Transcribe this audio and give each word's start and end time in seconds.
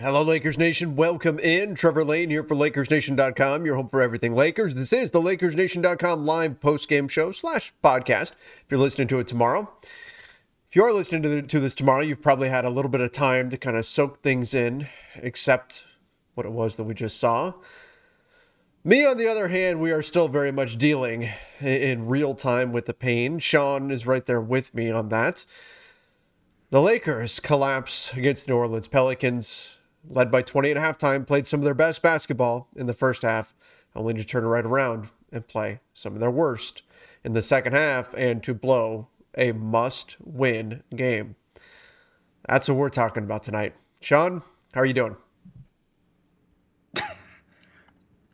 Hello, 0.00 0.22
Lakers 0.22 0.56
Nation. 0.56 0.96
Welcome 0.96 1.38
in. 1.38 1.74
Trevor 1.74 2.06
Lane 2.06 2.30
here 2.30 2.42
for 2.42 2.54
LakersNation.com, 2.54 3.66
your 3.66 3.76
home 3.76 3.90
for 3.90 4.00
everything 4.00 4.34
Lakers. 4.34 4.74
This 4.74 4.94
is 4.94 5.10
the 5.10 5.20
LakersNation.com 5.20 6.24
live 6.24 6.58
post-game 6.58 7.06
show 7.06 7.32
slash 7.32 7.74
podcast. 7.84 8.30
If 8.30 8.70
you're 8.70 8.80
listening 8.80 9.08
to 9.08 9.18
it 9.18 9.26
tomorrow, 9.26 9.70
if 10.70 10.74
you 10.74 10.82
are 10.84 10.92
listening 10.94 11.20
to, 11.24 11.28
the, 11.28 11.42
to 11.42 11.60
this 11.60 11.74
tomorrow, 11.74 12.00
you've 12.00 12.22
probably 12.22 12.48
had 12.48 12.64
a 12.64 12.70
little 12.70 12.90
bit 12.90 13.02
of 13.02 13.12
time 13.12 13.50
to 13.50 13.58
kind 13.58 13.76
of 13.76 13.84
soak 13.84 14.22
things 14.22 14.54
in, 14.54 14.88
except 15.16 15.84
what 16.32 16.46
it 16.46 16.52
was 16.52 16.76
that 16.76 16.84
we 16.84 16.94
just 16.94 17.20
saw. 17.20 17.52
Me, 18.82 19.04
on 19.04 19.18
the 19.18 19.28
other 19.28 19.48
hand, 19.48 19.80
we 19.80 19.90
are 19.90 20.00
still 20.00 20.28
very 20.28 20.50
much 20.50 20.78
dealing 20.78 21.28
in, 21.60 22.06
real 22.06 22.34
time 22.34 22.72
with 22.72 22.86
the 22.86 22.94
pain. 22.94 23.38
Sean 23.38 23.90
is 23.90 24.06
right 24.06 24.24
there 24.24 24.40
with 24.40 24.74
me 24.74 24.90
on 24.90 25.10
that. 25.10 25.44
The 26.70 26.80
Lakers 26.80 27.38
collapse 27.38 28.14
against 28.14 28.46
the 28.46 28.52
New 28.52 28.58
Orleans 28.58 28.88
Pelicans, 28.88 29.76
led 30.08 30.30
by 30.30 30.42
20 30.42 30.70
at 30.70 30.76
halftime, 30.76 31.26
played 31.26 31.46
some 31.46 31.60
of 31.60 31.64
their 31.64 31.74
best 31.74 32.02
basketball 32.02 32.68
in 32.76 32.86
the 32.86 32.94
first 32.94 33.22
half, 33.22 33.54
only 33.94 34.14
to 34.14 34.24
turn 34.24 34.44
right 34.44 34.64
around 34.64 35.08
and 35.32 35.46
play 35.46 35.80
some 35.94 36.14
of 36.14 36.20
their 36.20 36.30
worst 36.30 36.82
in 37.24 37.32
the 37.32 37.42
second 37.42 37.74
half 37.74 38.14
and 38.14 38.42
to 38.42 38.54
blow 38.54 39.08
a 39.36 39.52
must 39.52 40.16
win 40.20 40.82
game. 40.94 41.36
That's 42.48 42.68
what 42.68 42.78
we're 42.78 42.88
talking 42.88 43.24
about 43.24 43.42
tonight. 43.42 43.74
Sean, 44.00 44.42
how 44.74 44.80
are 44.80 44.86
you 44.86 44.94
doing? 44.94 45.16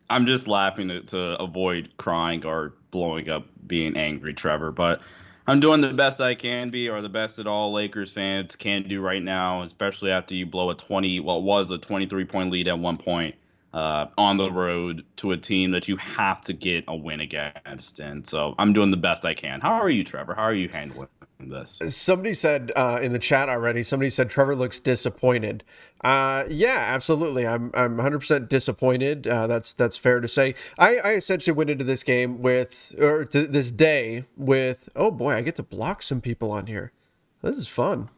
I'm 0.09 0.25
just 0.25 0.47
laughing 0.47 0.87
to, 0.87 1.01
to 1.01 1.19
avoid 1.41 1.89
crying 1.97 2.45
or 2.45 2.73
blowing 2.91 3.29
up 3.29 3.45
being 3.67 3.97
angry, 3.97 4.33
Trevor. 4.33 4.71
But 4.71 5.01
I'm 5.49 5.61
doing 5.61 5.79
the 5.79 5.93
best 5.93 6.19
I 6.19 6.35
can 6.35 6.69
be, 6.71 6.89
or 6.89 7.01
the 7.01 7.07
best 7.07 7.37
that 7.37 7.47
all 7.47 7.71
Lakers 7.71 8.11
fans 8.11 8.57
can 8.57 8.83
do 8.83 9.01
right 9.01 9.23
now, 9.23 9.63
especially 9.63 10.11
after 10.11 10.35
you 10.35 10.45
blow 10.45 10.69
a 10.69 10.75
20, 10.75 11.21
well, 11.21 11.37
it 11.37 11.43
was 11.43 11.71
a 11.71 11.77
23 11.77 12.25
point 12.25 12.51
lead 12.51 12.67
at 12.67 12.77
one 12.77 12.97
point 12.97 13.33
uh, 13.73 14.07
on 14.17 14.35
the 14.35 14.51
road 14.51 15.05
to 15.17 15.31
a 15.31 15.37
team 15.37 15.71
that 15.71 15.87
you 15.87 15.95
have 15.95 16.41
to 16.41 16.53
get 16.53 16.83
a 16.89 16.95
win 16.95 17.21
against. 17.21 17.99
And 17.99 18.27
so 18.27 18.55
I'm 18.59 18.73
doing 18.73 18.91
the 18.91 18.97
best 18.97 19.23
I 19.23 19.33
can. 19.33 19.61
How 19.61 19.75
are 19.75 19.89
you, 19.89 20.03
Trevor? 20.03 20.35
How 20.35 20.43
are 20.43 20.53
you 20.53 20.67
handling 20.67 21.07
this? 21.39 21.79
Somebody 21.89 22.33
said 22.33 22.71
uh, 22.75 22.99
in 23.01 23.13
the 23.13 23.19
chat 23.19 23.49
already. 23.49 23.83
Somebody 23.83 24.09
said 24.09 24.29
Trevor 24.29 24.55
looks 24.55 24.79
disappointed. 24.79 25.63
Uh, 26.03 26.45
yeah, 26.49 26.85
absolutely. 26.87 27.45
I'm 27.45 27.71
I'm 27.73 27.97
100 27.97 28.19
percent 28.19 28.49
disappointed. 28.49 29.27
Uh, 29.27 29.47
that's 29.47 29.73
that's 29.73 29.97
fair 29.97 30.19
to 30.19 30.27
say. 30.27 30.55
I, 30.77 30.97
I 30.97 31.13
essentially 31.13 31.55
went 31.55 31.69
into 31.69 31.83
this 31.83 32.03
game 32.03 32.41
with 32.41 32.95
or 32.99 33.25
to 33.25 33.47
this 33.47 33.71
day 33.71 34.25
with 34.35 34.89
oh 34.95 35.11
boy, 35.11 35.33
I 35.33 35.41
get 35.41 35.55
to 35.55 35.63
block 35.63 36.03
some 36.03 36.21
people 36.21 36.51
on 36.51 36.67
here. 36.67 36.91
This 37.41 37.57
is 37.57 37.67
fun. 37.67 38.09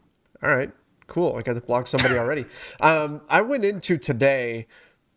All 0.42 0.50
right, 0.50 0.72
cool. 1.06 1.36
I 1.36 1.42
got 1.42 1.54
to 1.54 1.60
block 1.60 1.86
somebody 1.86 2.16
already. 2.16 2.46
um, 2.80 3.20
I 3.28 3.42
went 3.42 3.64
into 3.64 3.98
today 3.98 4.66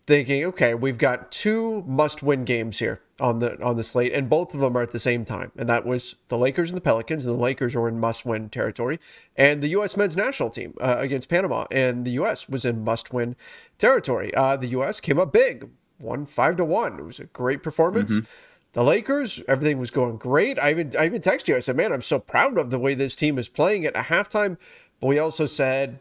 thinking, 0.06 0.44
okay, 0.46 0.74
we've 0.74 0.98
got 0.98 1.32
two 1.32 1.84
must-win 1.88 2.44
games 2.44 2.80
here 2.80 3.02
on 3.20 3.40
the 3.40 3.62
on 3.64 3.78
the 3.78 3.84
slate, 3.84 4.12
and 4.14 4.30
both 4.30 4.54
of 4.54 4.60
them 4.60 4.76
are 4.78 4.82
at 4.82 4.92
the 4.92 5.00
same 5.00 5.24
time, 5.24 5.52
and 5.58 5.70
that 5.70 5.86
was 5.86 6.16
the 6.28 6.38
Lakers 6.38 6.70
and 6.70 6.78
the 6.78 6.82
Pelicans. 6.82 7.26
And 7.26 7.36
the 7.36 7.42
Lakers 7.42 7.76
are 7.76 7.88
in 7.88 8.00
must-win 8.00 8.50
territory, 8.50 9.00
and 9.36 9.62
the 9.62 9.70
U.S. 9.70 9.96
men's 9.96 10.18
national 10.18 10.50
team 10.50 10.74
uh, 10.82 10.98
against 11.00 11.30
Panama, 11.30 11.66
and 11.72 12.06
the 12.06 12.12
U.S. 12.12 12.50
was 12.50 12.66
in 12.66 12.84
must-win 12.84 13.36
territory. 13.78 14.34
Uh, 14.36 14.58
the 14.58 14.68
U.S. 14.68 15.00
came 15.00 15.20
up 15.20 15.32
big, 15.32 15.70
won 16.00 16.26
five 16.26 16.58
to 16.58 16.66
one. 16.66 17.00
It 17.00 17.06
was 17.06 17.20
a 17.20 17.26
great 17.26 17.64
performance. 17.64 18.20
The 18.74 18.84
Lakers, 18.84 19.42
everything 19.48 19.78
was 19.78 19.92
going 19.92 20.18
great. 20.18 20.58
I 20.60 20.72
even 20.72 20.94
I 21.00 21.06
even 21.06 21.22
texted 21.22 21.50
you. 21.50 21.56
I 21.56 21.60
said, 21.60 21.78
"Man, 21.78 21.94
I'm 21.94 22.02
so 22.02 22.20
proud 22.20 22.58
of 22.58 22.72
the 22.72 22.80
way 22.80 22.96
this 22.96 23.16
team 23.16 23.38
is 23.38 23.48
playing 23.48 23.86
at 23.86 23.96
a 23.96 24.02
halftime." 24.02 24.58
But 25.00 25.08
we 25.08 25.20
also 25.20 25.46
said, 25.46 26.00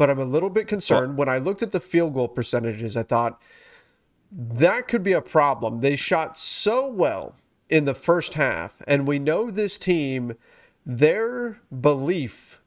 but 0.00 0.08
I'm 0.08 0.18
a 0.18 0.24
little 0.24 0.48
bit 0.48 0.66
concerned. 0.66 1.18
When 1.18 1.28
I 1.28 1.36
looked 1.36 1.60
at 1.60 1.72
the 1.72 1.78
field 1.78 2.14
goal 2.14 2.26
percentages, 2.26 2.96
I 2.96 3.02
thought 3.02 3.38
that 4.32 4.88
could 4.88 5.02
be 5.02 5.12
a 5.12 5.20
problem. 5.20 5.80
They 5.80 5.94
shot 5.94 6.38
so 6.38 6.86
well 6.86 7.36
in 7.68 7.84
the 7.84 7.92
first 7.92 8.32
half, 8.32 8.80
and 8.86 9.06
we 9.06 9.18
know 9.18 9.50
this 9.50 9.76
team, 9.76 10.36
their 10.86 11.60
belief 11.82 12.62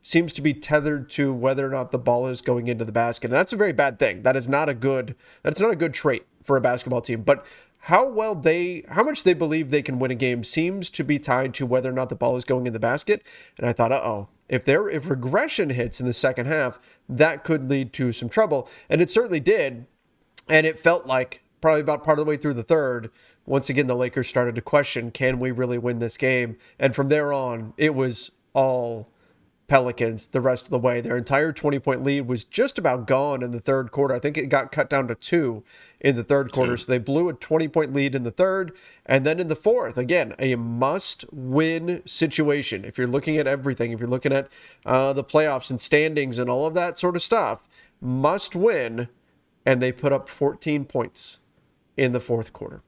seems 0.00 0.32
to 0.34 0.40
be 0.40 0.54
tethered 0.54 1.10
to 1.10 1.34
whether 1.34 1.66
or 1.66 1.70
not 1.70 1.90
the 1.90 1.98
ball 1.98 2.28
is 2.28 2.40
going 2.40 2.68
into 2.68 2.84
the 2.84 2.92
basket. 2.92 3.32
And 3.32 3.34
that's 3.34 3.52
a 3.52 3.56
very 3.56 3.72
bad 3.72 3.98
thing. 3.98 4.22
That 4.22 4.36
is 4.36 4.46
not 4.46 4.68
a 4.68 4.74
good 4.74 5.16
that's 5.42 5.58
not 5.58 5.72
a 5.72 5.76
good 5.76 5.92
trait 5.92 6.24
for 6.44 6.56
a 6.56 6.60
basketball 6.60 7.00
team. 7.00 7.22
But 7.22 7.44
how 7.86 8.04
well 8.04 8.34
they 8.34 8.84
how 8.88 9.04
much 9.04 9.22
they 9.22 9.32
believe 9.32 9.70
they 9.70 9.82
can 9.82 10.00
win 10.00 10.10
a 10.10 10.14
game 10.16 10.42
seems 10.42 10.90
to 10.90 11.04
be 11.04 11.20
tied 11.20 11.54
to 11.54 11.64
whether 11.64 11.88
or 11.88 11.92
not 11.92 12.08
the 12.08 12.16
ball 12.16 12.36
is 12.36 12.44
going 12.44 12.66
in 12.66 12.72
the 12.72 12.80
basket. 12.80 13.24
And 13.56 13.66
I 13.66 13.72
thought, 13.72 13.92
uh-oh, 13.92 14.26
if 14.48 14.64
there 14.64 14.88
if 14.88 15.08
regression 15.08 15.70
hits 15.70 16.00
in 16.00 16.06
the 16.06 16.12
second 16.12 16.46
half, 16.46 16.80
that 17.08 17.44
could 17.44 17.70
lead 17.70 17.92
to 17.92 18.12
some 18.12 18.28
trouble. 18.28 18.68
And 18.90 19.00
it 19.00 19.08
certainly 19.08 19.38
did. 19.38 19.86
And 20.48 20.66
it 20.66 20.80
felt 20.80 21.06
like 21.06 21.42
probably 21.60 21.80
about 21.80 22.02
part 22.02 22.18
of 22.18 22.24
the 22.24 22.28
way 22.28 22.36
through 22.36 22.54
the 22.54 22.64
third, 22.64 23.08
once 23.44 23.70
again 23.70 23.86
the 23.86 23.94
Lakers 23.94 24.28
started 24.28 24.56
to 24.56 24.62
question, 24.62 25.12
can 25.12 25.38
we 25.38 25.52
really 25.52 25.78
win 25.78 26.00
this 26.00 26.16
game? 26.16 26.56
And 26.80 26.92
from 26.92 27.08
there 27.08 27.32
on, 27.32 27.72
it 27.76 27.94
was 27.94 28.32
all 28.52 29.08
Pelicans 29.68 30.28
the 30.28 30.40
rest 30.40 30.64
of 30.64 30.70
the 30.70 30.78
way. 30.78 31.00
Their 31.00 31.16
entire 31.16 31.52
20 31.52 31.78
point 31.80 32.02
lead 32.02 32.22
was 32.22 32.44
just 32.44 32.78
about 32.78 33.06
gone 33.06 33.42
in 33.42 33.50
the 33.50 33.60
third 33.60 33.90
quarter. 33.90 34.14
I 34.14 34.18
think 34.20 34.38
it 34.38 34.46
got 34.46 34.70
cut 34.70 34.88
down 34.88 35.08
to 35.08 35.14
two 35.14 35.64
in 36.00 36.14
the 36.14 36.22
third 36.22 36.52
quarter. 36.52 36.76
So 36.76 36.90
they 36.90 36.98
blew 36.98 37.28
a 37.28 37.32
20 37.32 37.66
point 37.68 37.92
lead 37.92 38.14
in 38.14 38.22
the 38.22 38.30
third. 38.30 38.72
And 39.04 39.26
then 39.26 39.40
in 39.40 39.48
the 39.48 39.56
fourth, 39.56 39.98
again, 39.98 40.34
a 40.38 40.54
must 40.54 41.24
win 41.32 42.02
situation. 42.04 42.84
If 42.84 42.96
you're 42.96 43.06
looking 43.08 43.38
at 43.38 43.48
everything, 43.48 43.90
if 43.90 43.98
you're 43.98 44.08
looking 44.08 44.32
at 44.32 44.48
uh, 44.84 45.12
the 45.12 45.24
playoffs 45.24 45.70
and 45.70 45.80
standings 45.80 46.38
and 46.38 46.48
all 46.48 46.66
of 46.66 46.74
that 46.74 46.98
sort 46.98 47.16
of 47.16 47.22
stuff, 47.22 47.64
must 48.00 48.54
win. 48.54 49.08
And 49.64 49.82
they 49.82 49.90
put 49.90 50.12
up 50.12 50.28
14 50.28 50.84
points 50.84 51.38
in 51.96 52.12
the 52.12 52.20
fourth 52.20 52.52
quarter. 52.52 52.82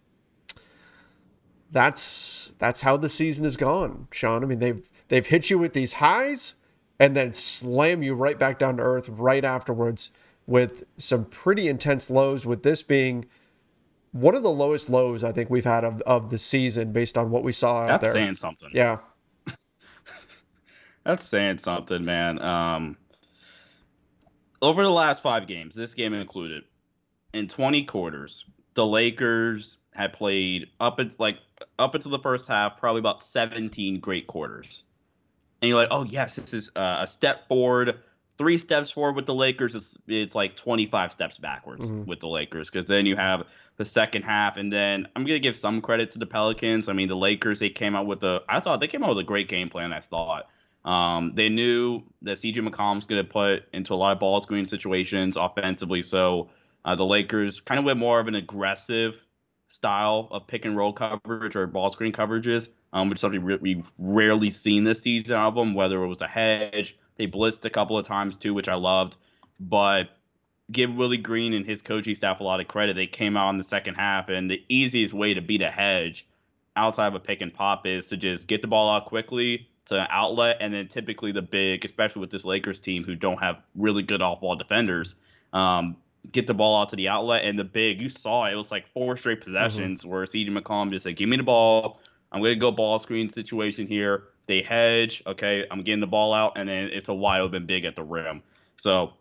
That's 1.70 2.52
that's 2.58 2.80
how 2.80 2.96
the 2.96 3.10
season 3.10 3.44
has 3.44 3.56
gone, 3.56 4.08
Sean. 4.10 4.42
I 4.42 4.46
mean, 4.46 4.58
they've 4.60 4.88
they've 5.08 5.26
hit 5.26 5.50
you 5.50 5.58
with 5.58 5.74
these 5.74 5.94
highs 5.94 6.54
and 7.00 7.16
then 7.16 7.32
slam 7.32 8.02
you 8.02 8.14
right 8.14 8.38
back 8.38 8.58
down 8.58 8.76
to 8.78 8.82
earth 8.82 9.08
right 9.08 9.44
afterwards 9.44 10.10
with 10.46 10.84
some 10.96 11.26
pretty 11.26 11.68
intense 11.68 12.08
lows, 12.08 12.46
with 12.46 12.62
this 12.62 12.82
being 12.82 13.26
one 14.12 14.34
of 14.34 14.42
the 14.42 14.50
lowest 14.50 14.88
lows 14.88 15.22
I 15.22 15.30
think 15.30 15.50
we've 15.50 15.64
had 15.64 15.84
of, 15.84 16.00
of 16.02 16.30
the 16.30 16.38
season 16.38 16.92
based 16.92 17.18
on 17.18 17.30
what 17.30 17.44
we 17.44 17.52
saw 17.52 17.82
out 17.82 17.88
That's 17.88 18.04
there. 18.04 18.12
saying 18.12 18.34
something. 18.36 18.70
Yeah. 18.72 18.98
That's 21.04 21.24
saying 21.24 21.58
something, 21.58 22.04
man. 22.04 22.40
Um, 22.40 22.96
over 24.62 24.82
the 24.82 24.90
last 24.90 25.22
five 25.22 25.46
games, 25.46 25.74
this 25.74 25.94
game 25.94 26.14
included, 26.14 26.64
in 27.34 27.46
20 27.46 27.84
quarters, 27.84 28.46
the 28.74 28.86
Lakers 28.86 29.78
had 29.94 30.12
played 30.14 30.68
up 30.80 30.98
at 30.98 31.18
like 31.20 31.38
up 31.78 31.94
into 31.94 32.08
the 32.08 32.18
first 32.18 32.48
half, 32.48 32.78
probably 32.78 33.00
about 33.00 33.20
17 33.20 34.00
great 34.00 34.26
quarters. 34.26 34.84
And 35.60 35.68
you're 35.68 35.78
like, 35.78 35.88
oh 35.90 36.04
yes, 36.04 36.36
this 36.36 36.54
is 36.54 36.70
uh, 36.76 36.98
a 37.00 37.06
step 37.06 37.48
forward. 37.48 37.98
Three 38.36 38.58
steps 38.58 38.90
forward 38.90 39.16
with 39.16 39.26
the 39.26 39.34
Lakers. 39.34 39.74
It's, 39.74 39.98
it's 40.06 40.34
like 40.34 40.54
25 40.54 41.12
steps 41.12 41.38
backwards 41.38 41.90
mm-hmm. 41.90 42.04
with 42.04 42.20
the 42.20 42.28
Lakers 42.28 42.70
because 42.70 42.88
then 42.88 43.04
you 43.04 43.16
have 43.16 43.44
the 43.76 43.84
second 43.84 44.22
half, 44.22 44.56
and 44.56 44.72
then 44.72 45.08
I'm 45.14 45.24
gonna 45.24 45.38
give 45.38 45.56
some 45.56 45.80
credit 45.80 46.12
to 46.12 46.18
the 46.18 46.26
Pelicans. 46.26 46.88
I 46.88 46.92
mean, 46.92 47.08
the 47.08 47.16
Lakers 47.16 47.60
they 47.60 47.70
came 47.70 47.96
out 47.96 48.06
with 48.06 48.22
a 48.22 48.42
I 48.48 48.60
thought 48.60 48.80
they 48.80 48.86
came 48.86 49.02
out 49.02 49.10
with 49.10 49.18
a 49.18 49.24
great 49.24 49.48
game 49.48 49.68
plan. 49.68 49.92
I 49.92 50.00
thought 50.00 50.48
um, 50.84 51.34
they 51.34 51.48
knew 51.48 52.02
that 52.22 52.38
CJ 52.38 52.66
McCollum's 52.66 53.06
going 53.06 53.22
to 53.22 53.30
put 53.30 53.64
into 53.72 53.92
a 53.92 53.96
lot 53.96 54.12
of 54.12 54.20
ball 54.20 54.40
screen 54.40 54.66
situations 54.66 55.36
offensively. 55.36 56.02
So 56.02 56.48
uh, 56.84 56.94
the 56.94 57.04
Lakers 57.04 57.60
kind 57.60 57.78
of 57.78 57.84
went 57.84 57.98
more 57.98 58.20
of 58.20 58.28
an 58.28 58.34
aggressive 58.34 59.24
style 59.68 60.28
of 60.30 60.46
pick 60.46 60.64
and 60.64 60.76
roll 60.76 60.92
coverage 60.92 61.54
or 61.54 61.66
ball 61.66 61.90
screen 61.90 62.12
coverages, 62.12 62.68
um, 62.92 63.08
which 63.08 63.18
is 63.18 63.20
something 63.20 63.44
we've 63.60 63.92
rarely 63.98 64.50
seen 64.50 64.84
this 64.84 65.02
season 65.02 65.36
of 65.36 65.54
them, 65.54 65.74
whether 65.74 66.02
it 66.02 66.08
was 66.08 66.22
a 66.22 66.26
hedge. 66.26 66.96
They 67.16 67.26
blitzed 67.26 67.64
a 67.64 67.70
couple 67.70 67.98
of 67.98 68.06
times 68.06 68.36
too, 68.36 68.54
which 68.54 68.68
I 68.68 68.74
loved. 68.74 69.16
But 69.60 70.10
give 70.70 70.94
Willie 70.94 71.16
Green 71.16 71.52
and 71.52 71.66
his 71.66 71.82
coaching 71.82 72.14
staff 72.14 72.40
a 72.40 72.44
lot 72.44 72.60
of 72.60 72.68
credit. 72.68 72.96
They 72.96 73.06
came 73.06 73.36
out 73.36 73.50
in 73.50 73.58
the 73.58 73.64
second 73.64 73.94
half, 73.94 74.28
and 74.28 74.50
the 74.50 74.62
easiest 74.68 75.14
way 75.14 75.34
to 75.34 75.40
beat 75.40 75.62
a 75.62 75.70
hedge 75.70 76.26
outside 76.76 77.08
of 77.08 77.14
a 77.14 77.20
pick 77.20 77.40
and 77.40 77.52
pop 77.52 77.86
is 77.86 78.06
to 78.08 78.16
just 78.16 78.48
get 78.48 78.62
the 78.62 78.68
ball 78.68 78.90
out 78.90 79.06
quickly, 79.06 79.68
to 79.86 80.00
an 80.00 80.06
outlet, 80.10 80.58
and 80.60 80.72
then 80.72 80.86
typically 80.86 81.32
the 81.32 81.42
big, 81.42 81.84
especially 81.84 82.20
with 82.20 82.30
this 82.30 82.44
Lakers 82.44 82.78
team 82.78 83.04
who 83.04 83.14
don't 83.14 83.40
have 83.40 83.60
really 83.74 84.02
good 84.02 84.22
off 84.22 84.40
ball 84.40 84.54
defenders, 84.54 85.16
um, 85.52 85.96
get 86.30 86.46
the 86.46 86.54
ball 86.54 86.80
out 86.80 86.88
to 86.90 86.96
the 86.96 87.08
outlet. 87.08 87.44
And 87.44 87.58
the 87.58 87.64
big, 87.64 88.00
you 88.00 88.08
saw 88.08 88.46
it, 88.46 88.52
it 88.52 88.56
was 88.56 88.70
like 88.70 88.86
four 88.88 89.16
straight 89.16 89.42
possessions 89.42 90.00
mm-hmm. 90.00 90.10
where 90.10 90.24
CJ 90.24 90.56
McCollum 90.56 90.90
just 90.90 91.04
said, 91.04 91.16
Give 91.16 91.28
me 91.28 91.36
the 91.36 91.42
ball. 91.42 92.00
I'm 92.30 92.40
going 92.40 92.54
to 92.54 92.60
go 92.60 92.70
ball 92.70 92.98
screen 92.98 93.28
situation 93.28 93.86
here. 93.86 94.24
They 94.46 94.62
hedge. 94.62 95.22
Okay, 95.26 95.66
I'm 95.70 95.82
getting 95.82 96.00
the 96.00 96.06
ball 96.06 96.32
out, 96.32 96.52
and 96.56 96.68
then 96.68 96.90
it's 96.92 97.08
a 97.08 97.14
wide 97.14 97.40
open 97.40 97.66
big 97.66 97.84
at 97.84 97.96
the 97.96 98.02
rim. 98.02 98.42
So 98.76 99.12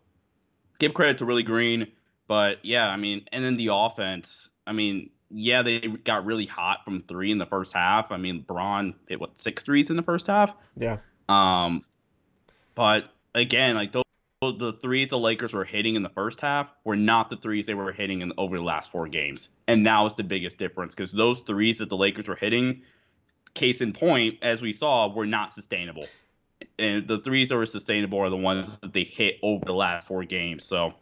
give 0.78 0.94
credit 0.94 1.18
to 1.18 1.26
Willie 1.26 1.42
Green. 1.42 1.86
But 2.26 2.64
yeah, 2.64 2.88
I 2.88 2.96
mean, 2.96 3.26
and 3.32 3.44
then 3.44 3.56
the 3.56 3.68
offense. 3.72 4.48
I 4.66 4.72
mean, 4.72 5.10
yeah, 5.30 5.62
they 5.62 5.80
got 5.80 6.24
really 6.24 6.46
hot 6.46 6.84
from 6.84 7.02
three 7.02 7.30
in 7.30 7.38
the 7.38 7.46
first 7.46 7.72
half. 7.72 8.12
I 8.12 8.16
mean, 8.16 8.40
Braun 8.40 8.94
hit 9.08 9.20
what 9.20 9.38
six 9.38 9.64
threes 9.64 9.90
in 9.90 9.96
the 9.96 10.02
first 10.02 10.26
half. 10.26 10.54
Yeah. 10.76 10.98
Um, 11.28 11.84
but 12.74 13.10
again, 13.34 13.74
like 13.74 13.92
those 13.92 14.04
the 14.40 14.78
threes 14.80 15.08
the 15.08 15.18
Lakers 15.18 15.52
were 15.52 15.64
hitting 15.64 15.96
in 15.96 16.02
the 16.02 16.08
first 16.10 16.40
half 16.40 16.68
were 16.84 16.96
not 16.96 17.28
the 17.28 17.36
threes 17.36 17.66
they 17.66 17.74
were 17.74 17.92
hitting 17.92 18.20
in 18.20 18.32
over 18.38 18.56
the 18.56 18.62
last 18.62 18.90
four 18.90 19.08
games, 19.08 19.48
and 19.66 19.86
that 19.86 20.00
was 20.00 20.14
the 20.14 20.22
biggest 20.22 20.58
difference 20.58 20.94
because 20.94 21.12
those 21.12 21.40
threes 21.40 21.78
that 21.78 21.88
the 21.88 21.96
Lakers 21.96 22.28
were 22.28 22.36
hitting, 22.36 22.82
case 23.54 23.80
in 23.80 23.92
point, 23.92 24.38
as 24.42 24.62
we 24.62 24.72
saw, 24.72 25.12
were 25.12 25.26
not 25.26 25.52
sustainable. 25.52 26.06
And 26.78 27.08
the 27.08 27.18
threes 27.18 27.48
that 27.48 27.56
were 27.56 27.66
sustainable 27.66 28.20
are 28.20 28.30
the 28.30 28.36
ones 28.36 28.78
that 28.78 28.92
they 28.92 29.04
hit 29.04 29.38
over 29.42 29.64
the 29.64 29.74
last 29.74 30.06
four 30.06 30.24
games. 30.24 30.64
So, 30.64 30.94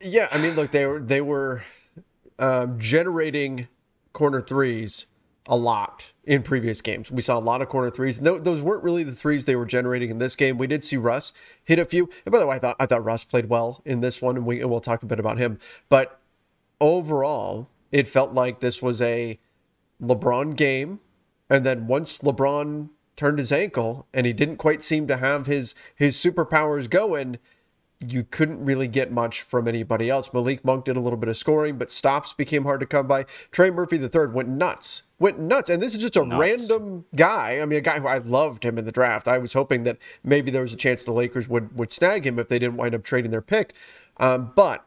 yeah, 0.00 0.28
I 0.32 0.38
mean, 0.38 0.54
look, 0.54 0.72
they 0.72 0.86
were 0.86 1.00
they 1.00 1.20
were 1.20 1.64
um, 2.38 2.78
generating 2.78 3.68
corner 4.14 4.40
threes 4.40 5.04
a 5.46 5.56
lot 5.56 6.12
in 6.26 6.42
previous 6.42 6.80
games. 6.80 7.10
We 7.10 7.22
saw 7.22 7.38
a 7.38 7.40
lot 7.40 7.62
of 7.62 7.68
corner 7.68 7.90
threes. 7.90 8.18
Th- 8.18 8.42
those 8.42 8.60
weren't 8.60 8.82
really 8.82 9.04
the 9.04 9.14
threes 9.14 9.44
they 9.44 9.56
were 9.56 9.64
generating 9.64 10.10
in 10.10 10.18
this 10.18 10.34
game. 10.34 10.58
We 10.58 10.66
did 10.66 10.82
see 10.84 10.96
Russ 10.96 11.32
hit 11.62 11.78
a 11.78 11.84
few. 11.84 12.10
And 12.24 12.32
by 12.32 12.40
the 12.40 12.46
way, 12.46 12.56
I 12.56 12.58
thought 12.58 12.76
I 12.80 12.86
thought 12.86 13.04
Russ 13.04 13.24
played 13.24 13.48
well 13.48 13.80
in 13.84 14.00
this 14.00 14.20
one, 14.20 14.36
and 14.36 14.44
we 14.44 14.60
and 14.60 14.70
we'll 14.70 14.80
talk 14.80 15.02
a 15.02 15.06
bit 15.06 15.20
about 15.20 15.38
him. 15.38 15.58
But 15.88 16.20
overall, 16.80 17.68
it 17.92 18.08
felt 18.08 18.32
like 18.32 18.60
this 18.60 18.82
was 18.82 19.00
a 19.00 19.38
LeBron 20.02 20.56
game. 20.56 21.00
And 21.48 21.64
then 21.64 21.86
once 21.86 22.18
LeBron 22.18 22.90
turned 23.14 23.38
his 23.38 23.52
ankle 23.52 24.06
and 24.12 24.26
he 24.26 24.32
didn't 24.32 24.56
quite 24.56 24.82
seem 24.82 25.06
to 25.06 25.16
have 25.16 25.46
his 25.46 25.74
his 25.94 26.16
superpowers 26.16 26.90
going, 26.90 27.38
you 28.00 28.24
couldn't 28.24 28.64
really 28.64 28.88
get 28.88 29.10
much 29.10 29.42
from 29.42 29.66
anybody 29.66 30.10
else. 30.10 30.32
Malik 30.32 30.64
Monk 30.64 30.84
did 30.84 30.96
a 30.96 31.00
little 31.00 31.16
bit 31.16 31.28
of 31.28 31.36
scoring, 31.36 31.78
but 31.78 31.90
stops 31.90 32.32
became 32.32 32.64
hard 32.64 32.80
to 32.80 32.86
come 32.86 33.06
by. 33.06 33.24
Trey 33.50 33.70
Murphy 33.70 33.96
III 33.96 34.26
went 34.28 34.48
nuts, 34.48 35.02
went 35.18 35.38
nuts. 35.38 35.70
And 35.70 35.82
this 35.82 35.94
is 35.94 36.00
just 36.00 36.16
a 36.16 36.24
nuts. 36.24 36.40
random 36.40 37.04
guy. 37.14 37.60
I 37.60 37.66
mean, 37.66 37.78
a 37.78 37.82
guy 37.82 37.98
who 38.00 38.06
I 38.06 38.18
loved 38.18 38.64
him 38.64 38.78
in 38.78 38.84
the 38.84 38.92
draft. 38.92 39.28
I 39.28 39.38
was 39.38 39.52
hoping 39.52 39.82
that 39.84 39.98
maybe 40.22 40.50
there 40.50 40.62
was 40.62 40.72
a 40.72 40.76
chance 40.76 41.04
the 41.04 41.12
Lakers 41.12 41.48
would, 41.48 41.76
would 41.76 41.90
snag 41.90 42.26
him 42.26 42.38
if 42.38 42.48
they 42.48 42.58
didn't 42.58 42.76
wind 42.76 42.94
up 42.94 43.04
trading 43.04 43.30
their 43.30 43.42
pick. 43.42 43.74
Um, 44.18 44.52
but 44.54 44.84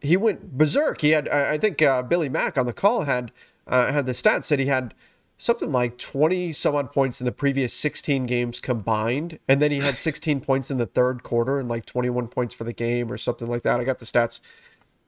he 0.00 0.16
went 0.16 0.56
berserk. 0.56 1.00
He 1.00 1.10
had, 1.10 1.28
I 1.28 1.58
think 1.58 1.80
uh, 1.82 2.02
Billy 2.02 2.28
Mack 2.28 2.58
on 2.58 2.66
the 2.66 2.72
call 2.72 3.02
had, 3.02 3.32
uh, 3.66 3.92
had 3.92 4.06
the 4.06 4.12
stats 4.12 4.44
said 4.44 4.58
he 4.58 4.66
had– 4.66 4.94
something 5.42 5.72
like 5.72 5.98
20 5.98 6.52
some 6.52 6.76
odd 6.76 6.92
points 6.92 7.20
in 7.20 7.24
the 7.24 7.32
previous 7.32 7.74
16 7.74 8.26
games 8.26 8.60
combined. 8.60 9.40
And 9.48 9.60
then 9.60 9.72
he 9.72 9.80
had 9.80 9.98
16 9.98 10.40
points 10.40 10.70
in 10.70 10.78
the 10.78 10.86
third 10.86 11.24
quarter 11.24 11.58
and 11.58 11.68
like 11.68 11.84
21 11.84 12.28
points 12.28 12.54
for 12.54 12.62
the 12.62 12.72
game 12.72 13.10
or 13.10 13.18
something 13.18 13.48
like 13.48 13.62
that. 13.62 13.80
I 13.80 13.84
got 13.84 13.98
the 13.98 14.06
stats 14.06 14.38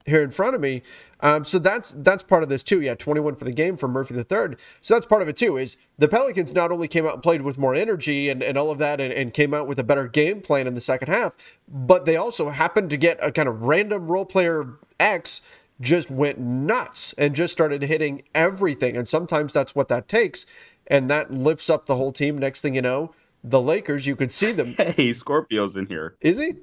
here 0.04 0.22
in 0.22 0.30
front 0.30 0.54
of 0.54 0.60
me. 0.60 0.82
Um, 1.20 1.44
so 1.44 1.58
that's 1.58 1.92
that's 1.92 2.22
part 2.22 2.42
of 2.42 2.48
this 2.48 2.62
too. 2.62 2.80
Yeah, 2.80 2.94
21 2.94 3.36
for 3.36 3.44
the 3.44 3.52
game 3.52 3.76
for 3.76 3.88
Murphy 3.88 4.14
the 4.14 4.24
third. 4.24 4.58
So 4.80 4.94
that's 4.94 5.06
part 5.06 5.22
of 5.22 5.28
it 5.28 5.36
too. 5.36 5.56
Is 5.56 5.76
the 5.98 6.08
Pelicans 6.08 6.52
not 6.52 6.70
only 6.70 6.88
came 6.88 7.06
out 7.06 7.14
and 7.14 7.22
played 7.22 7.42
with 7.42 7.58
more 7.58 7.74
energy 7.74 8.28
and, 8.28 8.42
and 8.42 8.58
all 8.58 8.70
of 8.70 8.78
that 8.78 9.00
and, 9.00 9.12
and 9.12 9.32
came 9.32 9.54
out 9.54 9.66
with 9.66 9.78
a 9.78 9.84
better 9.84 10.06
game 10.06 10.42
plan 10.42 10.66
in 10.66 10.74
the 10.74 10.80
second 10.80 11.08
half, 11.08 11.34
but 11.66 12.04
they 12.04 12.16
also 12.16 12.50
happened 12.50 12.90
to 12.90 12.96
get 12.96 13.18
a 13.22 13.32
kind 13.32 13.48
of 13.48 13.62
random 13.62 14.08
role 14.08 14.26
player 14.26 14.78
X 15.00 15.40
just 15.80 16.10
went 16.10 16.38
nuts 16.38 17.14
and 17.18 17.34
just 17.34 17.52
started 17.52 17.82
hitting 17.82 18.22
everything. 18.34 18.96
And 18.96 19.08
sometimes 19.08 19.52
that's 19.52 19.74
what 19.74 19.88
that 19.88 20.08
takes. 20.08 20.46
And 20.86 21.10
that 21.10 21.32
lifts 21.32 21.70
up 21.70 21.86
the 21.86 21.96
whole 21.96 22.12
team. 22.12 22.38
Next 22.38 22.60
thing 22.60 22.74
you 22.74 22.82
know, 22.82 23.12
the 23.42 23.60
Lakers, 23.60 24.06
you 24.06 24.16
could 24.16 24.32
see 24.32 24.52
them. 24.52 24.74
Hey, 24.94 25.12
Scorpio's 25.12 25.76
in 25.76 25.86
here. 25.86 26.16
Is 26.20 26.38
he? 26.38 26.54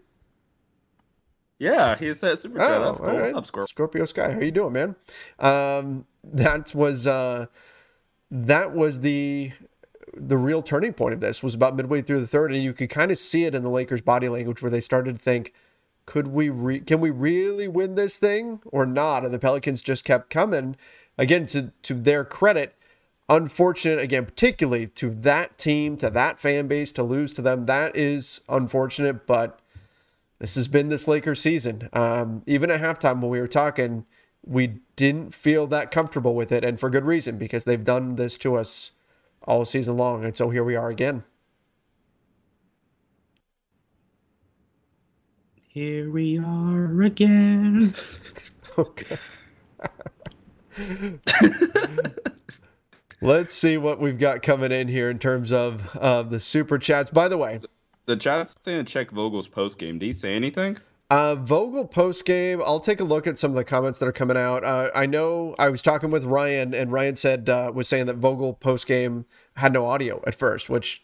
Yeah, 1.62 1.96
he's 1.96 2.24
a 2.24 2.36
super 2.36 2.58
chat. 2.58 2.72
Oh, 2.72 2.86
That's 2.86 3.00
cool. 3.00 3.10
Right. 3.10 3.22
What's 3.22 3.34
up, 3.34 3.46
Scorpio? 3.46 3.68
Scorpio 3.68 4.06
Sky. 4.06 4.34
How 4.34 4.40
you 4.40 4.50
doing, 4.50 4.74
man? 4.74 4.96
Um, 5.38 6.08
that 6.24 6.74
was 6.74 7.06
uh, 7.06 7.46
that 8.32 8.74
was 8.74 9.02
the 9.02 9.52
the 10.16 10.38
real 10.38 10.64
turning 10.64 10.94
point 10.94 11.14
of 11.14 11.20
this 11.20 11.44
was 11.44 11.54
about 11.54 11.76
midway 11.76 12.02
through 12.02 12.20
the 12.20 12.26
third, 12.26 12.52
and 12.52 12.64
you 12.64 12.74
could 12.74 12.90
kind 12.90 13.12
of 13.12 13.20
see 13.20 13.46
it 13.46 13.54
in 13.54 13.62
the 13.62 13.70
Lakers' 13.70 14.02
body 14.02 14.28
language 14.28 14.64
where 14.64 14.72
they 14.72 14.82
started 14.82 15.20
to 15.20 15.24
think, 15.24 15.54
could 16.08 16.30
we 16.30 16.50
re- 16.50 16.80
can 16.80 17.00
we 17.00 17.12
really 17.12 17.68
win 17.68 17.94
this 17.94 18.18
thing 18.18 18.62
or 18.66 18.88
not? 18.88 19.24
And 19.24 19.32
the 19.32 19.38
Pelicans 19.38 19.84
just 19.84 20.04
kept 20.04 20.32
coming. 20.32 20.76
Again, 21.16 21.46
to 21.48 21.72
to 21.84 21.94
their 21.94 22.26
credit, 22.26 22.74
unfortunate 23.30 24.00
again, 24.00 24.26
particularly 24.26 24.88
to 24.88 25.12
that 25.12 25.60
team, 25.60 25.96
to 25.98 26.10
that 26.10 26.40
fan 26.40 26.66
base, 26.68 26.92
to 26.94 27.04
lose 27.04 27.34
to 27.34 27.44
them. 27.44 27.66
That 27.66 27.96
is 27.96 28.42
unfortunate, 28.50 29.28
but 29.28 29.61
this 30.42 30.56
has 30.56 30.68
been 30.68 30.90
this 30.90 31.08
Lakers 31.08 31.40
season. 31.40 31.88
Um, 31.94 32.42
even 32.48 32.72
at 32.72 32.82
halftime 32.82 33.22
when 33.22 33.30
we 33.30 33.40
were 33.40 33.48
talking, 33.48 34.06
we 34.44 34.80
didn't 34.96 35.36
feel 35.36 35.68
that 35.68 35.92
comfortable 35.92 36.34
with 36.34 36.52
it, 36.52 36.66
and 36.66 36.80
for 36.80 36.90
good 36.90 37.06
reason 37.06 37.38
because 37.38 37.64
they've 37.64 37.84
done 37.84 38.16
this 38.16 38.40
to 38.40 38.56
us 38.56 38.90
all 39.44 39.66
season 39.66 39.98
long, 39.98 40.26
and 40.26 40.36
so 40.36 40.50
here 40.50 40.64
we 40.64 40.76
are 40.76 40.90
again. 40.90 41.24
Here 45.68 46.10
we 46.10 46.40
are 46.40 47.04
again. 47.04 47.94
okay. 48.80 49.18
Let's 53.22 53.54
see 53.54 53.78
what 53.78 54.00
we've 54.00 54.18
got 54.18 54.42
coming 54.42 54.72
in 54.72 54.88
here 54.88 55.12
in 55.12 55.20
terms 55.20 55.52
of 55.52 55.96
uh, 55.96 56.24
the 56.24 56.40
super 56.40 56.80
chats. 56.80 57.12
By 57.12 57.28
the 57.28 57.38
way, 57.38 57.60
the 58.06 58.16
chat's 58.16 58.56
saying 58.62 58.86
check 58.86 59.12
Vogel's 59.12 59.48
post 59.48 59.80
game. 59.80 60.00
Did 60.00 60.06
he 60.08 60.14
say 60.14 60.36
anything? 60.36 60.78
Uh, 61.10 61.36
Vogel 61.36 61.86
post 61.86 62.24
game. 62.24 62.62
I'll 62.66 62.80
take 62.80 63.02
a 63.02 63.04
look 63.04 63.28
at 63.28 63.38
some 63.38 63.52
of 63.52 63.56
the 63.56 63.66
comments 63.66 64.00
that 64.00 64.08
are 64.08 64.14
coming 64.14 64.38
out. 64.38 64.64
Uh, 64.64 64.90
I 64.96 65.06
know 65.06 65.56
I 65.60 65.68
was 65.70 65.82
talking 65.82 66.10
with 66.10 66.24
Ryan, 66.24 66.74
and 66.74 66.92
Ryan 66.92 67.18
said 67.18 67.50
uh, 67.50 67.72
was 67.74 67.90
saying 67.90 68.06
that 68.06 68.16
Vogel 68.16 68.54
post 68.54 68.88
game 68.88 69.26
had 69.58 69.74
no 69.74 69.88
audio 69.88 70.24
at 70.26 70.36
first, 70.36 70.70
which 70.70 71.04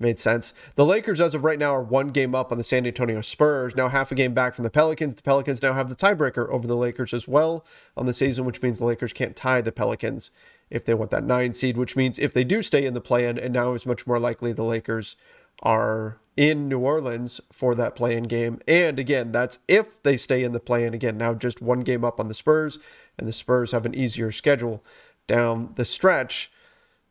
Made 0.00 0.20
sense. 0.20 0.54
The 0.76 0.84
Lakers, 0.84 1.20
as 1.20 1.34
of 1.34 1.42
right 1.42 1.58
now, 1.58 1.74
are 1.74 1.82
one 1.82 2.08
game 2.08 2.32
up 2.32 2.52
on 2.52 2.58
the 2.58 2.62
San 2.62 2.86
Antonio 2.86 3.20
Spurs, 3.20 3.74
now 3.74 3.88
half 3.88 4.12
a 4.12 4.14
game 4.14 4.32
back 4.32 4.54
from 4.54 4.62
the 4.62 4.70
Pelicans. 4.70 5.16
The 5.16 5.22
Pelicans 5.22 5.60
now 5.60 5.72
have 5.72 5.88
the 5.88 5.96
tiebreaker 5.96 6.48
over 6.50 6.68
the 6.68 6.76
Lakers 6.76 7.12
as 7.12 7.26
well 7.26 7.64
on 7.96 8.06
the 8.06 8.12
season, 8.12 8.44
which 8.44 8.62
means 8.62 8.78
the 8.78 8.84
Lakers 8.84 9.12
can't 9.12 9.34
tie 9.34 9.60
the 9.60 9.72
Pelicans 9.72 10.30
if 10.70 10.84
they 10.84 10.94
want 10.94 11.10
that 11.10 11.24
nine 11.24 11.52
seed, 11.52 11.76
which 11.76 11.96
means 11.96 12.16
if 12.20 12.32
they 12.32 12.44
do 12.44 12.62
stay 12.62 12.86
in 12.86 12.94
the 12.94 13.00
play 13.00 13.26
in, 13.26 13.38
and 13.38 13.52
now 13.52 13.74
it's 13.74 13.86
much 13.86 14.06
more 14.06 14.20
likely 14.20 14.52
the 14.52 14.62
Lakers 14.62 15.16
are 15.64 16.20
in 16.38 16.68
New 16.68 16.78
Orleans 16.78 17.40
for 17.52 17.74
that 17.74 17.96
play 17.96 18.16
in 18.16 18.22
game. 18.22 18.60
And 18.68 19.00
again, 19.00 19.32
that's 19.32 19.58
if 19.66 20.00
they 20.04 20.16
stay 20.16 20.44
in 20.44 20.52
the 20.52 20.60
play 20.60 20.84
in 20.84 20.94
again. 20.94 21.18
Now 21.18 21.34
just 21.34 21.60
one 21.60 21.80
game 21.80 22.04
up 22.04 22.20
on 22.20 22.28
the 22.28 22.34
Spurs, 22.34 22.78
and 23.18 23.26
the 23.26 23.32
Spurs 23.32 23.72
have 23.72 23.84
an 23.84 23.94
easier 23.94 24.30
schedule 24.30 24.84
down 25.26 25.72
the 25.74 25.84
stretch. 25.84 26.48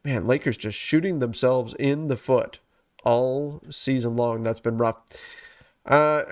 Man, 0.05 0.25
Lakers 0.25 0.55
just 0.55 0.77
shooting 0.77 1.19
themselves 1.19 1.74
in 1.77 2.07
the 2.07 2.15
foot 2.15 2.60
all 3.03 3.62
season 3.69 4.15
long. 4.15 4.43
That's 4.43 4.62
been 4.62 4.77
rough. 4.77 5.01
Uh, 5.86 6.24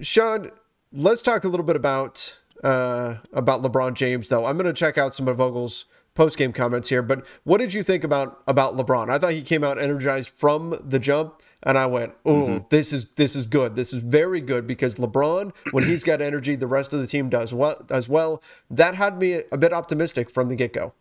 Sean, 0.00 0.52
let's 0.92 1.22
talk 1.22 1.42
a 1.42 1.48
little 1.48 1.66
bit 1.66 1.74
about 1.76 2.38
uh, 2.62 3.16
about 3.32 3.62
LeBron 3.62 3.94
James, 3.94 4.28
though. 4.28 4.44
I'm 4.44 4.56
going 4.56 4.72
to 4.72 4.72
check 4.72 4.96
out 4.96 5.12
some 5.12 5.26
of 5.26 5.38
Vogel's 5.38 5.86
post 6.14 6.36
game 6.36 6.52
comments 6.52 6.88
here. 6.88 7.02
But 7.02 7.26
what 7.42 7.58
did 7.58 7.74
you 7.74 7.82
think 7.82 8.04
about 8.04 8.44
about 8.46 8.76
LeBron? 8.76 9.10
I 9.10 9.18
thought 9.18 9.32
he 9.32 9.42
came 9.42 9.64
out 9.64 9.82
energized 9.82 10.28
from 10.30 10.78
the 10.80 11.00
jump, 11.00 11.42
and 11.64 11.78
I 11.78 11.86
went, 11.86 12.14
"Oh, 12.24 12.34
mm-hmm. 12.34 12.64
this 12.70 12.92
is 12.92 13.06
this 13.16 13.34
is 13.34 13.46
good. 13.46 13.76
This 13.76 13.92
is 13.92 14.02
very 14.02 14.40
good." 14.40 14.66
Because 14.66 14.96
LeBron, 14.96 15.52
when 15.72 15.84
he's 15.84 16.04
got 16.04 16.20
energy, 16.20 16.54
the 16.56 16.66
rest 16.66 16.92
of 16.92 17.00
the 17.00 17.06
team 17.06 17.28
does 17.28 17.52
well 17.52 17.84
as 17.90 18.08
well. 18.08 18.42
That 18.70 18.94
had 18.94 19.18
me 19.18 19.42
a 19.50 19.58
bit 19.58 19.72
optimistic 19.72 20.30
from 20.30 20.48
the 20.48 20.56
get 20.56 20.72
go. 20.72 20.92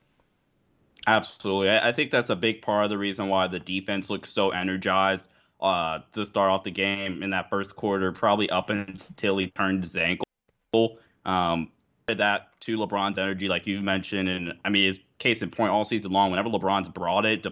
Absolutely, 1.05 1.69
I 1.69 1.91
think 1.91 2.11
that's 2.11 2.29
a 2.29 2.35
big 2.35 2.61
part 2.61 2.85
of 2.85 2.89
the 2.89 2.97
reason 2.97 3.27
why 3.27 3.47
the 3.47 3.59
defense 3.59 4.09
looks 4.09 4.29
so 4.29 4.51
energized 4.51 5.27
uh, 5.59 5.99
to 6.13 6.25
start 6.25 6.49
off 6.49 6.63
the 6.63 6.71
game 6.71 7.21
in 7.21 7.29
that 7.31 7.49
first 7.49 7.75
quarter, 7.75 8.11
probably 8.13 8.49
up 8.49 8.69
until 8.69 9.37
he 9.37 9.47
turned 9.47 9.83
his 9.83 9.95
ankle. 9.97 10.25
Um, 11.25 11.71
that 12.07 12.59
to 12.61 12.77
LeBron's 12.77 13.17
energy, 13.17 13.47
like 13.47 13.65
you 13.67 13.79
mentioned, 13.81 14.29
and 14.29 14.53
I 14.65 14.69
mean, 14.69 14.85
his 14.85 15.01
case 15.19 15.41
in 15.41 15.49
point 15.49 15.71
all 15.71 15.85
season 15.85 16.11
long. 16.11 16.31
Whenever 16.31 16.49
LeBron's 16.49 16.89
brought 16.89 17.25
it, 17.25 17.43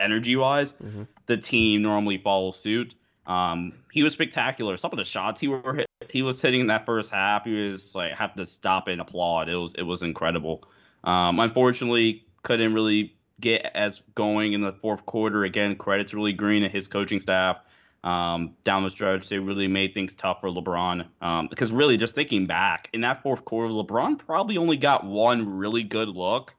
energy 0.00 0.36
wise, 0.36 0.72
mm-hmm. 0.72 1.02
the 1.26 1.36
team 1.36 1.82
normally 1.82 2.18
follows 2.18 2.58
suit. 2.58 2.94
Um, 3.26 3.74
he 3.92 4.02
was 4.02 4.12
spectacular. 4.12 4.76
Some 4.76 4.90
of 4.92 4.98
the 4.98 5.04
shots 5.04 5.40
he 5.40 5.48
were 5.48 5.74
hit, 5.74 5.86
he 6.08 6.22
was 6.22 6.40
hitting 6.40 6.60
in 6.60 6.66
that 6.68 6.86
first 6.86 7.10
half, 7.12 7.44
he 7.44 7.70
was 7.70 7.94
like 7.94 8.12
have 8.12 8.34
to 8.34 8.46
stop 8.46 8.88
and 8.88 9.00
applaud. 9.00 9.48
It 9.48 9.56
was 9.56 9.74
it 9.74 9.82
was 9.82 10.02
incredible. 10.02 10.64
Um, 11.04 11.38
unfortunately, 11.38 12.24
couldn't 12.42 12.74
really 12.74 13.14
get 13.40 13.70
as 13.74 14.02
going 14.14 14.52
in 14.52 14.62
the 14.62 14.72
fourth 14.72 15.06
quarter. 15.06 15.44
Again, 15.44 15.76
credit 15.76 16.08
to 16.08 16.16
Willie 16.16 16.32
Green 16.32 16.62
and 16.62 16.72
his 16.72 16.88
coaching 16.88 17.20
staff 17.20 17.58
um, 18.04 18.56
down 18.64 18.82
the 18.82 18.90
stretch. 18.90 19.28
They 19.28 19.38
really 19.38 19.68
made 19.68 19.94
things 19.94 20.14
tough 20.14 20.40
for 20.40 20.48
LeBron. 20.48 21.06
Um, 21.20 21.48
because 21.48 21.72
really, 21.72 21.96
just 21.96 22.14
thinking 22.14 22.46
back 22.46 22.88
in 22.92 23.02
that 23.02 23.22
fourth 23.22 23.44
quarter, 23.44 23.72
LeBron 23.72 24.18
probably 24.18 24.58
only 24.58 24.76
got 24.76 25.04
one 25.04 25.58
really 25.58 25.82
good 25.82 26.08
look, 26.08 26.54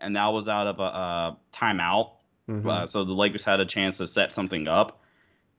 and 0.00 0.16
that 0.16 0.28
was 0.28 0.48
out 0.48 0.66
of 0.66 0.78
a, 0.80 0.82
a 0.82 1.38
timeout. 1.52 2.12
Mm-hmm. 2.48 2.68
Uh, 2.68 2.86
so 2.86 3.04
the 3.04 3.14
Lakers 3.14 3.44
had 3.44 3.60
a 3.60 3.64
chance 3.64 3.98
to 3.98 4.06
set 4.06 4.32
something 4.32 4.68
up. 4.68 5.00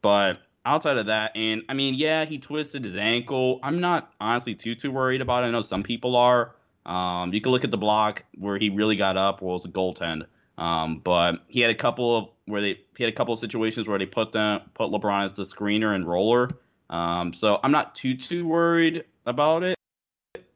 But 0.01 0.39
outside 0.65 0.98
of 0.98 1.08
that, 1.08 1.32
and 1.36 1.63
I 1.70 1.74
mean, 1.74 1.96
yeah, 1.96 2.25
he 2.25 2.38
twisted 2.38 2.84
his 2.84 2.96
ankle. 2.96 3.60
I'm 3.63 3.79
not 3.79 4.13
honestly 4.22 4.56
too 4.56 4.75
too 4.75 4.91
worried 4.91 5.22
about 5.22 5.44
it. 5.44 5.48
I 5.48 5.51
know 5.51 5.62
some 5.62 5.84
people 5.84 6.15
are. 6.15 6.56
Um, 6.86 7.34
you 7.34 7.41
can 7.41 7.51
look 7.51 7.65
at 7.65 7.72
the 7.72 7.77
block 7.77 8.24
where 8.38 8.58
he 8.58 8.70
really 8.70 8.96
got 8.96 9.17
up, 9.17 9.41
where 9.41 9.50
it 9.50 9.53
was 9.53 9.65
a 9.65 9.70
goaltend. 9.70 10.25
Um, 10.58 11.00
but 11.00 11.44
he 11.50 11.60
had 11.60 11.70
a 11.70 11.75
couple 11.75 12.17
of 12.17 12.29
where 12.46 12.62
they 12.62 12.79
he 12.96 13.03
had 13.03 13.12
a 13.12 13.15
couple 13.15 13.34
of 13.34 13.39
situations 13.39 13.88
where 13.88 14.00
they 14.00 14.06
put 14.06 14.32
them 14.32 14.62
put 14.74 14.89
LeBron 14.89 15.25
as 15.25 15.34
the 15.34 15.44
screener 15.44 15.94
and 15.94 16.08
roller. 16.08 16.50
Um, 16.89 17.34
so 17.34 17.60
I'm 17.63 17.72
not 17.72 17.94
too 17.96 18.15
too 18.15 18.48
worried 18.48 19.03
about 19.25 19.63
it, 19.63 19.77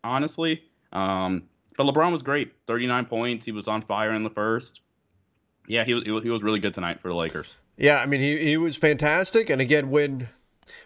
honestly. 0.03 0.63
Um, 0.93 1.43
but 1.77 1.85
LeBron 1.85 2.11
was 2.11 2.21
great, 2.21 2.53
39 2.67 3.05
points. 3.05 3.45
He 3.45 3.51
was 3.51 3.67
on 3.67 3.81
fire 3.81 4.13
in 4.13 4.23
the 4.23 4.29
first. 4.29 4.81
Yeah, 5.67 5.83
he 5.83 5.93
was 5.93 6.03
he 6.05 6.29
was 6.29 6.43
really 6.43 6.59
good 6.59 6.73
tonight 6.73 6.99
for 7.01 7.07
the 7.07 7.15
Lakers. 7.15 7.55
Yeah, 7.77 7.97
I 7.97 8.05
mean 8.05 8.21
he 8.21 8.37
he 8.39 8.57
was 8.57 8.75
fantastic. 8.75 9.49
And 9.49 9.61
again, 9.61 9.89
when 9.89 10.29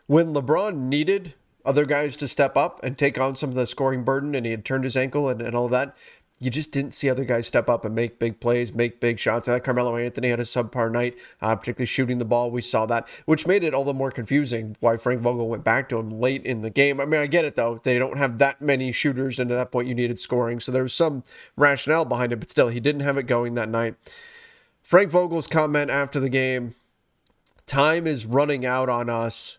when 0.08 0.34
LeBron 0.34 0.78
needed 0.78 1.34
other 1.66 1.86
guys 1.86 2.16
to 2.18 2.28
step 2.28 2.56
up 2.56 2.80
and 2.84 2.98
take 2.98 3.20
on 3.20 3.36
some 3.36 3.50
of 3.50 3.56
the 3.56 3.66
scoring 3.66 4.04
burden, 4.04 4.36
and 4.36 4.46
he 4.46 4.52
had 4.52 4.64
turned 4.64 4.84
his 4.84 4.96
ankle 4.96 5.28
and, 5.28 5.42
and 5.42 5.56
all 5.56 5.68
that, 5.70 5.96
you 6.40 6.52
just 6.52 6.72
didn't 6.72 6.94
see 6.94 7.10
other 7.10 7.24
guys 7.24 7.48
step 7.48 7.70
up 7.70 7.86
and 7.86 7.96
make 7.96 8.20
big 8.20 8.40
plays, 8.40 8.74
make 8.74 9.00
big 9.00 9.20
shots. 9.20 9.48
I 9.48 9.60
Carmelo 9.60 9.96
Anthony 9.96 10.30
had 10.30 10.40
a 10.40 10.44
subpar 10.44 10.92
night, 10.92 11.16
uh, 11.42 11.56
particularly 11.56 11.88
shooting 11.88 12.18
the 12.18 12.26
ball. 12.26 12.52
We 12.52 12.62
saw 12.62 12.86
that, 12.88 13.08
which 13.26 13.48
made 13.48 13.64
it 13.64 13.74
all 13.74 13.86
the 13.86 13.94
more 13.94 14.12
confusing 14.12 14.76
why 14.82 14.98
Frank 14.98 15.22
Vogel 15.22 15.48
went 15.48 15.64
back 15.64 15.90
to 15.90 15.98
him 15.98 16.10
late 16.10 16.46
in 16.46 16.62
the 16.62 16.70
game. 16.70 17.00
I 17.00 17.06
mean, 17.06 17.22
I 17.22 17.28
get 17.28 17.46
it 17.46 17.56
though; 17.56 17.80
they 17.84 17.98
don't 17.98 18.18
have 18.18 18.38
that 18.40 18.62
many 18.62 18.92
shooters, 18.92 19.40
and 19.40 19.50
at 19.50 19.56
that 19.56 19.72
point, 19.72 19.88
you 19.88 19.96
needed 19.96 20.20
scoring, 20.20 20.60
so 20.60 20.72
there 20.72 20.84
was 20.84 20.94
some 20.94 21.24
rationale 21.56 22.06
behind 22.06 22.34
it. 22.34 22.38
But 22.38 22.50
still, 22.50 22.68
he 22.68 22.80
didn't 22.80 23.02
have 23.02 23.18
it 23.18 23.24
going 23.24 23.56
that 23.56 23.70
night. 23.70 23.96
Frank 24.86 25.10
Vogel's 25.10 25.48
comment 25.48 25.90
after 25.90 26.20
the 26.20 26.30
game: 26.30 26.76
"Time 27.66 28.06
is 28.06 28.28
running 28.28 28.68
out 28.68 28.88
on 28.88 29.10
us," 29.10 29.58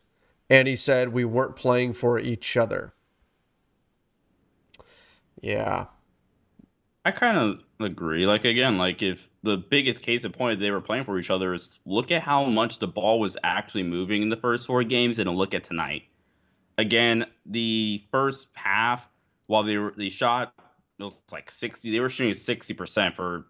and 0.48 0.68
he 0.68 0.76
said 0.76 1.12
we 1.12 1.24
weren't 1.24 1.56
playing 1.56 1.94
for 1.94 2.16
each 2.16 2.56
other. 2.56 2.94
Yeah. 5.42 5.86
I 7.04 7.10
kind 7.10 7.38
of 7.38 7.60
agree. 7.80 8.24
Like 8.24 8.44
again, 8.44 8.78
like 8.78 9.02
if 9.02 9.28
the 9.42 9.56
biggest 9.56 10.02
case 10.02 10.22
in 10.22 10.30
point 10.30 10.60
they 10.60 10.70
were 10.70 10.80
playing 10.80 11.02
for 11.02 11.18
each 11.18 11.30
other 11.30 11.54
is 11.54 11.80
look 11.84 12.12
at 12.12 12.22
how 12.22 12.44
much 12.44 12.78
the 12.78 12.86
ball 12.86 13.18
was 13.18 13.36
actually 13.42 13.82
moving 13.82 14.22
in 14.22 14.28
the 14.28 14.36
first 14.36 14.64
four 14.68 14.84
games, 14.84 15.18
and 15.18 15.28
look 15.36 15.54
at 15.54 15.64
tonight. 15.64 16.04
Again, 16.78 17.26
the 17.46 18.04
first 18.12 18.46
half, 18.54 19.08
while 19.48 19.64
they 19.64 19.76
were 19.76 19.92
they 19.96 20.08
shot 20.08 20.52
it 21.00 21.02
was 21.02 21.18
like 21.32 21.50
sixty, 21.50 21.90
they 21.90 21.98
were 21.98 22.08
shooting 22.08 22.34
sixty 22.34 22.74
percent 22.74 23.16
for 23.16 23.46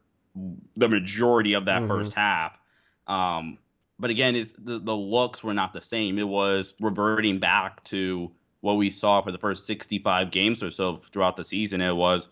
the 0.76 0.88
majority 0.88 1.54
of 1.54 1.64
that 1.66 1.82
mm-hmm. 1.82 1.90
first 1.90 2.12
half. 2.12 2.58
Um, 3.06 3.58
but 3.98 4.10
again, 4.10 4.36
is 4.36 4.54
the 4.58 4.78
the 4.78 4.94
looks 4.94 5.42
were 5.42 5.54
not 5.54 5.72
the 5.72 5.82
same. 5.82 6.18
It 6.18 6.28
was 6.28 6.74
reverting 6.80 7.38
back 7.38 7.82
to 7.84 8.30
what 8.60 8.74
we 8.74 8.90
saw 8.90 9.22
for 9.22 9.32
the 9.32 9.38
first 9.38 9.66
sixty 9.66 9.98
five 9.98 10.30
games 10.30 10.62
or 10.62 10.70
so 10.70 10.96
throughout 10.96 11.36
the 11.36 11.44
season. 11.44 11.80
It 11.80 11.94
was 11.94 12.28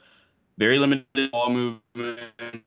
very 0.59 0.79
limited 0.79 1.31
ball 1.33 1.51
movement, 1.51 2.65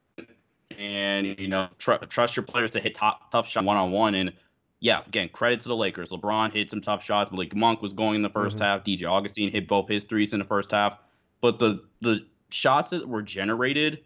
and 0.78 1.40
you 1.40 1.48
know 1.48 1.70
tr- 1.78 2.04
trust 2.10 2.36
your 2.36 2.44
players 2.44 2.72
to 2.72 2.80
hit 2.80 2.96
top 2.96 3.32
tough 3.32 3.48
shot 3.48 3.64
one 3.64 3.78
on 3.78 3.92
one. 3.92 4.16
And 4.16 4.34
yeah, 4.80 5.02
again, 5.08 5.30
credit 5.30 5.60
to 5.62 5.70
the 5.70 5.76
Lakers. 5.76 6.12
LeBron 6.12 6.54
hit 6.54 6.70
some 6.70 6.82
tough 6.82 7.04
shots. 7.04 7.32
Malik 7.32 7.56
Monk 7.56 7.82
was 7.82 7.94
going 7.94 8.16
in 8.16 8.22
the 8.22 8.30
1st 8.30 8.48
mm-hmm. 8.50 8.64
half. 8.64 8.84
DJ 8.84 9.10
Augustin 9.10 9.50
hit 9.50 9.68
both 9.68 9.90
his 9.90 10.06
threes 10.06 10.34
in 10.34 10.40
the 10.40 10.46
first 10.46 10.72
half. 10.72 11.00
But 11.42 11.60
the 11.60 11.84
the 12.02 12.26
shots 12.50 12.90
that 12.90 13.08
were 13.08 13.22
generated 13.22 14.04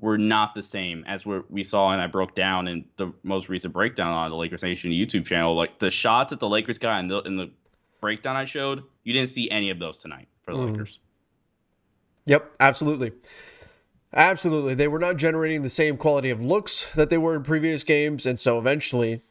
were 0.00 0.18
not 0.18 0.54
the 0.54 0.62
same 0.62 1.04
as 1.06 1.26
what 1.26 1.50
we 1.50 1.64
saw 1.64 1.90
and 1.90 2.00
I 2.00 2.06
broke 2.06 2.34
down 2.34 2.68
in 2.68 2.84
the 2.96 3.12
most 3.24 3.48
recent 3.48 3.72
breakdown 3.72 4.12
on 4.12 4.30
the 4.30 4.36
Lakers 4.36 4.62
Nation 4.62 4.92
YouTube 4.92 5.26
channel. 5.26 5.54
Like 5.54 5.78
the 5.78 5.90
shots 5.90 6.30
that 6.30 6.40
the 6.40 6.48
Lakers 6.48 6.78
got 6.78 7.00
in 7.00 7.08
the 7.08 7.20
in 7.22 7.36
the 7.36 7.50
breakdown 8.00 8.36
I 8.36 8.44
showed, 8.44 8.84
you 9.02 9.12
didn't 9.12 9.30
see 9.30 9.50
any 9.50 9.70
of 9.70 9.78
those 9.78 9.98
tonight 9.98 10.28
for 10.42 10.54
the 10.54 10.60
mm. 10.60 10.70
Lakers. 10.70 11.00
Yep, 12.26 12.52
absolutely. 12.60 13.12
Absolutely. 14.12 14.74
They 14.74 14.88
were 14.88 14.98
not 14.98 15.16
generating 15.16 15.62
the 15.62 15.68
same 15.68 15.96
quality 15.96 16.30
of 16.30 16.40
looks 16.40 16.86
that 16.94 17.10
they 17.10 17.18
were 17.18 17.34
in 17.34 17.42
previous 17.42 17.84
games. 17.84 18.24
And 18.24 18.38
so 18.38 18.58
eventually 18.58 19.22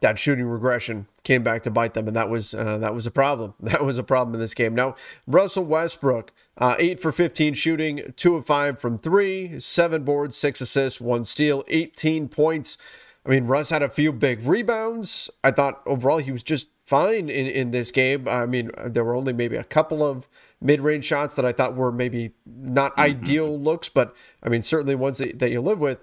that 0.00 0.18
shooting 0.18 0.46
regression 0.46 1.06
came 1.24 1.42
back 1.42 1.62
to 1.62 1.70
bite 1.70 1.94
them. 1.94 2.06
And 2.06 2.16
that 2.16 2.28
was 2.28 2.54
uh, 2.54 2.78
that 2.78 2.94
was 2.94 3.06
a 3.06 3.10
problem. 3.10 3.54
That 3.60 3.84
was 3.84 3.98
a 3.98 4.02
problem 4.02 4.34
in 4.34 4.40
this 4.40 4.54
game. 4.54 4.74
Now, 4.74 4.94
Russell 5.26 5.64
Westbrook, 5.64 6.32
uh, 6.58 6.76
8 6.78 7.00
for 7.00 7.12
15 7.12 7.54
shooting, 7.54 8.14
2 8.16 8.36
of 8.36 8.46
5 8.46 8.78
from 8.78 8.98
3, 8.98 9.58
7 9.58 10.04
boards, 10.04 10.36
6 10.36 10.60
assists, 10.60 11.00
1 11.00 11.24
steal, 11.24 11.64
18 11.68 12.28
points. 12.28 12.78
I 13.24 13.30
mean, 13.30 13.46
Russ 13.46 13.70
had 13.70 13.82
a 13.82 13.88
few 13.88 14.12
big 14.12 14.46
rebounds. 14.46 15.28
I 15.42 15.50
thought 15.50 15.82
overall 15.84 16.18
he 16.18 16.30
was 16.30 16.44
just 16.44 16.68
fine 16.84 17.28
in, 17.28 17.46
in 17.46 17.72
this 17.72 17.90
game. 17.90 18.28
I 18.28 18.46
mean, 18.46 18.70
there 18.84 19.04
were 19.04 19.16
only 19.16 19.32
maybe 19.32 19.56
a 19.56 19.64
couple 19.64 20.04
of 20.04 20.28
mid 20.60 20.80
range 20.80 21.04
shots 21.04 21.34
that 21.34 21.44
I 21.44 21.52
thought 21.52 21.74
were 21.74 21.90
maybe 21.90 22.32
not 22.46 22.92
mm-hmm. 22.92 23.00
ideal 23.00 23.58
looks, 23.58 23.88
but 23.88 24.14
I 24.42 24.48
mean, 24.48 24.62
certainly 24.62 24.94
ones 24.94 25.18
that, 25.18 25.40
that 25.40 25.50
you 25.50 25.60
live 25.60 25.80
with. 25.80 25.98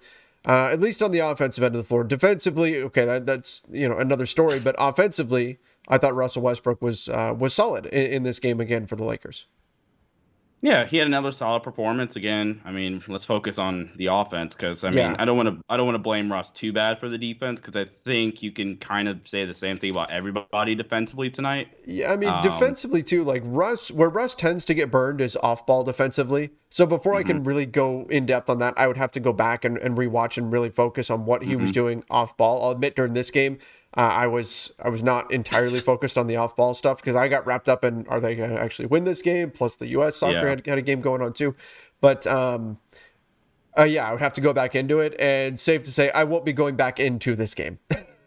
Uh, 0.45 0.69
at 0.71 0.81
least 0.81 1.01
on 1.01 1.11
the 1.11 1.19
offensive 1.19 1.63
end 1.63 1.73
of 1.73 1.81
the 1.81 1.87
floor. 1.87 2.03
Defensively, 2.03 2.81
okay, 2.81 3.05
that, 3.05 3.25
that's 3.25 3.63
you 3.71 3.87
know 3.87 3.97
another 3.97 4.25
story. 4.25 4.59
But 4.59 4.75
offensively, 4.77 5.57
I 5.87 5.97
thought 5.97 6.15
Russell 6.15 6.41
Westbrook 6.41 6.81
was 6.81 7.07
uh, 7.09 7.33
was 7.37 7.53
solid 7.53 7.85
in, 7.87 8.11
in 8.11 8.23
this 8.23 8.39
game 8.39 8.59
again 8.59 8.85
for 8.85 8.95
the 8.95 9.05
Lakers. 9.05 9.47
Yeah, 10.63 10.85
he 10.85 10.95
had 10.95 11.07
another 11.07 11.31
solid 11.31 11.61
performance 11.61 12.15
again. 12.15 12.61
I 12.63 12.71
mean, 12.71 13.03
let's 13.09 13.25
focus 13.25 13.59
on 13.59 13.91
the 13.97 14.05
offense 14.05 14.55
because 14.55 14.85
I 14.85 14.91
mean, 14.91 14.99
yeah. 14.99 15.15
I 15.19 15.25
don't 15.25 15.35
want 15.35 15.49
to 15.49 15.61
I 15.67 15.75
don't 15.75 15.85
want 15.85 15.95
to 15.95 16.01
blame 16.01 16.31
Russ 16.31 16.51
too 16.51 16.71
bad 16.71 17.01
for 17.01 17.09
the 17.09 17.17
defense 17.17 17.59
because 17.59 17.75
I 17.75 17.83
think 17.83 18.41
you 18.41 18.49
can 18.49 18.77
kind 18.77 19.09
of 19.09 19.27
say 19.27 19.43
the 19.43 19.53
same 19.53 19.77
thing 19.77 19.89
about 19.91 20.09
everybody 20.09 20.73
defensively 20.73 21.29
tonight. 21.29 21.67
Yeah, 21.85 22.13
I 22.13 22.15
mean, 22.15 22.29
um, 22.29 22.41
defensively 22.41 23.03
too. 23.03 23.25
Like 23.25 23.41
Russ, 23.45 23.91
where 23.91 24.07
Russ 24.07 24.35
tends 24.35 24.63
to 24.65 24.73
get 24.73 24.89
burned 24.89 25.19
is 25.19 25.35
off 25.43 25.65
ball 25.65 25.83
defensively. 25.83 26.51
So 26.69 26.85
before 26.85 27.11
mm-hmm. 27.11 27.19
I 27.19 27.23
can 27.23 27.37
mm-hmm. 27.39 27.47
really 27.47 27.65
go 27.65 28.07
in 28.09 28.25
depth 28.25 28.49
on 28.49 28.59
that, 28.59 28.73
I 28.77 28.87
would 28.87 28.97
have 28.97 29.11
to 29.11 29.19
go 29.19 29.33
back 29.33 29.65
and, 29.65 29.77
and 29.77 29.97
rewatch 29.97 30.37
and 30.37 30.49
really 30.49 30.69
focus 30.69 31.09
on 31.09 31.25
what 31.25 31.43
he 31.43 31.51
mm-hmm. 31.51 31.63
was 31.63 31.71
doing 31.71 32.05
off 32.09 32.37
ball. 32.37 32.63
I'll 32.63 32.71
admit 32.71 32.95
during 32.95 33.15
this 33.15 33.31
game, 33.31 33.59
uh, 33.95 34.01
I 34.01 34.27
was 34.27 34.71
I 34.83 34.89
was 34.89 35.03
not 35.03 35.31
entirely 35.31 35.79
focused 35.79 36.17
on 36.17 36.27
the 36.27 36.35
off 36.35 36.55
ball 36.55 36.73
stuff 36.73 36.97
because 36.97 37.15
I 37.15 37.27
got 37.27 37.45
wrapped 37.45 37.69
up 37.69 37.83
in 37.83 38.07
are 38.07 38.19
they 38.19 38.35
going 38.35 38.49
to 38.49 38.59
actually 38.59 38.87
win 38.87 39.03
this 39.03 39.21
game? 39.21 39.51
Plus 39.51 39.75
the 39.75 39.87
U.S. 39.89 40.17
soccer 40.17 40.33
yeah. 40.33 40.47
had, 40.47 40.65
had 40.65 40.77
a 40.77 40.81
game 40.81 41.01
going 41.01 41.21
on 41.21 41.33
too, 41.33 41.55
but 42.01 42.25
um, 42.25 42.79
uh, 43.77 43.83
yeah, 43.83 44.07
I 44.07 44.11
would 44.11 44.21
have 44.21 44.33
to 44.33 44.41
go 44.41 44.53
back 44.53 44.75
into 44.75 44.99
it. 44.99 45.15
And 45.19 45.59
safe 45.59 45.83
to 45.83 45.91
say, 45.91 46.09
I 46.11 46.23
won't 46.23 46.45
be 46.45 46.53
going 46.53 46.75
back 46.75 46.99
into 46.99 47.35
this 47.35 47.53
game. 47.53 47.79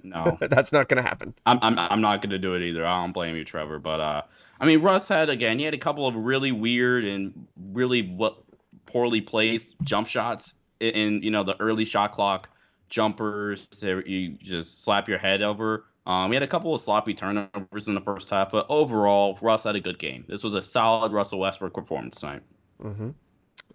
No, 0.02 0.38
that's 0.40 0.73
not 0.73 0.88
going 0.88 1.02
to 1.02 1.08
happen. 1.08 1.35
I'm 1.46 1.58
I'm 1.62 1.78
I'm 1.78 2.00
not 2.00 2.23
going 2.23 2.30
to 2.30 2.38
do 2.38 2.54
it 2.54 2.62
either. 2.62 2.87
I 2.87 3.02
don't 3.02 3.12
blame 3.12 3.35
you, 3.35 3.44
Trevor. 3.44 3.78
But 3.80 4.00
uh, 4.00 4.23
I 4.61 4.66
mean, 4.66 4.82
Russ 4.82 5.08
had 5.08 5.28
again, 5.28 5.58
he 5.58 5.64
had 5.64 5.75
a 5.75 5.78
couple 5.78 6.06
of 6.06 6.14
really 6.14 6.52
weird 6.52 7.04
and 7.04 7.46
really 7.73 8.02
what 8.02 8.38
poorly 8.87 9.20
placed 9.20 9.75
jump 9.82 10.06
shots 10.06 10.54
in, 10.78 10.90
in 10.90 11.23
you 11.23 11.30
know 11.32 11.42
the 11.42 11.61
early 11.61 11.85
shot 11.85 12.12
clock 12.12 12.50
jumpers 12.88 13.66
you 13.82 14.30
just 14.40 14.84
slap 14.84 15.08
your 15.08 15.18
head 15.18 15.42
over. 15.42 15.84
Um, 16.06 16.30
he 16.30 16.34
had 16.34 16.42
a 16.44 16.46
couple 16.48 16.72
of 16.72 16.80
sloppy 16.80 17.14
turnovers 17.14 17.88
in 17.88 17.94
the 17.94 18.00
first 18.00 18.30
half, 18.30 18.52
but 18.52 18.64
overall, 18.68 19.36
Russ 19.42 19.64
had 19.64 19.74
a 19.74 19.80
good 19.80 19.98
game. 19.98 20.24
This 20.28 20.44
was 20.44 20.54
a 20.54 20.62
solid 20.62 21.12
Russell 21.12 21.40
Westbrook 21.40 21.74
performance 21.74 22.20
tonight. 22.20 22.42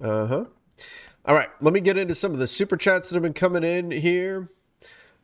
Uh 0.02 0.26
huh. 0.28 0.46
All 1.26 1.36
right, 1.36 1.50
let 1.60 1.74
me 1.74 1.82
get 1.82 1.98
into 1.98 2.16
some 2.16 2.32
of 2.32 2.40
the 2.40 2.48
super 2.48 2.78
chats 2.78 3.10
that 3.10 3.16
have 3.16 3.24
been 3.24 3.34
coming 3.34 3.64
in 3.64 3.92
here. 3.92 4.50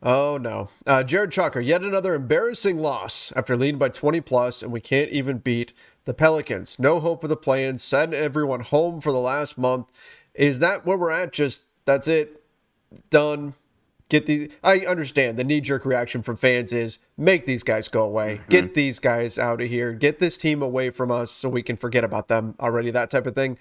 Oh 0.02 0.38
no, 0.38 0.68
uh, 0.86 1.02
Jared 1.02 1.30
Chalker, 1.30 1.64
yet 1.64 1.82
another 1.82 2.14
embarrassing 2.14 2.78
loss 2.78 3.32
after 3.34 3.56
leading 3.56 3.78
by 3.78 3.88
20 3.88 4.20
plus, 4.20 4.62
and 4.62 4.70
we 4.70 4.80
can't 4.80 5.10
even 5.10 5.38
beat 5.38 5.72
the 6.04 6.14
Pelicans. 6.14 6.78
No 6.78 7.00
hope 7.00 7.24
of 7.24 7.30
the 7.30 7.36
play-in. 7.36 7.78
Send 7.78 8.14
everyone 8.14 8.60
home 8.60 9.00
for 9.00 9.10
the 9.10 9.18
last 9.18 9.58
month. 9.58 9.86
Is 10.34 10.60
that 10.60 10.86
where 10.86 10.96
we're 10.96 11.10
at? 11.10 11.32
Just 11.32 11.64
that's 11.84 12.06
it, 12.06 12.44
done. 13.10 13.54
Get 14.08 14.26
the. 14.26 14.50
I 14.64 14.80
understand 14.80 15.38
the 15.38 15.44
knee-jerk 15.44 15.84
reaction 15.84 16.22
from 16.22 16.36
fans 16.36 16.72
is 16.72 16.98
make 17.16 17.44
these 17.44 17.62
guys 17.62 17.88
go 17.88 18.02
away. 18.02 18.36
Mm-hmm. 18.36 18.50
Get 18.50 18.74
these 18.74 18.98
guys 18.98 19.38
out 19.38 19.60
of 19.60 19.68
here. 19.68 19.92
Get 19.92 20.18
this 20.18 20.38
team 20.38 20.62
away 20.62 20.90
from 20.90 21.10
us 21.10 21.30
so 21.30 21.48
we 21.48 21.62
can 21.62 21.76
forget 21.76 22.04
about 22.04 22.28
them 22.28 22.54
already. 22.58 22.90
That 22.90 23.10
type 23.10 23.26
of 23.26 23.34
thing. 23.34 23.58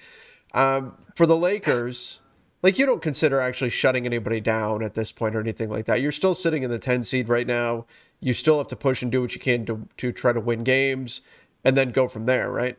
Um, 0.54 0.98
for 1.16 1.26
the 1.26 1.36
Lakers, 1.36 2.22
like 2.64 2.80
you 2.80 2.86
don't 2.86 3.02
consider 3.02 3.40
actually 3.42 3.70
shutting 3.70 4.06
anybody 4.06 4.40
down 4.40 4.84
at 4.84 4.94
this 4.94 5.12
point 5.12 5.36
or 5.36 5.42
anything 5.42 5.70
like 5.70 5.86
that. 5.86 6.02
You're 6.02 6.12
still 6.12 6.34
sitting 6.34 6.64
in 6.64 6.70
the 6.70 6.80
10 6.80 7.04
seed 7.04 7.28
right 7.28 7.46
now. 7.46 7.86
You 8.20 8.34
still 8.34 8.58
have 8.58 8.68
to 8.70 8.76
push 8.76 9.02
and 9.02 9.12
do 9.12 9.22
what 9.22 9.36
you 9.36 9.42
can 9.42 9.66
to 9.66 9.88
to 9.98 10.12
try 10.12 10.32
to 10.34 10.40
win 10.40 10.64
games 10.64 11.22
and 11.64 11.76
then 11.76 11.92
go 11.92 12.08
from 12.08 12.26
there, 12.26 12.50
right? 12.52 12.78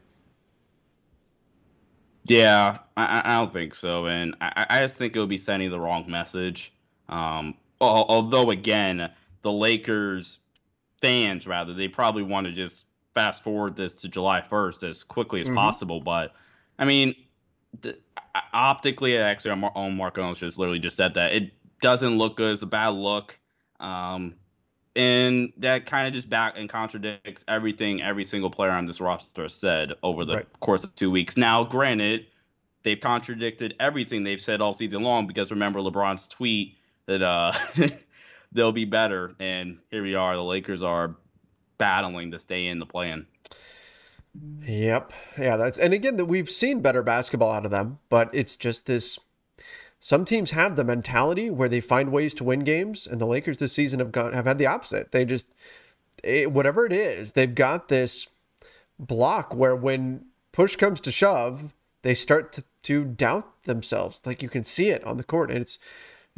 Yeah, 2.25 2.79
I, 2.97 3.23
I 3.25 3.41
don't 3.41 3.53
think 3.53 3.75
so, 3.75 4.07
and 4.07 4.35
I, 4.41 4.67
I 4.69 4.81
just 4.81 4.99
think 4.99 5.17
it 5.17 5.19
would 5.19 5.29
be 5.29 5.39
sending 5.39 5.71
the 5.71 5.81
wrong 5.81 6.11
message. 6.11 6.75
Um, 7.09 7.55
although 7.81 8.51
again, 8.51 9.11
the 9.43 9.53
Lakers 9.53 10.39
fans 11.01 11.47
rather 11.47 11.73
they 11.75 11.87
probably 11.89 12.23
want 12.25 12.47
to 12.47 12.53
just 12.53 12.87
fast 13.15 13.43
forward 13.43 13.77
this 13.77 13.95
to 14.03 14.09
July 14.09 14.41
first 14.41 14.83
as 14.83 15.05
quickly 15.05 15.41
as 15.41 15.49
possible. 15.49 16.01
But 16.01 16.35
I 16.79 16.85
mean, 16.85 17.15
d- 17.81 17.95
optically, 18.53 19.17
actually, 19.17 19.51
our 19.53 19.73
own 19.75 19.97
Mark 19.97 20.19
Owens 20.19 20.39
just 20.39 20.59
literally 20.59 20.79
just 20.79 20.97
said 20.97 21.15
that 21.15 21.33
it 21.33 21.53
doesn't 21.81 22.19
look 22.19 22.37
good. 22.37 22.53
It's 22.53 22.63
a 22.63 22.67
bad 22.67 22.89
look. 22.89 23.39
Um, 23.81 24.35
and 24.97 25.53
that 25.59 25.87
kind 25.87 26.09
of 26.09 26.13
just 26.13 26.29
back 26.29 26.55
and 26.59 26.69
contradicts 26.69 27.45
everything 27.47 28.03
every 28.03 28.25
single 28.25 28.51
player 28.51 28.73
on 28.73 28.87
this 28.87 29.01
roster 29.01 29.49
said 29.49 29.93
over 30.03 30.25
the 30.25 30.37
Right. 30.37 30.61
course 30.61 30.83
of 30.83 30.95
two 30.97 31.11
weeks. 31.11 31.37
Now, 31.37 31.63
granted, 31.63 32.27
they've 32.83 32.99
contradicted 32.99 33.75
everything 33.79 34.25
they've 34.25 34.41
said 34.41 34.61
all 34.61 34.75
season 34.75 35.03
long 35.03 35.27
because 35.29 35.53
remember 35.53 35.79
LeBron's 35.81 36.27
tweet 36.27 36.78
that 37.09 37.23
uh 37.23 37.53
they'll 38.53 38.71
be 38.71 38.85
better, 38.85 39.35
and 39.41 39.79
here 39.91 40.05
we 40.05 40.15
are. 40.15 40.37
The 40.37 40.45
Lakers 40.45 40.83
are 40.83 41.17
battling 41.79 42.31
to 42.31 42.39
stay 42.39 42.67
in 42.67 42.79
the 42.79 42.87
plan. 42.87 43.27
Yep. 44.67 45.13
Yeah, 45.39 45.57
that's 45.57 45.79
and 45.79 45.93
again 45.93 46.17
that 46.17 46.27
we've 46.27 46.51
seen 46.51 46.81
better 46.81 47.03
basketball 47.03 47.51
out 47.51 47.65
of 47.65 47.71
them, 47.71 47.99
but 48.09 48.31
it's 48.33 48.57
just 48.57 48.87
this 48.87 49.19
some 50.01 50.25
teams 50.25 50.53
have 50.53 50.77
the 50.77 50.85
mentality 50.85 51.51
where 51.51 51.69
they 51.69 51.81
find 51.81 52.13
ways 52.13 52.35
to 52.35 52.45
win 52.45 52.61
games 52.61 53.07
and 53.07 53.21
the 53.21 53.27
Lakers 53.27 53.59
this 53.59 53.73
season 53.73 53.99
have 53.99 54.13
gone 54.13 54.33
have 54.35 54.47
had 54.47 54.59
the 54.59 54.67
opposite. 54.67 55.11
They 55.11 55.25
just 55.25 55.47
it, 56.23 56.53
whatever 56.53 56.85
it 56.87 56.93
is, 56.93 57.33
they've 57.33 57.55
got 57.55 57.89
this 57.89 58.29
block 58.99 59.55
where 59.55 59.75
when 59.75 60.27
push 60.53 60.77
comes 60.77 61.01
to 61.01 61.13
shove, 61.13 61.73
they 62.03 62.15
start 62.15 62.53
to, 62.53 62.65
to 62.85 63.05
doubt 63.05 63.65
themselves. 63.65 64.21
Like 64.25 64.43
you 64.43 64.49
can 64.49 64.65
see 64.65 64.91
it 64.91 65.03
on 65.05 65.17
the 65.17 65.25
court 65.25 65.51
and 65.51 65.61
it's 65.61 65.79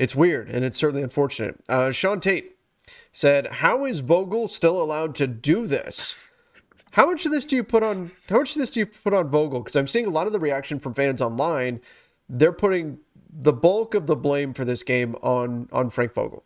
it's 0.01 0.17
weird 0.17 0.49
and 0.49 0.65
it's 0.65 0.79
certainly 0.79 1.03
unfortunate. 1.03 1.61
Uh, 1.69 1.91
Sean 1.91 2.21
Tate 2.21 2.57
said, 3.13 3.47
"How 3.47 3.85
is 3.85 4.01
Vogel 4.01 4.49
still 4.49 4.81
allowed 4.81 5.15
to 5.17 5.27
do 5.27 5.67
this?" 5.67 6.17
How 6.93 7.07
much 7.07 7.25
of 7.25 7.31
this 7.31 7.45
do 7.45 7.55
you 7.55 7.63
put 7.63 7.83
on? 7.83 8.11
How 8.29 8.39
much 8.39 8.57
of 8.57 8.61
this 8.61 8.71
do 8.71 8.81
you 8.81 8.87
put 8.87 9.13
on 9.13 9.29
Vogel? 9.29 9.61
Because 9.61 9.77
I'm 9.77 9.87
seeing 9.87 10.07
a 10.07 10.11
lot 10.11 10.27
of 10.27 10.33
the 10.33 10.41
reaction 10.41 10.81
from 10.81 10.95
fans 10.95 11.21
online. 11.21 11.81
They're 12.29 12.51
putting 12.51 12.99
the 13.31 13.53
bulk 13.53 13.95
of 13.95 14.07
the 14.07 14.17
blame 14.17 14.55
for 14.55 14.65
this 14.65 14.83
game 14.83 15.15
on 15.23 15.69
on 15.71 15.91
Frank 15.91 16.15
Vogel. 16.15 16.45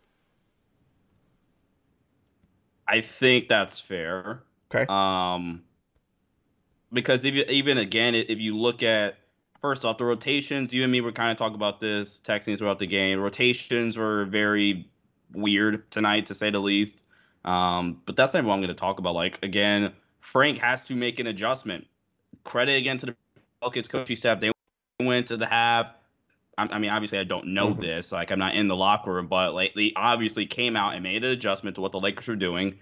I 2.87 3.01
think 3.01 3.47
that's 3.47 3.79
fair. 3.79 4.43
Okay. 4.69 4.85
Um, 4.89 5.63
because 6.93 7.25
if 7.25 7.33
you, 7.33 7.45
even 7.47 7.77
again, 7.77 8.13
if 8.13 8.39
you 8.39 8.55
look 8.57 8.83
at 8.83 9.17
first 9.65 9.83
off 9.83 9.97
the 9.97 10.05
rotations, 10.05 10.71
you 10.71 10.83
and 10.83 10.91
me 10.91 11.01
were 11.01 11.11
kind 11.11 11.31
of 11.31 11.37
talking 11.37 11.55
about 11.55 11.79
this, 11.79 12.21
texting 12.23 12.55
throughout 12.55 12.77
the 12.77 12.85
game. 12.85 13.19
Rotations 13.19 13.97
were 13.97 14.25
very 14.25 14.87
weird 15.33 15.89
tonight, 15.89 16.27
to 16.27 16.35
say 16.35 16.51
the 16.51 16.59
least. 16.59 17.01
Um, 17.45 17.99
but 18.05 18.15
that's 18.15 18.35
not 18.35 18.43
what 18.43 18.53
I'm 18.53 18.59
going 18.59 18.67
to 18.67 18.75
talk 18.75 18.99
about. 18.99 19.15
Like 19.15 19.43
again, 19.43 19.91
Frank 20.19 20.59
has 20.59 20.83
to 20.83 20.95
make 20.95 21.19
an 21.19 21.25
adjustment. 21.25 21.87
Credit 22.43 22.77
again 22.77 22.97
to 22.99 23.07
the 23.07 23.15
Pelicans 23.59 23.87
coaching 23.87 24.15
staff. 24.15 24.39
They 24.39 24.51
went 24.99 25.25
to 25.27 25.37
the 25.37 25.47
half. 25.47 25.91
I 26.59 26.77
mean, 26.77 26.91
obviously, 26.91 27.17
I 27.17 27.23
don't 27.23 27.47
know 27.47 27.73
Mhm. 27.73 27.81
this. 27.81 28.11
Like, 28.11 28.31
I'm 28.31 28.37
not 28.37 28.53
in 28.53 28.67
the 28.67 28.75
locker 28.75 29.13
room, 29.13 29.27
but 29.27 29.55
like, 29.55 29.73
they 29.73 29.93
obviously 29.95 30.45
came 30.45 30.77
out 30.77 30.93
and 30.93 31.01
made 31.01 31.23
an 31.23 31.31
adjustment 31.31 31.75
to 31.75 31.81
what 31.81 31.91
the 31.91 31.99
Lakers 31.99 32.27
were 32.27 32.35
doing. 32.35 32.77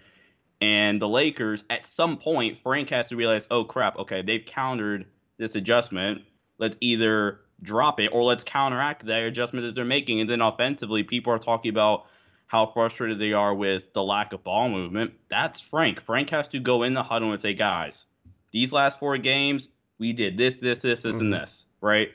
And 0.60 1.02
the 1.02 1.08
Lakers, 1.08 1.64
at 1.70 1.86
some 1.86 2.18
point, 2.18 2.58
Frank 2.58 2.90
has 2.90 3.08
to 3.08 3.16
realize, 3.16 3.48
oh 3.50 3.64
crap, 3.64 3.98
okay, 4.00 4.22
they've 4.22 4.46
countered 4.46 5.06
this 5.38 5.56
adjustment. 5.56 6.24
Let's 6.58 6.78
either 6.82 7.42
drop 7.62 8.00
it 8.00 8.08
or 8.08 8.24
let's 8.24 8.44
counteract 8.44 9.06
that 9.06 9.24
adjustment 9.24 9.66
that 9.66 9.76
they're 9.76 9.86
making. 9.86 10.20
And 10.22 10.30
then 10.30 10.42
offensively, 10.42 11.04
people 11.04 11.32
are 11.34 11.40
talking 11.40 11.70
about 11.70 12.06
how 12.48 12.68
frustrated 12.68 13.20
they 13.20 13.34
are 13.34 13.54
with 13.54 13.94
the 13.94 14.04
lack 14.04 14.34
of 14.34 14.44
ball 14.44 14.70
movement. 14.70 15.14
That's 15.30 15.60
Frank. 15.62 16.00
Frank 16.00 16.30
has 16.30 16.48
to 16.50 16.60
go 16.60 16.84
in 16.84 16.94
the 16.94 17.04
huddle 17.04 17.32
and 17.32 17.42
say, 17.42 17.54
guys, 17.54 18.06
these 18.52 18.72
last 18.72 19.00
four 19.00 19.18
games, 19.18 19.70
we 19.98 20.14
did 20.14 20.38
this, 20.38 20.58
this, 20.58 20.82
this, 20.82 21.02
this, 21.02 21.18
Mhm. 21.18 21.22
and 21.22 21.34
this, 21.34 21.66
right? 21.82 22.12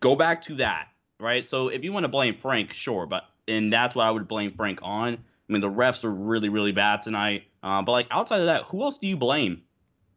Go 0.00 0.16
back 0.16 0.40
to 0.42 0.54
that, 0.56 0.88
right? 1.20 1.44
So 1.44 1.68
if 1.68 1.84
you 1.84 1.92
want 1.92 2.04
to 2.04 2.08
blame 2.08 2.36
Frank, 2.36 2.72
sure, 2.72 3.06
but 3.06 3.24
and 3.48 3.72
that's 3.72 3.94
what 3.94 4.06
I 4.06 4.10
would 4.10 4.28
blame 4.28 4.52
Frank 4.52 4.80
on. 4.82 5.14
I 5.14 5.52
mean, 5.52 5.60
the 5.60 5.68
refs 5.70 6.04
are 6.04 6.14
really, 6.14 6.48
really 6.48 6.72
bad 6.72 7.02
tonight. 7.02 7.44
Uh, 7.62 7.82
but 7.82 7.92
like 7.92 8.06
outside 8.10 8.40
of 8.40 8.46
that, 8.46 8.62
who 8.62 8.82
else 8.82 8.98
do 8.98 9.06
you 9.06 9.16
blame? 9.16 9.62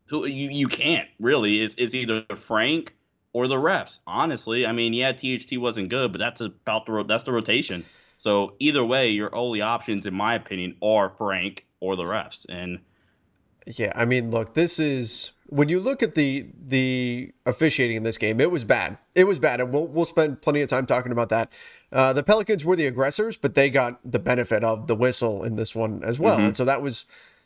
Who 0.08 0.26
you 0.26 0.50
you 0.50 0.68
can't 0.68 1.08
really. 1.20 1.62
is 1.62 1.76
it's 1.78 1.94
either 1.94 2.24
Frank 2.36 2.94
or 3.34 3.48
the 3.48 3.56
refs. 3.56 4.00
Honestly, 4.08 4.66
I 4.66 4.72
mean, 4.72 4.94
yeah, 4.94 5.12
THT 5.12 5.58
wasn't 5.58 5.90
good, 5.90 6.12
but 6.12 6.20
that's 6.20 6.42
about 6.42 6.86
the 6.86 6.94
ro- 6.94 7.04
that's 7.04 7.26
the 7.26 7.34
rotation. 7.34 7.84
So 8.18 8.56
either 8.60 8.84
way, 8.84 9.10
your 9.10 9.36
only 9.36 9.62
options, 9.62 10.06
in 10.06 10.14
my 10.14 10.36
opinion, 10.36 10.78
are 10.82 11.10
Frank 11.10 11.66
or 11.80 11.96
the 11.96 12.04
refs. 12.04 12.46
And 12.48 12.80
Yeah, 13.66 13.92
I 13.96 14.06
mean, 14.06 14.32
look, 14.32 14.54
this 14.54 14.80
is 14.80 15.32
when 15.48 15.70
you 15.70 15.80
look 15.80 16.02
at 16.02 16.16
the 16.16 16.48
the 16.66 17.32
officiating 17.46 17.98
in 17.98 18.04
this 18.04 18.18
game, 18.18 18.40
it 18.40 18.52
was 18.52 18.64
bad. 18.64 18.98
It 19.16 19.26
was 19.26 19.38
bad, 19.38 19.60
and 19.60 19.74
we'll 19.74 19.88
we'll 19.88 20.06
spend 20.06 20.42
plenty 20.42 20.62
of 20.62 20.70
time 20.70 20.86
talking 20.86 21.12
about 21.12 21.30
that. 21.30 21.52
Uh, 21.92 22.14
the 22.14 22.24
Pelicans 22.24 22.64
were 22.66 22.76
the 22.76 22.86
aggressors, 22.86 23.38
but 23.38 23.54
they 23.54 23.70
got 23.70 24.00
the 24.10 24.20
benefit 24.20 24.64
of 24.64 24.88
the 24.88 24.96
whistle 24.96 25.44
in 25.44 25.56
this 25.56 25.76
one 25.76 26.04
as 26.04 26.20
well, 26.20 26.40
and 26.40 26.58
so 26.58 26.66
that 26.66 26.82
was 26.82 27.06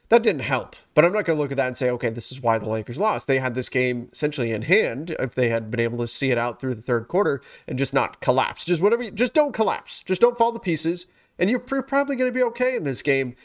that 0.10 0.24
didn't 0.24 0.42
help. 0.42 0.76
But 0.96 1.06
I'm 1.06 1.14
not 1.14 1.26
going 1.26 1.38
to 1.38 1.42
look 1.42 1.52
at 1.52 1.58
that 1.58 1.68
and 1.68 1.78
say, 1.78 1.90
okay, 1.92 2.10
this 2.10 2.32
is 2.32 2.42
why 2.42 2.58
the 2.58 2.68
Lakers 2.68 2.98
lost. 2.98 3.28
They 3.28 3.40
had 3.40 3.56
this 3.56 3.70
game 3.70 4.10
essentially 4.12 4.52
in 4.52 4.64
hand 4.64 5.16
if 5.20 5.36
they 5.36 5.50
had 5.50 5.70
been 5.70 5.80
able 5.80 6.00
to 6.00 6.08
see 6.08 6.32
it 6.32 6.38
out 6.38 6.60
through 6.60 6.76
the 6.76 6.82
third 6.82 7.08
quarter 7.08 7.42
and 7.68 7.78
just 7.78 7.94
not 7.94 8.20
collapse. 8.20 8.66
Just 8.66 8.82
whatever, 8.82 9.04
you, 9.04 9.12
just 9.12 9.36
don't 9.36 9.54
collapse. 9.54 10.04
Just 10.04 10.22
don't 10.22 10.38
fall 10.38 10.52
to 10.52 10.60
pieces, 10.60 11.06
and 11.38 11.50
you're 11.50 11.60
probably 11.60 12.16
going 12.16 12.32
to 12.32 12.38
be 12.38 12.44
okay 12.44 12.76
in 12.76 12.84
this 12.84 13.02
game. 13.02 13.36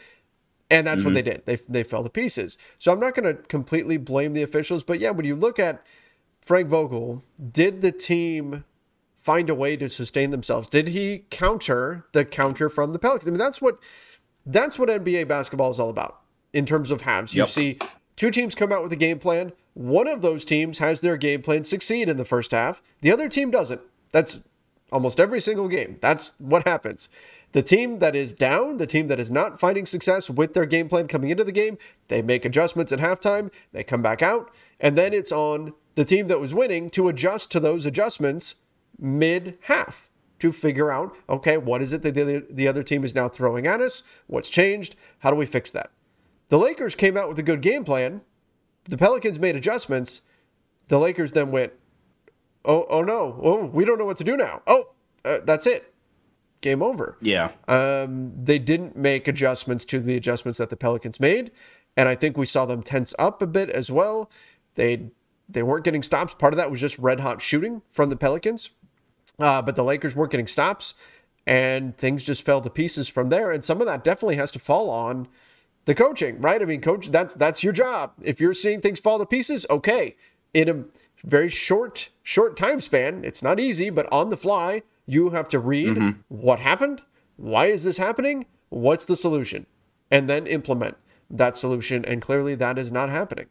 And 0.70 0.87
that's 0.87 1.05
what 1.05 1.11
mm-hmm. 1.11 1.14
they 1.16 1.22
did. 1.22 1.42
They, 1.44 1.57
they 1.68 1.83
fell 1.83 2.03
to 2.03 2.09
pieces. 2.09 2.57
So 2.79 2.90
I'm 2.90 2.98
not 2.98 3.14
going 3.14 3.37
to 3.37 3.42
completely 3.42 3.98
blame 3.98 4.33
the 4.33 4.42
officials. 4.42 4.83
But 4.83 4.98
yeah, 4.98 5.11
when 5.11 5.27
you 5.27 5.37
look 5.37 5.59
at 5.59 5.85
Frank 6.40 6.68
Vogel, 6.68 7.22
did 7.53 7.83
the 7.83 7.92
team 7.92 8.64
find 9.14 9.50
a 9.50 9.55
way 9.55 9.77
to 9.77 9.90
sustain 9.90 10.31
themselves? 10.31 10.70
Did 10.70 10.88
he 10.88 11.27
counter 11.29 12.07
the 12.12 12.24
counter 12.24 12.70
from 12.70 12.94
the 12.94 12.98
Pelicans? 12.98 13.29
I 13.29 13.31
mean, 13.33 13.38
that's 13.38 13.61
what 13.61 13.79
that's 14.46 14.79
what 14.79 14.88
NBA 14.88 15.29
basketball 15.29 15.70
is 15.70 15.79
all 15.79 15.90
about 15.90 16.24
in 16.55 16.64
terms 16.64 16.90
of 16.90 17.03
halves. 17.03 17.35
You 17.35 17.40
Yep. 17.43 17.49
see 17.49 17.79
two 18.17 18.31
teams 18.31 18.55
come 18.55 18.73
out 18.73 18.83
with 18.83 18.93
a 18.93 18.97
game 18.97 19.19
plan. 19.19 19.53
One 19.75 20.07
of 20.09 20.23
those 20.23 20.45
teams 20.45 20.79
has 20.79 21.01
their 21.01 21.17
game 21.17 21.43
plan 21.43 21.64
succeed 21.64 22.09
in 22.09 22.17
the 22.17 22.25
first 22.25 22.53
half. 22.53 22.83
The 23.03 23.11
other 23.12 23.29
team 23.29 23.51
doesn't. 23.51 23.81
That's 24.12 24.40
almost 24.93 25.19
every 25.19 25.40
single 25.40 25.69
game. 25.69 25.99
That's 26.01 26.35
what 26.38 26.67
happens. 26.67 27.09
The 27.53 27.62
team 27.62 27.99
that 27.99 28.17
is 28.17 28.33
down, 28.33 28.79
the 28.79 28.87
team 28.87 29.09
that 29.09 29.21
is 29.21 29.31
not 29.31 29.61
finding 29.61 29.87
success 29.87 30.31
with 30.31 30.55
their 30.55 30.67
game 30.67 30.88
plan 30.88 31.09
coming 31.09 31.31
into 31.31 31.45
the 31.45 31.53
game, 31.53 31.79
they 32.09 32.23
make 32.23 32.45
adjustments 32.45 32.93
at 32.93 32.99
halftime, 33.01 33.51
they 33.73 33.85
come 33.85 34.03
back 34.03 34.23
out, 34.23 34.51
and 34.81 34.97
then 34.99 35.12
it's 35.12 35.31
on 35.33 35.73
the 35.95 36.05
team 36.05 36.27
that 36.29 36.40
was 36.40 36.53
winning 36.55 36.90
to 36.90 37.09
adjust 37.09 37.51
to 37.53 37.61
those 37.61 37.87
adjustments 37.87 38.57
mid 38.99 39.57
half 39.62 40.09
to 40.40 40.53
figure 40.53 40.90
out, 40.90 41.17
okay, 41.29 41.57
what 41.57 41.81
is 41.83 41.93
it 41.93 42.03
that 42.03 42.14
the, 42.14 42.45
the 42.51 42.67
other 42.69 42.83
team 42.83 43.05
is 43.05 43.14
now 43.14 43.29
throwing 43.29 43.67
at 43.67 43.81
us? 43.81 44.03
What's 44.27 44.51
changed? 44.51 44.97
How 45.21 45.31
do 45.31 45.37
we 45.37 45.47
fix 45.47 45.71
that? 45.73 45.90
The 46.49 46.59
Lakers 46.59 46.95
came 46.95 47.17
out 47.17 47.29
with 47.29 47.39
a 47.39 47.43
good 47.43 47.61
game 47.61 47.85
plan. 47.85 48.21
The 48.85 48.99
Pelicans 48.99 49.39
made 49.39 49.57
adjustments. 49.57 50.21
The 50.89 50.99
Lakers 50.99 51.33
then 51.33 51.51
went, 51.51 51.73
oh, 52.65 52.87
oh 52.91 53.03
no, 53.03 53.41
oh, 53.43 53.65
we 53.65 53.85
don't 53.85 53.99
know 53.99 54.05
what 54.05 54.19
to 54.19 54.25
do 54.25 54.37
now. 54.37 54.63
Oh, 54.67 54.91
uh, 55.25 55.39
that's 55.45 55.67
it. 55.67 55.95
game 56.65 56.83
over. 56.83 57.19
Yeah. 57.21 57.53
Um, 57.69 58.33
they 58.43 58.59
didn't 58.59 58.97
make 58.97 59.29
adjustments 59.29 59.85
to 59.87 60.01
the 60.01 60.17
adjustments 60.17 60.59
that 60.59 60.71
the 60.71 60.77
Pelicans 60.77 61.21
made, 61.21 61.53
and 61.97 62.09
I 62.09 62.15
think 62.15 62.37
we 62.37 62.47
saw 62.47 62.65
them 62.65 62.83
tense 62.83 63.15
up 63.19 63.41
a 63.43 63.47
bit 63.47 63.71
as 63.71 63.91
well. 63.93 64.31
They 64.75 65.11
they 65.49 65.63
weren't 65.63 65.85
getting 65.85 66.03
stops. 66.03 66.33
Part 66.35 66.55
of 66.55 66.57
that 66.57 66.71
was 66.71 66.81
just 66.81 66.99
red 66.99 67.21
hot 67.21 67.43
shooting 67.43 67.83
from 67.93 68.09
the 68.09 68.17
Pelicans, 68.17 68.71
uh, 69.39 69.61
but 69.61 69.77
the 69.77 69.85
Lakers 69.85 70.17
weren't 70.17 70.31
getting 70.31 70.47
stops, 70.47 70.95
and 71.47 71.97
things 71.99 72.25
just 72.25 72.43
fell 72.43 72.63
to 72.63 72.71
pieces 72.71 73.09
from 73.09 73.29
there. 73.29 73.51
And 73.53 73.63
some 73.63 73.81
of 73.81 73.87
that 73.87 74.03
definitely 74.03 74.37
has 74.37 74.51
to 74.53 74.59
fall 74.59 74.89
on 74.89 75.29
the 75.85 75.94
coaching, 75.94 76.40
right? 76.40 76.61
I 76.61 76.64
mean, 76.64 76.81
coach, 76.81 77.11
that's 77.11 77.35
that's 77.35 77.62
your 77.62 77.73
job. 77.73 78.12
If 78.23 78.40
you're 78.40 78.55
seeing 78.55 78.81
things 78.81 79.01
fall 79.01 79.18
to 79.18 79.27
pieces, 79.27 79.66
okay, 79.68 80.16
in 80.53 80.68
a 80.68 80.85
very 81.27 81.49
short 81.49 82.11
short 82.23 82.57
time 82.57 82.81
span, 82.81 83.25
it's 83.25 83.42
not 83.42 83.61
easy, 83.61 83.90
but 83.90 84.11
on 84.12 84.31
the 84.31 84.37
fly, 84.37 84.83
you 85.07 85.31
have 85.31 85.49
to 85.51 85.59
read 85.59 85.97
mm-hmm. 85.97 86.20
what 86.29 86.61
happened, 86.61 87.03
why 87.37 87.66
is 87.66 87.85
this 87.85 87.99
happening, 87.99 88.47
what's 88.68 89.05
the 89.05 89.16
solution, 89.16 89.66
and 90.11 90.29
then 90.29 90.47
implement 90.47 90.97
that 91.31 91.57
solution. 91.57 92.05
And 92.05 92.23
clearly, 92.23 92.55
that 92.57 92.79
is 92.79 92.92
not 92.92 93.11
happening. 93.11 93.47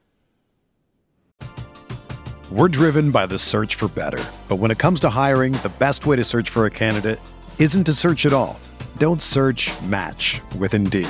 We're 2.52 2.68
driven 2.68 3.10
by 3.10 3.26
the 3.26 3.38
search 3.38 3.76
for 3.76 3.88
better, 3.88 4.24
but 4.48 4.58
when 4.58 4.70
it 4.70 4.78
comes 4.78 5.00
to 5.02 5.10
hiring, 5.10 5.54
the 5.54 5.74
best 5.80 6.06
way 6.06 6.16
to 6.16 6.24
search 6.24 6.50
for 6.50 6.66
a 6.66 6.70
candidate 6.70 7.20
isn't 7.58 7.86
to 7.86 7.94
search 7.94 8.26
at 8.26 8.34
all. 8.34 8.60
Don't 8.98 9.22
search. 9.22 9.72
Match 9.84 10.40
with 10.60 10.76
Indeed. 10.76 11.10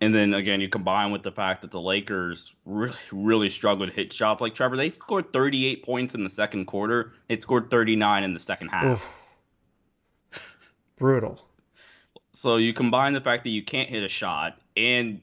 And 0.00 0.14
then 0.14 0.34
again, 0.34 0.60
you 0.60 0.68
combine 0.68 1.10
with 1.10 1.22
the 1.22 1.32
fact 1.32 1.62
that 1.62 1.70
the 1.70 1.80
Lakers 1.80 2.52
really, 2.64 2.96
really 3.10 3.50
struggled 3.50 3.88
to 3.88 3.94
hit 3.94 4.12
shots. 4.12 4.40
Like 4.40 4.54
Trevor, 4.54 4.76
they 4.76 4.90
scored 4.90 5.32
38 5.32 5.84
points 5.84 6.14
in 6.14 6.22
the 6.22 6.30
second 6.30 6.66
quarter. 6.66 7.14
They 7.28 7.38
scored 7.40 7.70
39 7.70 8.22
in 8.22 8.34
the 8.34 8.40
second 8.40 8.68
half. 8.68 9.02
Oof. 10.32 10.40
Brutal. 10.96 11.44
So 12.32 12.56
you 12.56 12.72
combine 12.72 13.12
the 13.12 13.20
fact 13.20 13.42
that 13.44 13.50
you 13.50 13.62
can't 13.62 13.88
hit 13.88 14.04
a 14.04 14.08
shot 14.08 14.60
and 14.76 15.20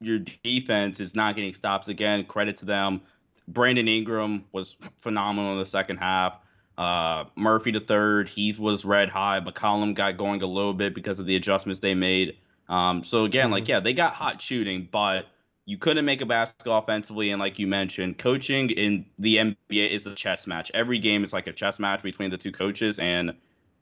your 0.00 0.20
defense 0.44 1.00
is 1.00 1.14
not 1.14 1.34
getting 1.34 1.54
stops 1.54 1.88
again. 1.88 2.24
Credit 2.24 2.56
to 2.56 2.66
them. 2.66 3.00
Brandon 3.48 3.88
Ingram 3.88 4.44
was 4.52 4.76
phenomenal 4.98 5.52
in 5.52 5.58
the 5.58 5.66
second 5.66 5.96
half. 5.96 6.38
Uh, 6.76 7.24
Murphy 7.34 7.72
the 7.72 7.80
third, 7.80 8.28
he 8.28 8.52
was 8.52 8.84
red 8.84 9.08
high. 9.08 9.40
McCollum 9.40 9.94
got 9.94 10.16
going 10.16 10.42
a 10.42 10.46
little 10.46 10.74
bit 10.74 10.94
because 10.94 11.18
of 11.18 11.26
the 11.26 11.34
adjustments 11.34 11.80
they 11.80 11.94
made. 11.94 12.36
Um, 12.68 13.02
so 13.02 13.24
again, 13.24 13.44
mm-hmm. 13.44 13.52
like 13.52 13.68
yeah, 13.68 13.80
they 13.80 13.92
got 13.92 14.14
hot 14.14 14.40
shooting, 14.40 14.88
but 14.90 15.26
you 15.64 15.78
couldn't 15.78 16.04
make 16.04 16.20
a 16.20 16.26
basket 16.26 16.70
offensively. 16.70 17.30
And 17.30 17.40
like 17.40 17.58
you 17.58 17.66
mentioned, 17.66 18.18
coaching 18.18 18.70
in 18.70 19.06
the 19.18 19.36
NBA 19.36 19.88
is 19.90 20.06
a 20.06 20.14
chess 20.14 20.46
match. 20.46 20.70
Every 20.74 20.98
game 20.98 21.24
is 21.24 21.32
like 21.32 21.46
a 21.46 21.52
chess 21.52 21.78
match 21.78 22.02
between 22.02 22.30
the 22.30 22.38
two 22.38 22.52
coaches, 22.52 22.98
and 22.98 23.34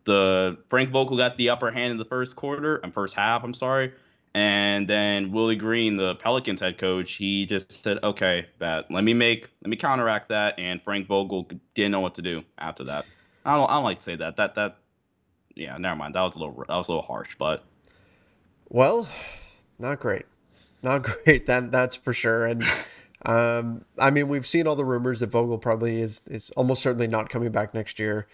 the 0.05 0.59
Frank 0.69 0.91
Vogel 0.91 1.17
got 1.17 1.37
the 1.37 1.51
upper 1.51 1.71
hand 1.71 1.93
in 1.93 1.99
the 1.99 2.05
first 2.05 2.37
quarter 2.37 2.77
and 2.77 2.95
first 2.95 3.15
half. 3.15 3.45
I'm 3.45 3.55
sorry. 3.55 3.93
And 4.35 4.87
then 4.87 5.33
Willie 5.33 5.57
Green, 5.57 5.97
the 5.97 6.15
Pelicans 6.17 6.61
head 6.61 6.77
coach, 6.77 7.13
he 7.13 7.47
just 7.47 7.73
said, 7.73 7.99
"Okay, 8.03 8.47
bet. 8.59 8.91
Let 8.91 9.03
me 9.03 9.15
make, 9.15 9.49
let 9.63 9.71
me 9.71 9.77
counteract 9.77 10.29
that." 10.29 10.59
And 10.59 10.83
Frank 10.83 11.07
Vogel 11.07 11.49
didn't 11.75 11.93
know 11.93 12.01
what 12.01 12.17
to 12.17 12.23
do 12.23 12.43
after 12.59 12.85
that. 12.85 13.07
I 13.47 13.57
don't, 13.57 13.71
I 13.71 13.75
don't 13.75 13.85
like 13.85 13.99
to 13.99 14.03
say 14.03 14.17
that. 14.17 14.37
That, 14.37 14.55
that, 14.57 14.79
yeah, 15.55 15.79
never 15.79 15.97
mind. 15.97 16.15
That 16.17 16.23
was 16.23 16.37
a 16.37 16.41
little, 16.41 16.55
that 16.69 16.77
was 16.77 16.89
a 16.89 16.93
little 16.93 17.07
harsh, 17.07 17.37
but 17.39 17.65
well, 18.69 19.09
not 19.79 20.01
great. 20.01 20.27
Not 20.83 21.03
great. 21.25 21.47
That 21.47 21.71
that's 21.71 21.97
for 21.97 22.13
sure. 22.13 22.47
And 22.47 22.63
um, 23.25 23.85
I 23.99 24.11
mean, 24.11 24.29
we've 24.29 24.47
seen 24.47 24.67
all 24.67 24.77
the 24.77 24.85
rumors 24.85 25.21
that 25.21 25.31
Vogel 25.31 25.59
probably 25.59 26.01
is 26.01 26.23
is 26.27 26.51
almost 26.51 26.83
certainly 26.83 27.07
not 27.07 27.29
coming 27.29 27.51
back 27.51 27.75
next 27.75 27.99
year. 27.99 28.27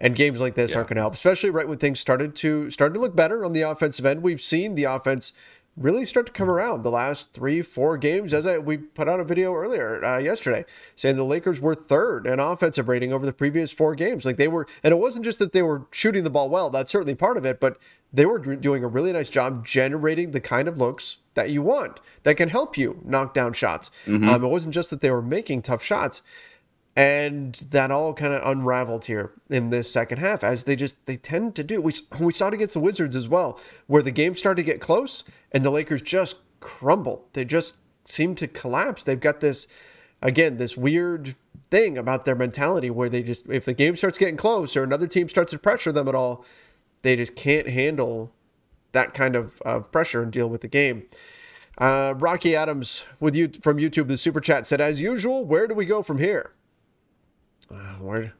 And 0.00 0.14
games 0.14 0.40
like 0.40 0.54
this 0.54 0.70
yeah. 0.70 0.76
aren't 0.76 0.90
going 0.90 0.94
to 0.96 1.02
help, 1.02 1.14
especially 1.14 1.50
right 1.50 1.66
when 1.66 1.78
things 1.78 1.98
started 1.98 2.36
to 2.36 2.70
started 2.70 2.94
to 2.94 3.00
look 3.00 3.16
better 3.16 3.44
on 3.44 3.52
the 3.52 3.62
offensive 3.62 4.06
end. 4.06 4.22
We've 4.22 4.40
seen 4.40 4.76
the 4.76 4.84
offense 4.84 5.32
really 5.78 6.04
start 6.04 6.26
to 6.26 6.32
come 6.32 6.50
around 6.50 6.82
the 6.82 6.90
last 6.90 7.32
three, 7.32 7.62
four 7.62 7.96
games. 7.96 8.34
As 8.34 8.46
I, 8.46 8.58
we 8.58 8.76
put 8.76 9.08
out 9.08 9.20
a 9.20 9.24
video 9.24 9.54
earlier 9.54 10.04
uh, 10.04 10.18
yesterday 10.18 10.64
saying 10.96 11.16
the 11.16 11.24
Lakers 11.24 11.60
were 11.60 11.74
third 11.74 12.26
in 12.26 12.40
offensive 12.40 12.88
rating 12.88 13.12
over 13.12 13.24
the 13.24 13.32
previous 13.32 13.72
four 13.72 13.94
games. 13.94 14.24
Like 14.24 14.36
they 14.36 14.48
were, 14.48 14.66
and 14.82 14.92
it 14.92 14.98
wasn't 14.98 15.24
just 15.24 15.38
that 15.38 15.52
they 15.52 15.62
were 15.62 15.86
shooting 15.90 16.24
the 16.24 16.30
ball 16.30 16.48
well. 16.48 16.70
That's 16.70 16.90
certainly 16.92 17.14
part 17.14 17.36
of 17.36 17.44
it, 17.44 17.60
but 17.60 17.78
they 18.12 18.26
were 18.26 18.38
doing 18.38 18.82
a 18.82 18.88
really 18.88 19.12
nice 19.12 19.30
job 19.30 19.66
generating 19.66 20.30
the 20.30 20.40
kind 20.40 20.68
of 20.68 20.78
looks 20.78 21.18
that 21.34 21.50
you 21.50 21.62
want 21.62 22.00
that 22.22 22.36
can 22.36 22.48
help 22.48 22.76
you 22.76 23.00
knock 23.04 23.34
down 23.34 23.52
shots. 23.52 23.90
Mm-hmm. 24.06 24.28
Um, 24.28 24.44
it 24.44 24.48
wasn't 24.48 24.74
just 24.74 24.90
that 24.90 25.00
they 25.00 25.10
were 25.10 25.22
making 25.22 25.62
tough 25.62 25.82
shots. 25.82 26.22
And 26.98 27.54
that 27.70 27.92
all 27.92 28.12
kind 28.12 28.32
of 28.32 28.42
unraveled 28.44 29.04
here 29.04 29.30
in 29.48 29.70
this 29.70 29.88
second 29.88 30.18
half, 30.18 30.42
as 30.42 30.64
they 30.64 30.74
just 30.74 31.06
they 31.06 31.16
tend 31.16 31.54
to 31.54 31.62
do. 31.62 31.80
We 31.80 31.92
we 32.18 32.32
saw 32.32 32.48
it 32.48 32.54
against 32.54 32.74
the 32.74 32.80
Wizards 32.80 33.14
as 33.14 33.28
well, 33.28 33.60
where 33.86 34.02
the 34.02 34.10
game 34.10 34.34
started 34.34 34.62
to 34.62 34.66
get 34.66 34.80
close, 34.80 35.22
and 35.52 35.64
the 35.64 35.70
Lakers 35.70 36.02
just 36.02 36.38
crumble. 36.58 37.28
They 37.34 37.44
just 37.44 37.74
seem 38.04 38.34
to 38.34 38.48
collapse. 38.48 39.04
They've 39.04 39.20
got 39.20 39.38
this, 39.38 39.68
again, 40.20 40.56
this 40.56 40.76
weird 40.76 41.36
thing 41.70 41.96
about 41.96 42.24
their 42.24 42.34
mentality 42.34 42.90
where 42.90 43.08
they 43.08 43.22
just 43.22 43.48
if 43.48 43.64
the 43.64 43.74
game 43.74 43.94
starts 43.94 44.18
getting 44.18 44.36
close 44.36 44.76
or 44.76 44.82
another 44.82 45.06
team 45.06 45.28
starts 45.28 45.52
to 45.52 45.58
pressure 45.60 45.92
them 45.92 46.08
at 46.08 46.16
all, 46.16 46.44
they 47.02 47.14
just 47.14 47.36
can't 47.36 47.68
handle 47.68 48.32
that 48.90 49.14
kind 49.14 49.36
of, 49.36 49.62
of 49.62 49.92
pressure 49.92 50.20
and 50.20 50.32
deal 50.32 50.48
with 50.48 50.62
the 50.62 50.68
game. 50.68 51.04
Uh, 51.78 52.14
Rocky 52.16 52.56
Adams 52.56 53.04
with 53.20 53.36
you 53.36 53.52
from 53.62 53.76
YouTube, 53.76 54.08
the 54.08 54.16
super 54.16 54.40
chat 54.40 54.66
said, 54.66 54.80
as 54.80 55.00
usual, 55.00 55.44
where 55.44 55.68
do 55.68 55.74
we 55.74 55.84
go 55.84 56.02
from 56.02 56.18
here? 56.18 56.54
Uh, 57.70 57.74
where, 58.00 58.32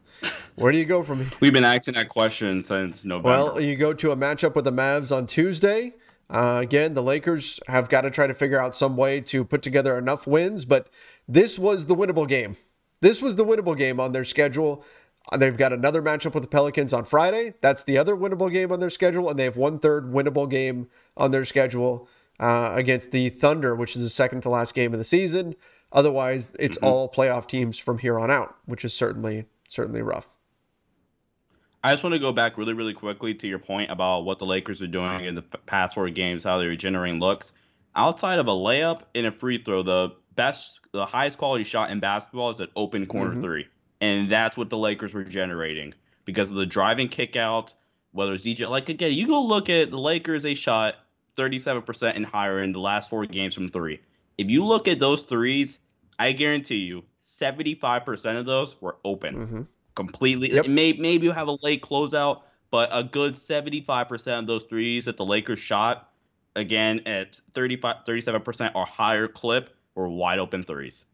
where 0.57 0.73
do 0.73 0.79
you 0.79 0.85
go 0.85 1.03
from 1.03 1.19
here? 1.19 1.31
We've 1.41 1.53
been 1.53 1.65
asking 1.65 1.95
that 1.95 2.09
question 2.09 2.63
since 2.63 3.05
November. 3.05 3.29
Well, 3.29 3.61
you 3.61 3.77
go 3.77 3.93
to 3.95 4.11
a 4.11 4.17
matchup 4.17 4.55
with 4.55 4.65
the 4.65 4.73
Mavs 4.73 5.15
on 5.15 5.27
Tuesday. 5.27 5.95
Uh, 6.31 6.61
again, 6.63 6.95
the 6.95 7.03
Lakers 7.03 7.59
have 7.69 7.89
got 7.89 8.03
to 8.03 8.11
try 8.11 8.27
to 8.27 8.35
figure 8.35 8.61
out 8.61 8.77
some 8.77 8.97
way 8.97 9.21
to 9.23 9.45
put 9.45 9.63
together 9.63 9.97
enough 9.97 10.27
wins, 10.27 10.65
but 10.65 10.89
this 11.27 11.59
was 11.59 11.87
the 11.87 11.97
winnable 11.97 12.29
game. 12.29 12.57
This 13.01 13.23
was 13.23 13.37
the 13.37 13.45
winnable 13.45 13.77
game 13.77 13.99
on 13.99 14.13
their 14.13 14.25
schedule. 14.25 14.85
Uh, 15.31 15.37
they've 15.37 15.57
got 15.57 15.73
another 15.73 16.03
matchup 16.03 16.35
with 16.35 16.43
the 16.43 16.49
Pelicans 16.49 16.93
on 16.93 17.05
Friday. 17.05 17.55
That's 17.61 17.85
the 17.85 17.97
other 17.97 18.15
winnable 18.15 18.53
game 18.53 18.73
on 18.73 18.81
their 18.81 18.91
schedule, 18.91 19.31
and 19.31 19.39
they 19.39 19.45
have 19.45 19.57
one 19.57 19.79
third 19.79 20.13
winnable 20.13 20.51
game 20.51 20.89
on 21.17 21.31
their 21.31 21.45
schedule 21.45 22.09
uh, 22.41 22.73
against 22.75 23.11
the 23.11 23.31
Thunder, 23.31 23.75
which 23.75 23.97
is 23.97 24.03
the 24.03 24.11
second 24.11 24.43
to 24.43 24.51
last 24.51 24.75
game 24.75 24.93
of 24.93 24.99
the 24.99 25.05
season. 25.05 25.55
Otherwise, 25.93 26.55
it's 26.59 26.77
mm-hmm. 26.77 26.87
all 26.87 27.11
playoff 27.11 27.47
teams 27.47 27.79
from 27.79 27.99
here 27.99 28.19
on 28.19 28.31
out, 28.31 28.57
which 28.67 28.85
is 28.85 28.93
certainly 28.93 29.47
certainly 29.69 30.03
rough. 30.03 30.29
I 31.83 31.93
just 31.93 32.03
want 32.03 32.15
to 32.15 32.19
go 32.19 32.33
back 32.33 32.59
really, 32.59 32.75
really 32.75 32.93
quickly 32.93 33.35
to 33.35 33.47
your 33.47 33.59
point 33.59 33.91
about 33.91 34.25
what 34.25 34.39
the 34.39 34.47
Lakers 34.47 34.83
are 34.83 34.89
doing 34.89 35.25
in 35.25 35.35
the 35.35 35.43
past 35.43 35.95
four 35.95 36.11
games, 36.11 36.43
how 36.43 36.59
they're 36.59 36.75
generating 36.75 37.21
looks. 37.21 37.53
Outside 37.95 38.39
of 38.39 38.49
a 38.49 38.53
layup 38.53 39.03
and 39.15 39.27
a 39.27 39.33
free 39.33 39.59
throw, 39.59 39.83
the 39.83 40.11
best, 40.35 40.81
the 40.93 41.07
highest 41.07 41.39
quality 41.39 41.65
shot 41.65 41.91
in 41.91 42.01
basketball 42.01 42.51
is 42.51 42.61
an 42.61 42.69
open 42.75 43.07
corner 43.07 43.31
mm-hmm. 43.31 43.43
three, 43.43 43.69
and 44.01 44.31
that's 44.31 44.57
what 44.57 44.71
the 44.71 44.77
Lakers 44.77 45.15
were 45.15 45.25
generating 45.25 45.95
because 46.25 46.51
of 46.51 46.57
the 46.57 46.67
driving 46.67 47.09
kick 47.09 47.37
out. 47.37 47.75
Whether 48.13 48.35
it's 48.35 48.45
DJ, 48.45 48.69
like 48.69 48.89
again, 48.89 49.13
you 49.13 49.29
go 49.29 49.43
look 49.43 49.71
at 49.71 49.91
the 49.91 49.99
Lakers, 49.99 50.43
they 50.43 50.55
shot 50.55 50.97
37% 51.37 52.17
and 52.17 52.27
higher 52.27 52.61
in 52.61 52.73
the 52.73 52.81
last 52.81 53.09
four 53.09 53.25
games 53.27 53.55
from 53.55 53.69
three. 53.69 54.01
If 54.39 54.49
you 54.49 54.65
look 54.65 54.89
at 54.89 55.01
those 55.01 55.25
threes, 55.25 55.81
I 56.19 56.33
guarantee 56.33 56.77
you 56.77 57.05
75% 57.21 58.39
of 58.39 58.47
those 58.47 58.81
were 58.81 58.97
open. 59.05 59.35
Mm-hmm. 59.37 59.63
Completely. 59.95 60.53
Yep. 60.53 60.69
May, 60.69 60.93
maybe 60.93 61.27
you 61.27 61.33
have 61.33 61.49
a 61.49 61.59
late 61.63 61.83
closeout, 61.83 62.43
but 62.71 62.89
a 62.93 63.03
good 63.03 63.35
75% 63.35 64.39
of 64.39 64.47
those 64.47 64.65
threes 64.65 65.05
that 65.07 65.17
the 65.17 65.25
Lakers 65.25 65.59
shot, 65.59 66.13
again, 66.55 67.01
at 67.07 67.41
35, 67.53 67.97
37% 68.07 68.73
or 68.75 68.87
higher 68.87 69.27
clip, 69.27 69.77
were 69.95 70.09
wide 70.09 70.39
open 70.39 70.63
threes. 70.63 71.05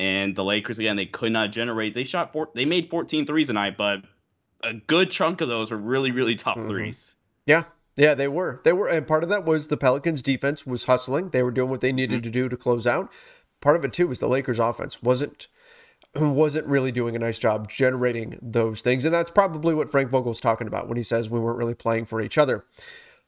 And 0.00 0.34
the 0.34 0.44
Lakers, 0.44 0.78
again, 0.78 0.96
they 0.96 1.06
could 1.06 1.32
not 1.32 1.50
generate. 1.50 1.94
They 1.94 2.04
shot 2.04 2.32
four, 2.32 2.50
they 2.54 2.64
made 2.64 2.90
14 2.90 3.26
threes 3.26 3.46
tonight, 3.48 3.76
but 3.76 4.02
a 4.64 4.74
good 4.74 5.10
chunk 5.10 5.40
of 5.40 5.48
those 5.48 5.70
were 5.70 5.76
really, 5.76 6.10
really 6.10 6.34
tough 6.34 6.56
mm-hmm. 6.56 6.70
threes. 6.70 7.14
Yeah. 7.46 7.64
Yeah, 7.98 8.14
they 8.14 8.28
were. 8.28 8.60
They 8.64 8.72
were. 8.72 8.88
And 8.88 9.08
part 9.08 9.24
of 9.24 9.28
that 9.28 9.44
was 9.44 9.66
the 9.66 9.76
Pelicans 9.76 10.22
defense 10.22 10.64
was 10.64 10.84
hustling. 10.84 11.30
They 11.30 11.42
were 11.42 11.50
doing 11.50 11.68
what 11.68 11.80
they 11.80 11.92
needed 11.92 12.18
mm-hmm. 12.18 12.22
to 12.22 12.30
do 12.30 12.48
to 12.48 12.56
close 12.56 12.86
out. 12.86 13.10
Part 13.60 13.74
of 13.74 13.84
it 13.84 13.92
too 13.92 14.06
was 14.06 14.20
the 14.20 14.28
Lakers 14.28 14.60
offense 14.60 15.02
wasn't 15.02 15.48
wasn't 16.14 16.66
really 16.66 16.92
doing 16.92 17.16
a 17.16 17.18
nice 17.18 17.40
job 17.40 17.68
generating 17.68 18.38
those 18.40 18.82
things. 18.82 19.04
And 19.04 19.12
that's 19.12 19.30
probably 19.30 19.74
what 19.74 19.90
Frank 19.90 20.10
Vogel's 20.10 20.40
talking 20.40 20.68
about 20.68 20.86
when 20.86 20.96
he 20.96 21.02
says 21.02 21.28
we 21.28 21.40
weren't 21.40 21.58
really 21.58 21.74
playing 21.74 22.06
for 22.06 22.20
each 22.20 22.38
other. 22.38 22.64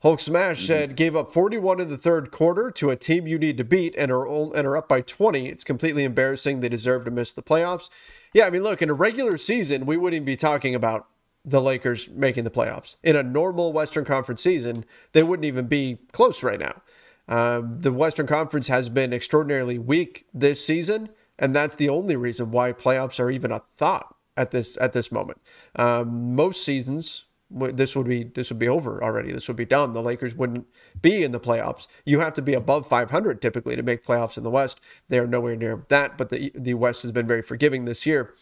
Hulk 0.03 0.21
Smash 0.21 0.59
mm-hmm. 0.59 0.67
said, 0.67 0.97
gave 0.97 1.15
up 1.15 1.33
41 1.33 1.81
in 1.81 1.91
the 1.91 1.99
third 1.99 2.31
quarter 2.31 2.71
to 2.71 2.91
a 2.91 2.97
team 2.97 3.27
you 3.27 3.39
need 3.39 3.59
to 3.59 3.65
beat 3.65 3.95
and 3.99 4.11
are, 4.11 4.27
and 4.27 4.67
are 4.67 4.77
up 4.77 4.89
by 4.89 5.03
20. 5.03 5.47
It's 5.47 5.65
completely 5.65 6.05
embarrassing. 6.05 6.61
They 6.61 6.71
deserve 6.71 7.05
to 7.05 7.11
miss 7.11 7.35
the 7.35 7.43
playoffs. 7.43 7.91
Yeah, 8.33 8.47
I 8.47 8.51
mean, 8.51 8.63
look, 8.63 8.81
in 8.81 8.89
a 8.89 8.95
regular 8.95 9.37
season, 9.37 9.85
we 9.85 9.99
wouldn't 9.99 10.25
be 10.25 10.37
talking 10.37 10.75
about 10.75 11.07
the 11.45 11.61
Lakers 11.61 12.09
making 12.11 12.45
the 12.45 12.51
playoffs. 12.51 12.97
In 13.03 13.17
a 13.17 13.23
normal 13.23 13.73
Western 13.73 14.05
Conference 14.05 14.43
season, 14.43 14.85
they 15.13 15.23
wouldn't 15.23 15.47
even 15.47 15.67
be 15.67 15.99
close 16.13 16.43
right 16.43 16.61
now. 16.61 16.83
Um, 17.29 17.81
the 17.81 17.93
Western 17.93 18.27
Conference 18.27 18.67
has 18.67 18.89
been 18.89 19.13
extraordinarily 19.13 19.79
weak 19.79 20.27
this 20.35 20.65
season 20.65 21.11
and 21.41 21.57
that's 21.57 21.75
the 21.75 21.89
only 21.89 22.15
reason 22.15 22.53
why 22.53 22.73
playoffs 22.73 23.19
are 23.19 23.31
even 23.31 23.51
a 23.51 23.63
thought 23.79 24.15
at 24.37 24.53
this 24.53 24.79
at 24.81 24.93
this 24.93 25.11
moment. 25.11 25.41
Um, 25.75 26.37
most 26.37 26.63
seasons, 26.63 27.25
this 27.51 27.97
would 27.97 28.07
be 28.07 28.25
this 28.25 28.51
would 28.51 28.59
be 28.59 28.69
over 28.69 29.03
already. 29.03 29.33
This 29.33 29.49
would 29.49 29.57
be 29.57 29.65
done. 29.65 29.95
The 29.95 30.03
Lakers 30.03 30.35
wouldn't 30.35 30.67
be 31.01 31.25
in 31.25 31.33
the 31.33 31.41
playoffs. 31.41 31.87
You 32.05 32.21
have 32.21 32.35
to 32.35 32.43
be 32.43 32.53
above 32.53 32.87
500 32.87 33.41
typically 33.43 33.75
to 33.75 33.83
make 33.83 34.05
playoffs 34.05 34.37
in 34.37 34.45
the 34.45 34.51
West. 34.51 34.81
They 35.09 35.19
are 35.19 35.27
nowhere 35.27 35.57
near 35.57 35.85
that, 35.89 36.19
but 36.19 36.29
the 36.29 36.53
the 36.55 36.75
West 36.75 37.03
has 37.03 37.11
been 37.11 37.27
very 37.27 37.43
forgiving 37.43 37.87
this 37.87 38.05
year. 38.05 38.35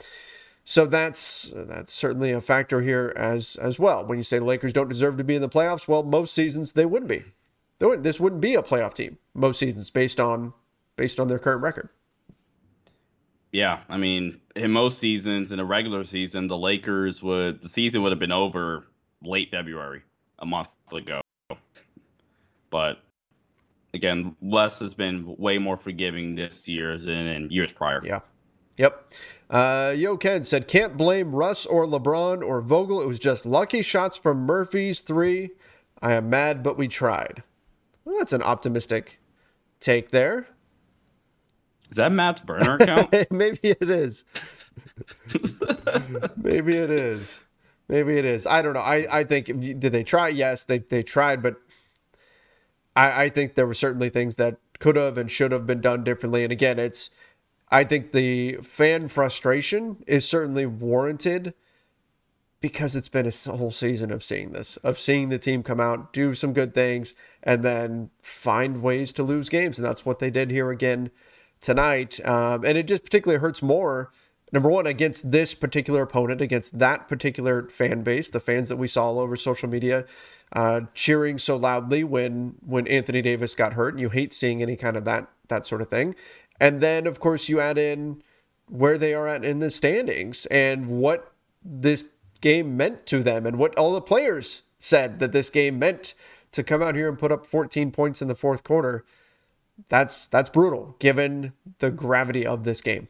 So 0.70 0.84
that's 0.84 1.50
that's 1.54 1.90
certainly 1.94 2.30
a 2.30 2.42
factor 2.42 2.82
here 2.82 3.14
as 3.16 3.56
as 3.56 3.78
well. 3.78 4.04
When 4.04 4.18
you 4.18 4.22
say 4.22 4.38
the 4.38 4.44
Lakers 4.44 4.74
don't 4.74 4.90
deserve 4.90 5.16
to 5.16 5.24
be 5.24 5.34
in 5.34 5.40
the 5.40 5.48
playoffs, 5.48 5.88
well, 5.88 6.02
most 6.02 6.34
seasons 6.34 6.72
they 6.72 6.84
wouldn't 6.84 7.08
be. 7.08 7.24
They 7.78 7.86
wouldn't, 7.86 8.04
this 8.04 8.20
wouldn't 8.20 8.42
be 8.42 8.54
a 8.54 8.62
playoff 8.62 8.92
team 8.92 9.16
most 9.32 9.60
seasons 9.60 9.88
based 9.88 10.20
on 10.20 10.52
based 10.96 11.18
on 11.18 11.28
their 11.28 11.38
current 11.38 11.62
record. 11.62 11.88
Yeah, 13.50 13.78
I 13.88 13.96
mean, 13.96 14.42
in 14.56 14.70
most 14.70 14.98
seasons, 14.98 15.52
in 15.52 15.58
a 15.58 15.64
regular 15.64 16.04
season, 16.04 16.48
the 16.48 16.58
Lakers 16.58 17.22
would 17.22 17.62
the 17.62 17.68
season 17.70 18.02
would 18.02 18.12
have 18.12 18.18
been 18.18 18.30
over 18.30 18.84
late 19.22 19.50
February, 19.50 20.02
a 20.40 20.44
month 20.44 20.68
ago. 20.92 21.22
But 22.68 22.98
again, 23.94 24.36
Wes 24.42 24.80
has 24.80 24.92
been 24.92 25.34
way 25.38 25.56
more 25.56 25.78
forgiving 25.78 26.34
this 26.34 26.68
year 26.68 26.98
than 26.98 27.26
in 27.26 27.50
years 27.50 27.72
prior. 27.72 28.02
Yeah. 28.04 28.20
Yep. 28.76 29.14
Uh, 29.50 29.94
Yo 29.96 30.16
Ken 30.16 30.44
said, 30.44 30.68
can't 30.68 30.96
blame 30.96 31.34
Russ 31.34 31.64
or 31.64 31.86
LeBron 31.86 32.46
or 32.46 32.60
Vogel. 32.60 33.00
It 33.00 33.08
was 33.08 33.18
just 33.18 33.46
lucky 33.46 33.82
shots 33.82 34.16
from 34.16 34.44
Murphy's 34.44 35.00
three. 35.00 35.50
I 36.02 36.12
am 36.12 36.28
mad, 36.28 36.62
but 36.62 36.76
we 36.76 36.86
tried. 36.86 37.42
Well, 38.04 38.16
that's 38.18 38.32
an 38.32 38.42
optimistic 38.42 39.18
take 39.80 40.10
there. 40.10 40.48
Is 41.90 41.96
that 41.96 42.12
Matt's 42.12 42.42
burner 42.42 42.76
account? 42.76 43.14
Maybe 43.30 43.60
it 43.62 43.90
is. 43.90 44.24
Maybe 46.36 46.76
it 46.76 46.90
is. 46.90 47.42
Maybe 47.88 48.18
it 48.18 48.26
is. 48.26 48.46
I 48.46 48.60
don't 48.60 48.74
know. 48.74 48.80
I, 48.80 49.20
I 49.20 49.24
think 49.24 49.46
did 49.46 49.80
they 49.80 50.04
try? 50.04 50.28
Yes, 50.28 50.64
they 50.64 50.78
they 50.78 51.02
tried, 51.02 51.42
but 51.42 51.56
I, 52.94 53.24
I 53.24 53.28
think 53.30 53.54
there 53.54 53.66
were 53.66 53.74
certainly 53.74 54.10
things 54.10 54.36
that 54.36 54.58
could 54.78 54.96
have 54.96 55.16
and 55.16 55.30
should 55.30 55.52
have 55.52 55.66
been 55.66 55.80
done 55.80 56.04
differently. 56.04 56.42
And 56.42 56.52
again, 56.52 56.78
it's 56.78 57.08
I 57.70 57.84
think 57.84 58.12
the 58.12 58.56
fan 58.62 59.08
frustration 59.08 60.02
is 60.06 60.26
certainly 60.26 60.66
warranted 60.66 61.54
because 62.60 62.96
it's 62.96 63.08
been 63.08 63.26
a 63.26 63.56
whole 63.56 63.70
season 63.70 64.10
of 64.10 64.24
seeing 64.24 64.52
this, 64.52 64.76
of 64.78 64.98
seeing 64.98 65.28
the 65.28 65.38
team 65.38 65.62
come 65.62 65.80
out, 65.80 66.12
do 66.12 66.34
some 66.34 66.52
good 66.52 66.74
things, 66.74 67.14
and 67.42 67.62
then 67.62 68.10
find 68.20 68.82
ways 68.82 69.12
to 69.12 69.22
lose 69.22 69.48
games. 69.48 69.78
And 69.78 69.86
that's 69.86 70.04
what 70.04 70.18
they 70.18 70.30
did 70.30 70.50
here 70.50 70.70
again 70.70 71.10
tonight. 71.60 72.24
Um, 72.26 72.64
and 72.64 72.76
it 72.76 72.86
just 72.86 73.04
particularly 73.04 73.40
hurts 73.40 73.62
more, 73.62 74.10
number 74.50 74.68
one, 74.68 74.86
against 74.86 75.30
this 75.30 75.54
particular 75.54 76.02
opponent, 76.02 76.40
against 76.40 76.78
that 76.80 77.06
particular 77.06 77.68
fan 77.68 78.02
base, 78.02 78.28
the 78.30 78.40
fans 78.40 78.68
that 78.70 78.76
we 78.76 78.88
saw 78.88 79.04
all 79.04 79.20
over 79.20 79.36
social 79.36 79.68
media 79.68 80.04
uh, 80.52 80.80
cheering 80.94 81.38
so 81.38 81.56
loudly 81.56 82.02
when 82.02 82.56
when 82.64 82.88
Anthony 82.88 83.22
Davis 83.22 83.54
got 83.54 83.74
hurt. 83.74 83.94
And 83.94 84.00
you 84.00 84.08
hate 84.08 84.32
seeing 84.32 84.62
any 84.62 84.74
kind 84.74 84.96
of 84.96 85.04
that 85.04 85.28
that 85.48 85.64
sort 85.64 85.80
of 85.80 85.88
thing. 85.88 86.14
And 86.60 86.80
then, 86.80 87.06
of 87.06 87.20
course, 87.20 87.48
you 87.48 87.60
add 87.60 87.78
in 87.78 88.22
where 88.68 88.98
they 88.98 89.14
are 89.14 89.26
at 89.28 89.44
in 89.44 89.60
the 89.60 89.70
standings 89.70 90.46
and 90.46 90.88
what 90.88 91.32
this 91.64 92.06
game 92.40 92.76
meant 92.76 93.06
to 93.06 93.22
them 93.22 93.46
and 93.46 93.58
what 93.58 93.76
all 93.76 93.94
the 93.94 94.00
players 94.00 94.62
said 94.78 95.18
that 95.18 95.32
this 95.32 95.50
game 95.50 95.78
meant 95.78 96.14
to 96.52 96.62
come 96.62 96.82
out 96.82 96.94
here 96.94 97.08
and 97.08 97.18
put 97.18 97.32
up 97.32 97.46
14 97.46 97.90
points 97.90 98.22
in 98.22 98.28
the 98.28 98.34
fourth 98.34 98.62
quarter 98.62 99.04
that's 99.88 100.26
that's 100.26 100.50
brutal 100.50 100.96
given 100.98 101.52
the 101.78 101.90
gravity 101.90 102.46
of 102.46 102.64
this 102.64 102.80
game. 102.80 103.08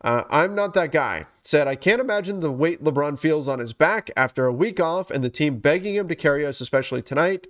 Uh, 0.00 0.24
I'm 0.28 0.54
not 0.54 0.74
that 0.74 0.92
guy. 0.92 1.26
Said, 1.40 1.66
I 1.66 1.76
can't 1.76 2.00
imagine 2.00 2.40
the 2.40 2.52
weight 2.52 2.84
LeBron 2.84 3.18
feels 3.18 3.48
on 3.48 3.58
his 3.58 3.72
back 3.72 4.10
after 4.16 4.44
a 4.44 4.52
week 4.52 4.78
off 4.78 5.10
and 5.10 5.24
the 5.24 5.30
team 5.30 5.58
begging 5.58 5.94
him 5.94 6.08
to 6.08 6.14
carry 6.14 6.44
us, 6.44 6.60
especially 6.60 7.00
tonight. 7.00 7.46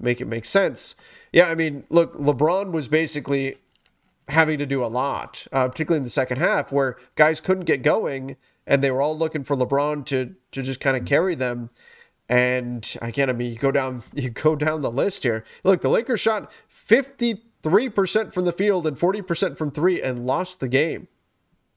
Make 0.00 0.20
it 0.20 0.26
make 0.26 0.44
sense. 0.44 0.94
Yeah, 1.32 1.48
I 1.48 1.54
mean, 1.54 1.84
look, 1.88 2.14
LeBron 2.14 2.72
was 2.72 2.88
basically 2.88 3.56
having 4.28 4.58
to 4.58 4.66
do 4.66 4.84
a 4.84 4.86
lot, 4.86 5.46
uh, 5.52 5.68
particularly 5.68 5.98
in 5.98 6.04
the 6.04 6.10
second 6.10 6.38
half, 6.38 6.70
where 6.70 6.96
guys 7.16 7.40
couldn't 7.40 7.64
get 7.64 7.82
going 7.82 8.36
and 8.68 8.84
they 8.84 8.90
were 8.90 9.02
all 9.02 9.18
looking 9.18 9.42
for 9.42 9.56
LeBron 9.56 10.04
to 10.06 10.34
to 10.52 10.62
just 10.62 10.78
kind 10.78 10.96
of 10.96 11.04
carry 11.04 11.34
them. 11.34 11.70
And 12.28 12.96
again, 13.00 13.30
I 13.30 13.32
mean, 13.32 13.50
you 13.50 13.58
go 13.58 13.72
down, 13.72 14.04
you 14.14 14.30
go 14.30 14.54
down 14.54 14.82
the 14.82 14.90
list 14.90 15.22
here. 15.24 15.44
Look, 15.64 15.80
the 15.80 15.88
Lakers 15.88 16.20
shot 16.20 16.52
53% 16.70 18.32
from 18.34 18.44
the 18.44 18.52
field 18.52 18.86
and 18.86 18.98
40% 18.98 19.56
from 19.56 19.70
three 19.70 20.00
and 20.00 20.26
lost 20.26 20.60
the 20.60 20.68
game. 20.68 21.08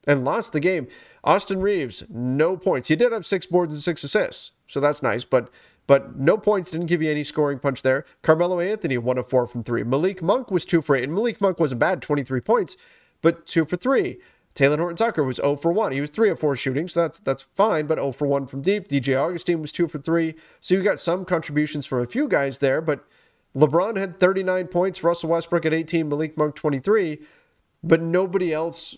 And 0.06 0.24
lost 0.24 0.52
the 0.52 0.60
game. 0.60 0.88
Austin 1.22 1.60
Reaves, 1.60 2.02
no 2.10 2.56
points. 2.56 2.88
He 2.88 2.96
did 2.96 3.12
have 3.12 3.24
six 3.24 3.46
boards 3.46 3.72
and 3.72 3.80
six 3.80 4.02
assists, 4.02 4.50
so 4.66 4.80
that's 4.80 5.00
nice. 5.00 5.24
But 5.24 5.48
but 5.86 6.16
no 6.18 6.36
points 6.36 6.70
didn't 6.70 6.86
give 6.86 7.02
you 7.02 7.10
any 7.10 7.24
scoring 7.24 7.58
punch 7.58 7.82
there. 7.82 8.04
Carmelo 8.22 8.60
Anthony 8.60 8.98
one 8.98 9.18
of 9.18 9.28
four 9.28 9.46
from 9.46 9.64
three. 9.64 9.82
Malik 9.82 10.22
Monk 10.22 10.50
was 10.50 10.64
two 10.64 10.82
for 10.82 10.96
eight, 10.96 11.04
and 11.04 11.14
Malik 11.14 11.40
Monk 11.40 11.58
wasn't 11.58 11.80
bad, 11.80 12.02
23 12.02 12.40
points, 12.40 12.76
but 13.20 13.46
two 13.46 13.64
for 13.64 13.76
three. 13.76 14.18
Talen 14.54 14.78
Horton 14.78 14.96
Tucker 14.96 15.24
was 15.24 15.36
0 15.36 15.56
for 15.56 15.72
1. 15.72 15.92
He 15.92 16.00
was 16.00 16.10
3 16.10 16.28
of 16.28 16.38
4 16.38 16.56
shooting, 16.56 16.86
so 16.86 17.00
that's 17.00 17.20
that's 17.20 17.46
fine, 17.56 17.86
but 17.86 17.98
0 17.98 18.12
for 18.12 18.26
1 18.26 18.46
from 18.46 18.60
deep. 18.60 18.88
DJ 18.88 19.16
Augustin 19.18 19.62
was 19.62 19.72
2 19.72 19.88
for 19.88 19.98
3. 19.98 20.34
So 20.60 20.74
you 20.74 20.82
got 20.82 21.00
some 21.00 21.24
contributions 21.24 21.86
from 21.86 22.00
a 22.00 22.06
few 22.06 22.28
guys 22.28 22.58
there, 22.58 22.80
but 22.82 23.04
LeBron 23.56 23.96
had 23.96 24.18
39 24.18 24.66
points, 24.68 25.02
Russell 25.02 25.30
Westbrook 25.30 25.66
at 25.66 25.74
18, 25.74 26.08
Malik 26.08 26.36
Monk 26.36 26.54
23, 26.54 27.20
but 27.82 28.00
nobody 28.00 28.52
else 28.52 28.96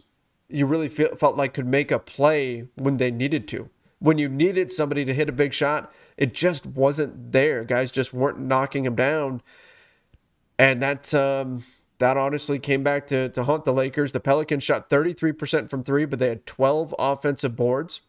you 0.49 0.67
really 0.67 0.89
feel, 0.89 1.15
felt 1.17 1.37
like 1.37 1.55
could 1.55 1.67
make 1.67 1.91
a 1.91 1.99
play 1.99 2.69
when 2.75 2.99
they 2.99 3.11
needed 3.11 3.49
to. 3.49 3.71
When 3.99 4.19
you 4.19 4.29
needed 4.29 4.71
somebody 4.71 5.05
to 5.05 5.15
hit 5.15 5.29
a 5.29 5.33
big 5.33 5.55
shot, 5.55 5.93
it 6.17 6.35
just 6.35 6.67
wasn't 6.67 7.33
there. 7.33 7.65
Guys 7.65 7.91
just 7.91 8.13
weren't 8.13 8.41
knocking 8.41 8.85
him 8.85 8.95
down. 8.95 9.43
And 10.59 10.83
that 10.83 11.13
um 11.15 11.65
that 11.99 12.17
honestly 12.17 12.59
came 12.59 12.83
back 12.83 13.07
to, 13.07 13.29
to 13.31 13.45
haunt 13.45 13.65
the 13.65 13.73
Lakers. 13.73 14.13
The 14.13 14.21
Pelicans 14.21 14.65
shot 14.65 14.91
33% 14.91 15.71
from 15.71 15.85
three, 15.85 16.05
but 16.05 16.19
they 16.19 16.29
had 16.29 16.45
12 16.45 16.95
offensive 16.99 17.55
boards. 17.55 18.01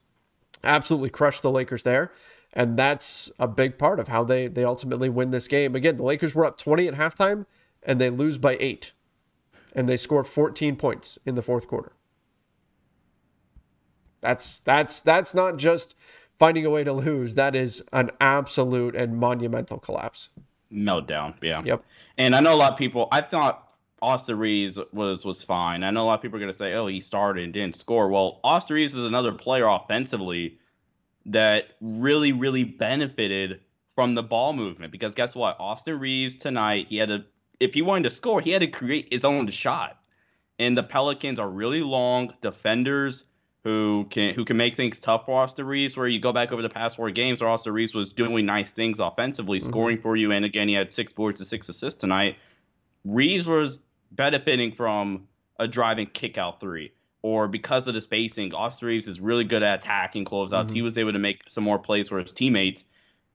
Absolutely 0.63 1.09
crushed 1.09 1.43
the 1.43 1.51
Lakers 1.51 1.83
there. 1.83 2.11
And 2.53 2.77
that's 2.77 3.31
a 3.37 3.47
big 3.47 3.77
part 3.77 3.99
of 3.99 4.07
how 4.07 4.23
they, 4.23 4.47
they 4.47 4.63
ultimately 4.63 5.07
win 5.07 5.31
this 5.31 5.47
game. 5.47 5.75
Again, 5.75 5.97
the 5.97 6.03
Lakers 6.03 6.33
were 6.33 6.45
up 6.45 6.57
20 6.57 6.87
at 6.87 6.95
halftime 6.95 7.45
and 7.83 8.01
they 8.01 8.09
lose 8.09 8.37
by 8.37 8.57
eight. 8.59 8.91
And 9.73 9.87
they 9.87 9.97
score 9.97 10.23
14 10.23 10.77
points 10.77 11.19
in 11.25 11.35
the 11.35 11.41
fourth 11.41 11.67
quarter. 11.67 11.91
That's 14.21 14.59
that's 14.61 15.01
that's 15.01 15.35
not 15.35 15.57
just 15.57 15.93
finding 16.37 16.65
a 16.65 16.69
way 16.69 16.83
to 16.83 16.93
lose. 16.93 17.35
That 17.35 17.55
is 17.55 17.83
an 17.93 18.11
absolute 18.19 18.95
and 18.95 19.17
monumental 19.17 19.79
collapse. 19.79 20.29
Meltdown. 20.71 21.35
Yeah. 21.41 21.61
Yep. 21.63 21.83
And 22.17 22.35
I 22.35 22.39
know 22.39 22.53
a 22.53 22.57
lot 22.57 22.73
of 22.73 22.77
people. 22.77 23.07
I 23.11 23.21
thought 23.21 23.73
Austin 24.01 24.37
Reaves 24.37 24.79
was 24.93 25.25
was 25.25 25.43
fine. 25.43 25.83
I 25.83 25.91
know 25.91 26.03
a 26.03 26.07
lot 26.07 26.15
of 26.15 26.21
people 26.21 26.37
are 26.37 26.39
going 26.39 26.51
to 26.51 26.57
say, 26.57 26.73
"Oh, 26.73 26.87
he 26.87 26.99
started 26.99 27.43
and 27.43 27.53
didn't 27.53 27.75
score." 27.75 28.09
Well, 28.09 28.39
Austin 28.43 28.75
Reaves 28.75 28.95
is 28.95 29.05
another 29.05 29.31
player 29.31 29.67
offensively 29.67 30.57
that 31.27 31.69
really, 31.81 32.31
really 32.31 32.63
benefited 32.63 33.61
from 33.95 34.13
the 34.13 34.23
ball 34.23 34.53
movement 34.53 34.91
because 34.91 35.15
guess 35.15 35.35
what? 35.35 35.55
Austin 35.59 35.99
Reaves 35.99 36.37
tonight, 36.37 36.87
he 36.89 36.97
had 36.97 37.09
to 37.09 37.25
if 37.59 37.73
he 37.73 37.81
wanted 37.81 38.03
to 38.03 38.11
score, 38.11 38.41
he 38.41 38.51
had 38.51 38.61
to 38.61 38.67
create 38.67 39.07
his 39.11 39.23
own 39.23 39.47
shot. 39.47 39.99
And 40.59 40.77
the 40.77 40.83
Pelicans 40.83 41.39
are 41.39 41.49
really 41.49 41.81
long 41.81 42.33
defenders 42.41 43.25
who 43.65 44.05
can 44.11 44.33
who 44.33 44.45
can 44.45 44.55
make 44.55 44.75
things 44.75 44.99
tough 44.99 45.25
for 45.25 45.41
Austin 45.41 45.65
Reaves. 45.65 45.97
Where 45.97 46.07
you 46.07 46.19
go 46.19 46.31
back 46.31 46.53
over 46.53 46.61
the 46.61 46.69
past 46.69 46.95
four 46.95 47.11
games, 47.11 47.41
where 47.41 47.49
Austin 47.49 47.73
Reaves 47.73 47.93
was 47.93 48.09
doing 48.09 48.45
nice 48.45 48.71
things 48.71 48.99
offensively, 48.99 49.57
mm-hmm. 49.57 49.69
scoring 49.69 49.97
for 50.01 50.15
you, 50.15 50.31
and 50.31 50.45
again 50.45 50.69
he 50.69 50.75
had 50.75 50.93
six 50.93 51.11
boards 51.11 51.39
to 51.39 51.45
six 51.45 51.67
assists 51.67 51.99
tonight. 51.99 52.37
Reaves 53.03 53.47
was 53.47 53.79
benefiting 54.11 54.71
from 54.71 55.27
a 55.59 55.67
driving 55.67 56.05
kick 56.05 56.37
out 56.37 56.61
three. 56.61 56.93
Or 57.23 57.47
because 57.47 57.87
of 57.87 57.95
the 57.95 58.01
spacing, 58.01 58.53
Austin 58.53 58.87
Reaves 58.87 59.07
is 59.07 59.19
really 59.19 59.45
good 59.45 59.63
at 59.63 59.79
attacking 59.79 60.25
closeouts. 60.25 60.65
Mm-hmm. 60.65 60.75
He 60.75 60.81
was 60.83 60.95
able 60.99 61.11
to 61.13 61.19
make 61.19 61.41
some 61.49 61.63
more 61.63 61.79
plays 61.79 62.09
for 62.09 62.19
his 62.19 62.31
teammates. 62.33 62.83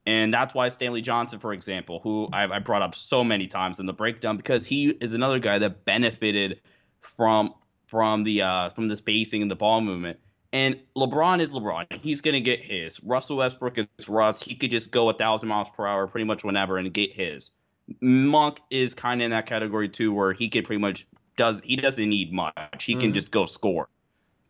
And 0.07 0.33
that's 0.33 0.55
why 0.55 0.69
Stanley 0.69 1.01
Johnson, 1.01 1.41
for 1.41 1.53
example, 1.53 1.99
who 1.99 2.29
I, 2.33 2.45
I 2.45 2.59
brought 2.61 2.83
up 2.83 2.95
so 2.95 3.25
many 3.25 3.49
times 3.49 3.81
in 3.81 3.87
the 3.87 3.93
breakdown, 3.93 4.37
because 4.37 4.65
he 4.65 4.91
is 4.91 5.13
another 5.13 5.41
guy 5.41 5.59
that 5.59 5.85
benefited 5.85 6.61
from 7.01 7.53
from 7.91 8.23
the 8.23 8.41
uh, 8.41 8.69
from 8.69 8.87
the 8.87 8.97
spacing 8.97 9.43
and 9.43 9.51
the 9.51 9.57
ball 9.57 9.81
movement. 9.81 10.19
And 10.53 10.79
LeBron 10.97 11.41
is 11.41 11.53
LeBron. 11.53 11.87
He's 12.01 12.21
gonna 12.21 12.41
get 12.41 12.63
his. 12.63 13.03
Russell 13.03 13.39
Westbrook 13.39 13.79
is 13.79 14.09
Russ. 14.09 14.41
He 14.41 14.55
could 14.55 14.71
just 14.71 14.93
go 14.93 15.09
a 15.09 15.15
thousand 15.15 15.49
miles 15.49 15.69
per 15.71 15.87
hour 15.87 16.07
pretty 16.07 16.25
much 16.25 16.45
whenever 16.45 16.77
and 16.77 16.93
get 16.95 17.13
his. 17.13 17.51
Monk 18.01 18.61
is 18.71 18.95
kind 18.95 19.21
of 19.21 19.25
in 19.25 19.31
that 19.33 19.47
category 19.47 19.89
too, 19.89 20.13
where 20.13 20.33
he 20.33 20.49
could 20.49 20.65
pretty 20.65 20.81
much 20.81 21.07
does 21.37 21.61
he 21.65 21.75
doesn't 21.77 22.09
need 22.09 22.33
much. 22.33 22.85
He 22.85 22.93
mm-hmm. 22.93 23.01
can 23.01 23.13
just 23.13 23.33
go 23.33 23.47
score. 23.47 23.89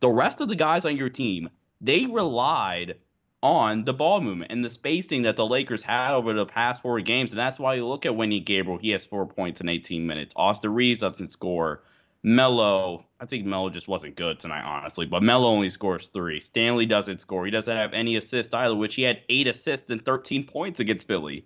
The 0.01 0.09
rest 0.09 0.39
of 0.39 0.47
the 0.47 0.55
guys 0.55 0.85
on 0.85 0.97
your 0.97 1.09
team, 1.09 1.49
they 1.79 2.05
relied 2.05 2.97
on 3.43 3.85
the 3.85 3.93
ball 3.93 4.21
movement 4.21 4.51
and 4.51 4.63
the 4.63 4.69
spacing 4.69 5.23
that 5.23 5.35
the 5.35 5.45
Lakers 5.45 5.81
had 5.81 6.13
over 6.13 6.33
the 6.33 6.45
past 6.45 6.83
four 6.83 6.99
games. 7.01 7.31
And 7.31 7.39
that's 7.39 7.59
why 7.59 7.73
you 7.73 7.87
look 7.87 8.05
at 8.05 8.11
Wenyen 8.11 8.45
Gabriel, 8.45 8.77
he 8.77 8.89
has 8.91 9.05
four 9.05 9.25
points 9.25 9.61
in 9.61 9.69
18 9.69 10.05
minutes. 10.05 10.33
Austin 10.37 10.73
Reaves 10.73 10.99
doesn't 10.99 11.27
score. 11.27 11.81
Melo, 12.23 13.05
I 13.21 13.25
think 13.25 13.45
Melo 13.45 13.69
just 13.69 13.87
wasn't 13.87 14.15
good 14.15 14.39
tonight, 14.39 14.63
honestly. 14.63 15.05
But 15.05 15.21
Melo 15.21 15.47
only 15.47 15.69
scores 15.69 16.07
three. 16.07 16.39
Stanley 16.39 16.87
doesn't 16.87 17.21
score. 17.21 17.45
He 17.45 17.51
doesn't 17.51 17.75
have 17.75 17.93
any 17.93 18.15
assists 18.15 18.51
either, 18.51 18.75
which 18.75 18.95
he 18.95 19.03
had 19.03 19.21
eight 19.29 19.47
assists 19.47 19.91
and 19.91 20.03
13 20.03 20.43
points 20.47 20.79
against 20.79 21.07
Philly. 21.07 21.45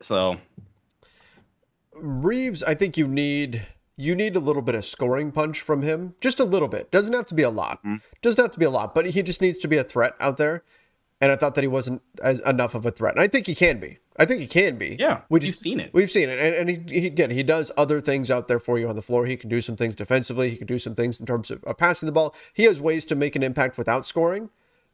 So 0.00 0.36
Reaves, 1.94 2.64
I 2.64 2.74
think 2.74 2.96
you 2.96 3.06
need 3.06 3.64
you 3.96 4.16
need 4.16 4.34
a 4.34 4.40
little 4.40 4.62
bit 4.62 4.74
of 4.74 4.84
scoring 4.84 5.30
punch 5.30 5.60
from 5.60 5.82
him. 5.82 6.16
Just 6.20 6.40
a 6.40 6.44
little 6.44 6.66
bit. 6.66 6.90
Doesn't 6.90 7.14
have 7.14 7.26
to 7.26 7.34
be 7.34 7.42
a 7.42 7.50
lot. 7.50 7.78
Mm-hmm. 7.78 7.96
Doesn't 8.20 8.42
have 8.42 8.50
to 8.50 8.58
be 8.58 8.64
a 8.64 8.70
lot, 8.70 8.96
but 8.96 9.06
he 9.06 9.22
just 9.22 9.40
needs 9.40 9.60
to 9.60 9.68
be 9.68 9.76
a 9.76 9.84
threat 9.84 10.14
out 10.18 10.38
there. 10.38 10.64
And 11.20 11.30
I 11.30 11.36
thought 11.36 11.54
that 11.54 11.62
he 11.62 11.68
wasn't 11.68 12.02
as 12.20 12.40
enough 12.40 12.74
of 12.74 12.84
a 12.84 12.90
threat. 12.90 13.14
And 13.14 13.20
I 13.20 13.28
think 13.28 13.46
he 13.46 13.54
can 13.54 13.78
be. 13.78 13.98
I 14.16 14.24
think 14.24 14.40
he 14.40 14.46
can 14.46 14.78
be. 14.78 14.96
Yeah, 14.98 15.22
we 15.28 15.44
have 15.44 15.54
seen 15.54 15.80
it. 15.80 15.92
We've 15.92 16.10
seen 16.10 16.28
it, 16.28 16.38
and, 16.38 16.70
and 16.70 16.90
he, 16.90 17.00
he, 17.00 17.06
again 17.06 17.30
he 17.30 17.42
does 17.42 17.72
other 17.76 18.00
things 18.00 18.30
out 18.30 18.46
there 18.46 18.60
for 18.60 18.78
you 18.78 18.88
on 18.88 18.96
the 18.96 19.02
floor. 19.02 19.26
He 19.26 19.36
can 19.36 19.48
do 19.48 19.60
some 19.60 19.76
things 19.76 19.96
defensively. 19.96 20.50
He 20.50 20.56
can 20.56 20.66
do 20.66 20.78
some 20.78 20.94
things 20.94 21.18
in 21.18 21.26
terms 21.26 21.50
of 21.50 21.64
uh, 21.66 21.74
passing 21.74 22.06
the 22.06 22.12
ball. 22.12 22.34
He 22.52 22.64
has 22.64 22.80
ways 22.80 23.06
to 23.06 23.14
make 23.14 23.34
an 23.34 23.42
impact 23.42 23.76
without 23.76 24.06
scoring, 24.06 24.50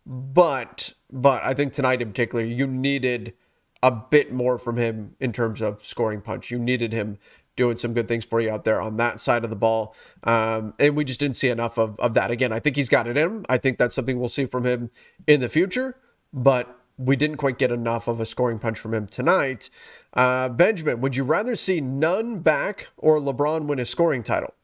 but 0.06 0.94
but 1.12 1.42
I 1.44 1.52
think 1.52 1.72
tonight 1.72 2.00
in 2.00 2.08
particular 2.08 2.44
you 2.44 2.66
needed 2.66 3.34
a 3.82 3.90
bit 3.90 4.32
more 4.32 4.58
from 4.58 4.76
him 4.76 5.16
in 5.20 5.32
terms 5.32 5.60
of 5.60 5.84
scoring 5.84 6.22
punch. 6.22 6.50
You 6.50 6.58
needed 6.58 6.92
him 6.92 7.18
doing 7.56 7.76
some 7.76 7.92
good 7.92 8.08
things 8.08 8.24
for 8.24 8.40
you 8.40 8.50
out 8.50 8.64
there 8.64 8.80
on 8.80 8.96
that 8.96 9.20
side 9.20 9.44
of 9.44 9.50
the 9.50 9.56
ball, 9.56 9.94
um, 10.24 10.72
and 10.78 10.96
we 10.96 11.04
just 11.04 11.20
didn't 11.20 11.36
see 11.36 11.50
enough 11.50 11.78
of 11.78 12.00
of 12.00 12.14
that. 12.14 12.30
Again, 12.30 12.52
I 12.52 12.58
think 12.58 12.76
he's 12.76 12.88
got 12.88 13.06
it 13.06 13.18
in 13.18 13.22
him. 13.22 13.44
I 13.50 13.58
think 13.58 13.76
that's 13.76 13.94
something 13.94 14.18
we'll 14.18 14.30
see 14.30 14.46
from 14.46 14.64
him 14.64 14.90
in 15.26 15.40
the 15.40 15.48
future, 15.50 15.98
but 16.32 16.79
we 17.00 17.16
didn't 17.16 17.38
quite 17.38 17.58
get 17.58 17.72
enough 17.72 18.08
of 18.08 18.20
a 18.20 18.26
scoring 18.26 18.58
punch 18.58 18.78
from 18.78 18.92
him 18.92 19.06
tonight. 19.06 19.70
Uh, 20.12 20.48
Benjamin, 20.48 21.00
would 21.00 21.16
you 21.16 21.24
rather 21.24 21.56
see 21.56 21.80
Nunn 21.80 22.40
back 22.40 22.88
or 22.96 23.18
LeBron 23.18 23.66
win 23.66 23.78
a 23.78 23.86
scoring 23.86 24.22
title? 24.22 24.54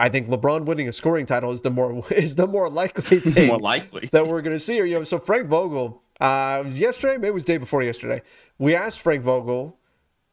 I 0.00 0.08
think 0.08 0.28
LeBron 0.28 0.64
winning 0.64 0.88
a 0.88 0.92
scoring 0.92 1.24
title 1.24 1.52
is 1.52 1.60
the 1.60 1.70
more 1.70 2.04
is 2.10 2.34
the 2.34 2.46
more 2.46 2.68
likely 2.68 3.20
thing 3.32 3.48
more 3.48 3.60
likely 3.60 4.06
that 4.12 4.26
we're 4.26 4.42
going 4.42 4.56
to 4.56 4.60
see. 4.60 4.80
Or 4.80 4.84
you 4.84 4.94
know, 4.94 5.04
so 5.04 5.18
Frank 5.18 5.48
Vogel, 5.48 6.02
uh, 6.20 6.58
it 6.60 6.64
was 6.64 6.78
yesterday, 6.78 7.14
maybe 7.14 7.28
it 7.28 7.34
was 7.34 7.44
day 7.44 7.58
before 7.58 7.82
yesterday. 7.82 8.22
We 8.58 8.74
asked 8.74 9.00
Frank 9.00 9.22
Vogel 9.22 9.78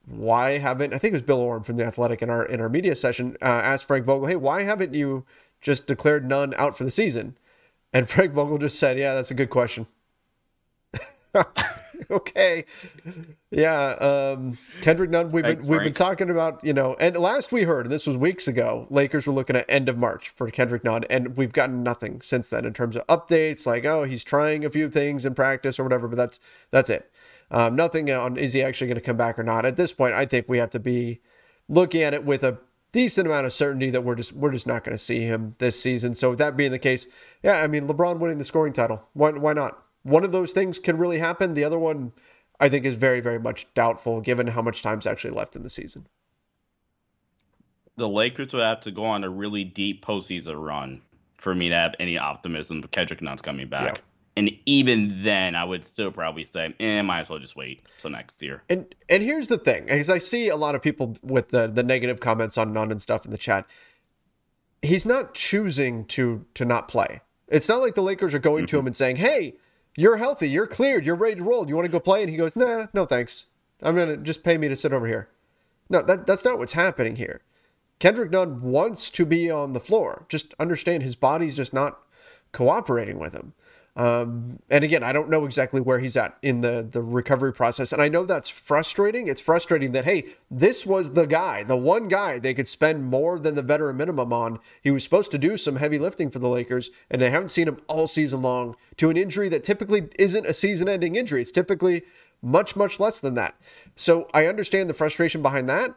why 0.05 0.57
haven't 0.57 0.93
I 0.93 0.97
think 0.97 1.13
it 1.13 1.17
was 1.17 1.21
Bill 1.21 1.39
Oram 1.39 1.63
from 1.63 1.77
the 1.77 1.85
Athletic 1.85 2.21
in 2.23 2.29
our 2.29 2.43
in 2.43 2.59
our 2.59 2.69
media 2.69 2.95
session 2.95 3.37
uh, 3.41 3.45
asked 3.45 3.85
Frank 3.85 4.05
Vogel, 4.05 4.27
hey, 4.27 4.35
why 4.35 4.63
haven't 4.63 4.93
you 4.95 5.25
just 5.61 5.85
declared 5.85 6.27
Nunn 6.27 6.55
out 6.57 6.75
for 6.75 6.83
the 6.83 6.91
season? 6.91 7.37
And 7.93 8.10
Frank 8.10 8.34
Vogel 8.34 8.58
just 8.58 8.80
said, 8.80 8.97
"Yeah, 8.97 9.13
that's 9.13 9.32
a 9.32 9.34
good 9.34 9.49
question." 9.49 9.88
okay, 12.12 12.65
yeah. 13.51 13.91
Um, 13.93 14.58
Kendrick 14.82 15.10
Nunn. 15.10 15.32
We've 15.32 15.43
Thanks, 15.43 15.65
been 15.65 15.71
we've 15.71 15.84
been 15.84 15.93
talking 15.93 16.30
about 16.30 16.63
you 16.63 16.73
know, 16.73 16.95
and 16.99 17.15
last 17.17 17.51
we 17.51 17.63
heard, 17.63 17.86
and 17.86 17.93
this 17.93 18.08
was 18.08 18.17
weeks 18.17 18.47
ago, 18.47 18.88
Lakers 18.89 19.27
were 19.27 19.34
looking 19.34 19.56
at 19.56 19.65
end 19.67 19.89
of 19.89 19.97
March 19.97 20.30
for 20.30 20.49
Kendrick 20.49 20.84
Nunn, 20.84 21.04
and 21.10 21.36
we've 21.38 21.54
gotten 21.54 21.84
nothing 21.84 22.21
since 22.21 22.49
then 22.49 22.65
in 22.65 22.73
terms 22.73 22.95
of 22.95 23.06
updates. 23.08 23.65
Like, 23.65 23.86
oh, 23.86 24.04
he's 24.04 24.23
trying 24.23 24.63
a 24.65 24.69
few 24.69 24.89
things 24.89 25.25
in 25.25 25.36
practice 25.36 25.80
or 25.80 25.84
whatever, 25.84 26.08
but 26.08 26.17
that's 26.17 26.39
that's 26.71 26.89
it. 26.89 27.12
Um, 27.49 27.75
nothing 27.75 28.10
on 28.10 28.38
is 28.38 28.54
he 28.54 28.62
actually 28.62 28.88
going 28.88 28.95
to 28.95 29.01
come 29.01 29.17
back 29.17 29.38
or 29.38 29.43
not. 29.43 29.65
At 29.65 29.75
this 29.75 29.91
point, 29.91 30.15
I 30.15 30.25
think 30.25 30.47
we 30.47 30.58
have 30.58 30.69
to 30.71 30.80
be 30.80 31.19
looking 31.67 32.01
at 32.01 32.13
it 32.13 32.23
with 32.23 32.43
a 32.43 32.60
decent 32.91 33.27
amount 33.27 33.45
of 33.45 33.54
certainty 33.54 33.89
that 33.89 34.04
we're 34.04 34.15
just 34.15 34.34
we're 34.34 34.51
just 34.51 34.67
not 34.67 34.84
going 34.84 34.97
to 34.97 35.04
see 35.04 35.21
him 35.21 35.56
this 35.60 35.80
season. 35.80 36.13
So 36.13 36.32
with 36.32 36.39
that 36.39 36.58
being 36.58 36.71
the 36.71 36.80
case, 36.80 37.08
yeah, 37.43 37.62
I 37.62 37.67
mean 37.67 37.88
LeBron 37.88 38.19
winning 38.19 38.38
the 38.38 38.45
scoring 38.45 38.73
title, 38.73 39.04
why 39.13 39.32
why 39.32 39.54
not? 39.54 39.84
One 40.04 40.23
of 40.23 40.32
those 40.32 40.51
things 40.51 40.80
can 40.80 40.97
really 40.97 41.19
happen. 41.19 41.54
The 41.54 41.63
other 41.63 41.80
one, 41.80 42.12
I 42.60 42.69
think, 42.69 42.86
is 42.86 42.95
very 42.95 43.21
very 43.21 43.39
much 43.39 43.67
doubtful 43.73 44.21
given 44.21 44.47
how 44.47 44.62
much 44.62 44.82
time's 44.82 45.08
actually 45.08 45.32
left 45.32 45.56
in 45.56 45.63
the 45.63 45.69
season. 45.69 46.08
The 47.97 48.10
Lakers 48.10 48.54
would 48.54 48.63
have 48.63 48.80
to 48.82 48.91
go 48.91 49.04
on 49.04 49.23
a 49.23 49.30
really 49.30 49.63
deep 49.63 50.04
postseason 50.04 50.62
run 50.62 51.01
for 51.38 51.54
me 51.54 51.69
to 51.69 51.75
have 51.75 51.95
any 51.99 52.17
optimism 52.17 52.82
Kendrick 52.84 53.21
Nunn's 53.21 53.41
coming 53.41 53.67
back. 53.67 53.97
Yeah. 53.97 54.01
And 54.37 54.51
even 54.65 55.23
then, 55.23 55.55
I 55.55 55.65
would 55.65 55.83
still 55.83 56.11
probably 56.11 56.45
say, 56.45 56.73
eh, 56.79 57.01
might 57.01 57.19
as 57.19 57.29
well 57.29 57.39
just 57.39 57.57
wait 57.57 57.83
till 57.97 58.11
next 58.11 58.41
year. 58.41 58.63
And 58.69 58.93
and 59.09 59.21
here's 59.21 59.49
the 59.49 59.57
thing, 59.57 59.85
because 59.85 60.09
I 60.09 60.19
see 60.19 60.47
a 60.47 60.55
lot 60.55 60.73
of 60.73 60.81
people 60.81 61.17
with 61.21 61.49
the 61.49 61.67
the 61.67 61.83
negative 61.83 62.19
comments 62.19 62.57
on 62.57 62.71
Nunn 62.71 62.91
and 62.91 63.01
stuff 63.01 63.25
in 63.25 63.31
the 63.31 63.37
chat. 63.37 63.65
He's 64.81 65.05
not 65.05 65.33
choosing 65.33 66.05
to 66.05 66.45
to 66.53 66.63
not 66.63 66.87
play. 66.87 67.21
It's 67.49 67.67
not 67.67 67.81
like 67.81 67.95
the 67.95 68.01
Lakers 68.01 68.33
are 68.33 68.39
going 68.39 68.65
to 68.67 68.79
him 68.79 68.87
and 68.87 68.95
saying, 68.95 69.17
"Hey, 69.17 69.55
you're 69.97 70.17
healthy, 70.17 70.49
you're 70.49 70.67
cleared, 70.67 71.05
you're 71.05 71.15
ready 71.15 71.35
to 71.35 71.43
roll. 71.43 71.67
You 71.67 71.75
want 71.75 71.85
to 71.87 71.91
go 71.91 71.99
play?" 71.99 72.21
And 72.21 72.29
he 72.29 72.37
goes, 72.37 72.55
"Nah, 72.55 72.87
no 72.93 73.05
thanks. 73.05 73.47
I'm 73.81 73.95
gonna 73.95 74.17
just 74.17 74.43
pay 74.43 74.57
me 74.57 74.69
to 74.69 74.75
sit 74.77 74.93
over 74.93 75.07
here." 75.07 75.27
No, 75.89 76.01
that 76.01 76.25
that's 76.25 76.45
not 76.45 76.57
what's 76.57 76.73
happening 76.73 77.17
here. 77.17 77.41
Kendrick 77.99 78.31
Nunn 78.31 78.61
wants 78.61 79.09
to 79.11 79.25
be 79.25 79.51
on 79.51 79.73
the 79.73 79.79
floor. 79.79 80.25
Just 80.29 80.55
understand 80.57 81.03
his 81.03 81.15
body's 81.15 81.57
just 81.57 81.73
not 81.73 81.99
cooperating 82.53 83.19
with 83.19 83.33
him. 83.33 83.53
Um, 83.95 84.60
and 84.69 84.86
again, 84.86 85.04
I 85.04 85.12
don't 85.12 85.30
know 85.30 85.43
exactly 85.43 85.82
where 85.82 85.99
he's 85.99 86.15
at 86.15 86.38
in 86.41 86.62
the 86.62 86.88
the 86.89 87.01
recovery 87.01 87.51
process, 87.51 87.91
and 87.91 88.01
I 88.01 88.08
know 88.08 88.23
that's 88.23 88.47
frustrating. 88.47 89.27
It's 89.27 89.41
frustrating 89.41 89.91
that 89.91 90.06
hey, 90.06 90.36
this 90.49 90.86
was 90.86 91.12
the 91.12 91.25
guy, 91.27 91.63
the 91.63 91.75
one 91.75 92.08
guy 92.08 92.39
they 92.39 92.54
could 92.54 92.69
spend 92.69 93.04
more 93.04 93.38
than 93.38 93.56
the 93.56 93.62
veteran 93.62 93.97
minimum 93.97 94.32
on. 94.32 94.60
He 94.82 94.91
was 94.91 95.04
supposed 95.04 95.32
to 95.32 95.38
do 95.38 95.58
some 95.58 95.75
heavy 95.75 95.99
lifting 95.99 96.30
for 96.30 96.39
the 96.39 96.47
Lakers, 96.47 96.89
and 97.10 97.21
they 97.21 97.30
haven't 97.30 97.49
seen 97.49 97.67
him 97.67 97.82
all 97.88 98.08
season 98.08 98.41
long 98.41 98.77
to 98.95 99.10
an 99.10 99.17
injury 99.17 99.49
that 99.49 99.65
typically 99.65 100.08
isn't 100.17 100.47
a 100.47 100.54
season-ending 100.54 101.17
injury. 101.17 101.41
It's 101.41 101.51
typically 101.51 102.04
much 102.41 102.77
much 102.77 102.97
less 102.97 103.19
than 103.19 103.36
that. 103.36 103.56
So 103.97 104.30
I 104.34 104.45
understand 104.45 104.89
the 104.89 104.93
frustration 104.93 105.41
behind 105.41 105.67
that, 105.67 105.95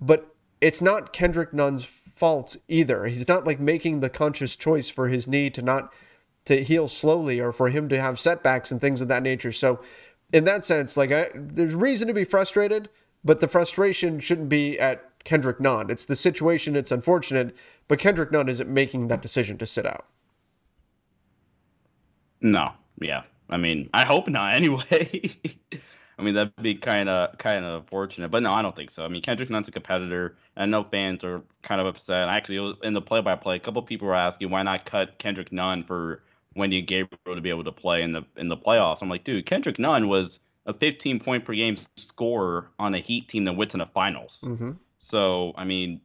but 0.00 0.34
it's 0.60 0.82
not 0.82 1.12
Kendrick 1.12 1.54
Nunn's 1.54 1.84
fault 1.84 2.56
either. 2.68 3.06
He's 3.06 3.28
not 3.28 3.46
like 3.46 3.60
making 3.60 4.00
the 4.00 4.10
conscious 4.10 4.56
choice 4.56 4.90
for 4.90 5.08
his 5.08 5.28
knee 5.28 5.48
to 5.50 5.62
not 5.62 5.92
to 6.46 6.62
heal 6.62 6.88
slowly 6.88 7.40
or 7.40 7.52
for 7.52 7.68
him 7.68 7.88
to 7.88 8.00
have 8.00 8.18
setbacks 8.18 8.70
and 8.70 8.80
things 8.80 9.00
of 9.00 9.08
that 9.08 9.22
nature. 9.22 9.52
So, 9.52 9.80
in 10.32 10.44
that 10.44 10.64
sense, 10.64 10.96
like 10.96 11.12
I, 11.12 11.28
there's 11.34 11.74
reason 11.74 12.08
to 12.08 12.14
be 12.14 12.24
frustrated, 12.24 12.88
but 13.24 13.40
the 13.40 13.48
frustration 13.48 14.20
shouldn't 14.20 14.48
be 14.48 14.78
at 14.78 15.10
Kendrick 15.24 15.60
Nunn. 15.60 15.90
It's 15.90 16.06
the 16.06 16.16
situation. 16.16 16.76
It's 16.76 16.90
unfortunate, 16.90 17.54
but 17.88 17.98
Kendrick 17.98 18.32
Nunn 18.32 18.48
isn't 18.48 18.68
making 18.68 19.08
that 19.08 19.22
decision 19.22 19.58
to 19.58 19.66
sit 19.66 19.86
out. 19.86 20.06
No, 22.40 22.72
yeah. 23.00 23.22
I 23.50 23.56
mean, 23.56 23.90
I 23.92 24.04
hope 24.04 24.28
not. 24.28 24.54
Anyway. 24.60 25.36
I 26.18 26.22
mean, 26.22 26.34
that'd 26.34 26.54
be 26.60 26.74
kind 26.74 27.08
of 27.08 27.38
kind 27.38 27.64
of 27.64 27.88
fortunate, 27.88 28.30
but 28.30 28.42
no, 28.42 28.52
I 28.52 28.60
don't 28.60 28.76
think 28.76 28.90
so. 28.90 29.06
I 29.06 29.08
mean, 29.08 29.22
Kendrick 29.22 29.48
Nunn's 29.48 29.68
a 29.68 29.72
competitor, 29.72 30.36
and 30.54 30.70
no 30.70 30.84
fans 30.84 31.24
are 31.24 31.42
kind 31.62 31.80
of 31.80 31.86
upset. 31.86 32.28
Actually, 32.28 32.76
in 32.82 32.92
the 32.92 33.00
play-by-play, 33.00 33.56
a 33.56 33.58
couple 33.58 33.80
people 33.80 34.06
were 34.06 34.14
asking 34.14 34.50
why 34.50 34.62
not 34.62 34.84
cut 34.84 35.16
Kendrick 35.16 35.50
Nunn 35.50 35.82
for 35.82 36.22
Wenyen 36.56 36.86
Gabriel 36.86 37.34
to 37.34 37.40
be 37.40 37.50
able 37.50 37.64
to 37.64 37.72
play 37.72 38.02
in 38.02 38.12
the 38.12 38.22
in 38.36 38.48
the 38.48 38.56
playoffs. 38.56 39.02
I'm 39.02 39.08
like, 39.08 39.24
dude, 39.24 39.46
Kendrick 39.46 39.78
Nunn 39.78 40.08
was 40.08 40.40
a 40.66 40.72
15 40.72 41.20
point 41.20 41.44
per 41.44 41.54
game 41.54 41.76
scorer 41.96 42.70
on 42.78 42.94
a 42.94 42.98
Heat 42.98 43.28
team 43.28 43.44
that 43.44 43.54
went 43.54 43.70
to 43.72 43.78
the 43.78 43.86
finals. 43.86 44.44
Mm-hmm. 44.46 44.72
So 44.98 45.52
I 45.56 45.64
mean, 45.64 46.00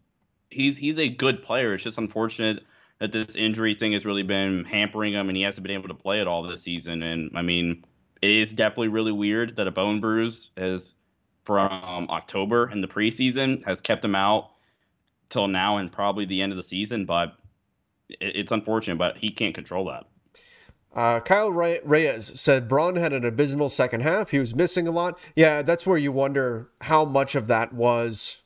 he's 0.49 0.77
he's 0.77 0.99
a 0.99 1.09
good 1.09 1.41
player. 1.41 1.73
It's 1.73 1.83
just 1.83 1.97
unfortunate 1.97 2.63
that 2.99 3.11
this 3.11 3.35
injury 3.35 3.73
thing 3.73 3.93
has 3.93 4.05
really 4.05 4.23
been 4.23 4.63
hampering 4.63 5.13
him, 5.13 5.29
and 5.29 5.37
he 5.37 5.43
hasn't 5.43 5.65
been 5.65 5.75
able 5.75 5.89
to 5.89 5.95
play 5.95 6.21
at 6.21 6.27
all 6.27 6.43
this 6.43 6.61
season. 6.61 7.03
And 7.03 7.31
I 7.35 7.41
mean, 7.41 7.83
it 8.21 8.31
is 8.31 8.53
definitely 8.53 8.87
really 8.89 9.11
weird 9.11 9.55
that 9.57 9.67
a 9.67 9.71
bone 9.71 9.99
bruise 9.99 10.51
is 10.57 10.95
from 11.43 12.07
October 12.09 12.69
in 12.71 12.81
the 12.81 12.87
preseason 12.87 13.63
has 13.65 13.81
kept 13.81 14.03
him 14.03 14.15
out 14.15 14.51
till 15.29 15.47
now 15.47 15.77
and 15.77 15.91
probably 15.91 16.25
the 16.25 16.41
end 16.41 16.51
of 16.51 16.57
the 16.57 16.63
season. 16.63 17.05
But 17.05 17.35
it's 18.09 18.51
unfortunate, 18.51 18.97
but 18.97 19.17
he 19.17 19.29
can't 19.29 19.53
control 19.53 19.85
that. 19.85 20.05
Uh, 20.95 21.19
Kyle 21.19 21.51
Reyes 21.51 22.39
said 22.39 22.69
Bron 22.69 22.95
had 22.95 23.11
an 23.11 23.25
abysmal 23.25 23.67
second 23.67 24.01
half. 24.01 24.29
He 24.29 24.39
was 24.39 24.55
missing 24.55 24.87
a 24.87 24.91
lot. 24.91 25.19
Yeah, 25.35 25.61
that's 25.61 25.85
where 25.85 25.97
you 25.97 26.13
wonder 26.13 26.69
how 26.81 27.03
much 27.03 27.35
of 27.35 27.47
that 27.47 27.73
was, 27.73 28.41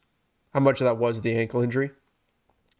how 0.54 0.60
much 0.60 0.82
of 0.82 0.86
that 0.86 0.98
was 0.98 1.22
the 1.22 1.36
ankle 1.36 1.62
injury. 1.62 1.92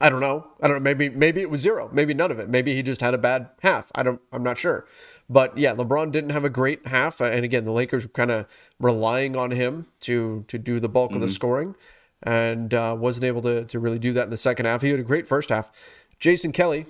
I 0.02 0.10
don't 0.10 0.22
know. 0.22 0.48
I 0.62 0.68
don't 0.68 0.78
know. 0.78 0.82
Maybe 0.82 1.10
maybe 1.10 1.42
it 1.42 1.50
was 1.50 1.62
zero. 1.62 1.90
Maybe 1.92 2.14
none 2.14 2.32
of 2.32 2.40
it. 2.40 2.50
Maybe 2.50 2.74
he 2.74 2.82
just 2.82 3.02
had 3.02 3.14
a 3.14 3.18
bad 3.18 3.50
half. 3.62 3.92
I 3.94 4.02
don't. 4.02 4.22
I'm 4.32 4.44
not 4.44 4.58
sure. 4.58 4.88
But 5.30 5.58
yeah, 5.58 5.76
LeBron 5.76 6.12
didn't 6.12 6.32
have 6.32 6.46
a 6.46 6.50
great 6.50 6.88
half, 6.88 7.20
and 7.22 7.46
again, 7.46 7.66
the 7.66 7.72
Lakers 7.72 8.06
were 8.06 8.10
kind 8.10 8.32
of 8.32 8.48
relying 8.80 9.36
on 9.36 9.52
him 9.52 9.88
to 10.02 10.46
to 10.48 10.58
do 10.58 10.80
the 10.80 10.90
bulk 10.90 11.10
mm-hmm. 11.10 11.18
of 11.18 11.22
the 11.22 11.28
mm-hmm. 11.28 11.34
scoring, 11.34 11.76
and 12.24 12.74
uh, 12.74 12.96
wasn't 12.98 13.26
able 13.26 13.42
to 13.42 13.66
to 13.66 13.80
really 13.80 14.00
do 14.00 14.14
that 14.14 14.24
in 14.24 14.30
the 14.30 14.38
second 14.38 14.66
half. 14.66 14.82
He 14.82 14.90
had 14.90 15.00
a 15.00 15.04
great 15.04 15.28
first 15.28 15.50
half. 15.50 15.70
Jason 16.18 16.52
Kelly, 16.52 16.86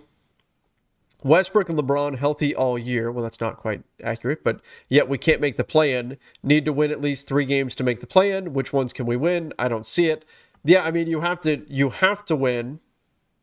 Westbrook 1.24 1.70
and 1.70 1.78
LeBron 1.78 2.18
healthy 2.18 2.56
all 2.56 2.78
year. 2.78 3.12
Well, 3.12 3.24
that's 3.24 3.42
not 3.42 3.58
quite 3.58 3.84
accurate, 4.04 4.44
but 4.44 4.62
yet 4.88 5.10
we 5.10 5.18
can't 5.18 5.42
make 5.42 5.58
the 5.58 5.64
play 5.64 5.94
in. 5.94 6.18
Need 6.42 6.66
to 6.66 6.74
win 6.74 6.92
at 6.92 7.02
least 7.02 7.28
three 7.28 7.46
games 7.46 7.76
to 7.76 7.84
make 7.84 8.00
the 8.00 8.08
play 8.08 8.32
in. 8.32 8.54
Which 8.54 8.72
ones 8.72 8.94
can 8.94 9.06
we 9.06 9.18
win? 9.18 9.54
I 9.60 9.68
don't 9.68 9.88
see 9.88 10.06
it. 10.06 10.26
Yeah, 10.64 10.84
I 10.84 10.92
mean 10.92 11.08
you 11.08 11.22
have 11.22 11.40
to 11.42 11.66
you 11.70 11.90
have 11.90 12.26
to 12.26 12.36
win 12.36 12.80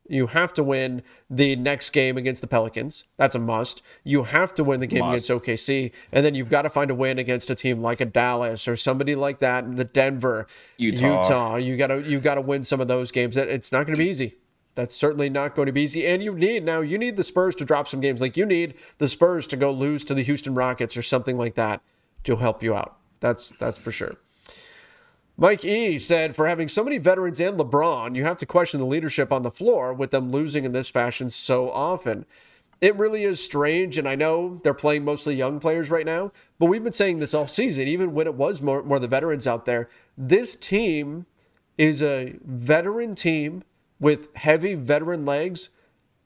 you 0.09 0.29
have 0.29 0.55
to 0.55 0.63
win 0.63 1.03
the 1.29 1.57
next 1.57 1.91
game 1.91 2.17
against 2.17 2.41
the 2.41 2.47
Pelicans. 2.47 3.05
That's 3.17 3.35
a 3.35 3.39
must. 3.39 3.83
You 4.05 4.25
have 4.25 4.55
to 4.55 4.65
win 4.65 4.81
the 4.81 4.87
game 4.87 5.01
must. 5.01 5.29
against 5.29 5.45
OKC, 5.45 5.93
and 6.13 6.25
then 6.25 6.35
you've 6.35 6.51
got 6.51 6.63
to 6.63 6.71
find 6.71 6.91
a 6.91 6.95
win 6.95 7.19
against 7.19 7.51
a 7.51 7.55
team 7.55 7.81
like 7.81 8.01
a 8.01 8.05
Dallas 8.05 8.69
or 8.69 8.77
somebody 8.77 9.15
like 9.15 9.39
that, 9.41 9.77
the 9.77 9.85
Denver, 9.85 10.47
Utah. 10.79 11.23
Utah. 11.23 11.57
You 11.57 11.77
got 11.77 11.89
to 11.89 12.03
you 12.03 12.21
got 12.21 12.37
to 12.37 12.41
win 12.41 12.65
some 12.65 12.81
of 12.81 12.89
those 12.89 13.11
games. 13.11 13.37
It's 13.37 13.73
not 13.73 13.87
going 13.87 13.95
to 13.95 14.03
be 14.03 14.09
easy. 14.09 14.37
That's 14.77 14.95
certainly 14.95 15.31
not 15.31 15.57
going 15.57 15.67
to 15.67 15.73
be 15.73 15.83
easy. 15.83 16.07
And 16.07 16.23
you 16.23 16.35
need 16.35 16.63
now 16.63 16.83
you 16.83 16.99
need 16.99 17.17
the 17.17 17.25
Spurs 17.25 17.57
to 17.57 17.65
drop 17.65 17.89
some 17.89 18.01
games. 18.01 18.21
Like 18.21 18.37
you 18.37 18.47
need 18.47 18.75
the 18.99 19.09
Spurs 19.09 19.47
to 19.49 19.57
go 19.57 19.73
lose 19.73 20.05
to 20.05 20.15
the 20.15 20.23
Houston 20.23 20.55
Rockets 20.55 20.97
or 20.97 21.03
something 21.03 21.37
like 21.37 21.55
that 21.57 21.81
to 22.25 22.37
help 22.37 22.63
you 22.63 22.77
out. 22.77 22.99
That's 23.19 23.51
that's 23.59 23.79
for 23.79 23.91
sure. 23.91 24.17
Mike 25.39 25.65
E 25.65 25.99
said, 25.99 26.35
for 26.35 26.47
having 26.47 26.69
so 26.69 26.83
many 26.83 26.97
veterans 26.97 27.41
and 27.41 27.59
LeBron, 27.59 28.15
you 28.17 28.25
have 28.25 28.39
to 28.39 28.47
question 28.47 28.81
the 28.81 28.87
leadership 28.87 29.31
on 29.33 29.43
the 29.43 29.51
floor 29.51 29.93
with 29.93 30.11
them 30.11 30.31
losing 30.31 30.65
in 30.65 30.73
this 30.73 30.89
fashion 30.89 31.29
so 31.29 31.71
often. 31.71 32.25
It 32.81 32.97
really 32.97 33.23
is 33.23 33.43
strange, 33.43 33.99
and 33.99 34.09
I 34.09 34.15
know 34.15 34.61
they're 34.63 34.73
playing 34.73 35.05
mostly 35.05 35.35
young 35.35 35.61
players 35.61 35.91
right 35.91 36.07
now, 36.07 36.33
but 36.59 36.67
we've 36.67 36.83
been 36.83 36.93
saying 36.93 37.19
this 37.19 37.35
all 37.35 37.47
season, 37.47 37.87
even 37.87 38.15
when 38.15 38.27
it 38.27 38.35
was 38.35 38.63
more, 38.63 38.83
more 38.83 38.99
the 38.99 39.09
veterans 39.09 39.47
out 39.47 39.67
there. 39.67 39.91
This 40.17 40.57
team 40.57 41.27
is 41.77 42.03
a 42.03 42.37
veteran 42.43 43.15
team 43.15 43.63
with 43.99 44.35
heavy 44.37 44.75
veteran 44.75 45.25
legs, 45.25 45.71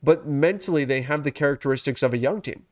but 0.03 0.27
mentally 0.27 0.85
they 0.85 1.03
have 1.03 1.25
the 1.25 1.31
characteristics 1.31 2.03
of 2.03 2.12
a 2.12 2.18
young 2.18 2.41
team. 2.41 2.64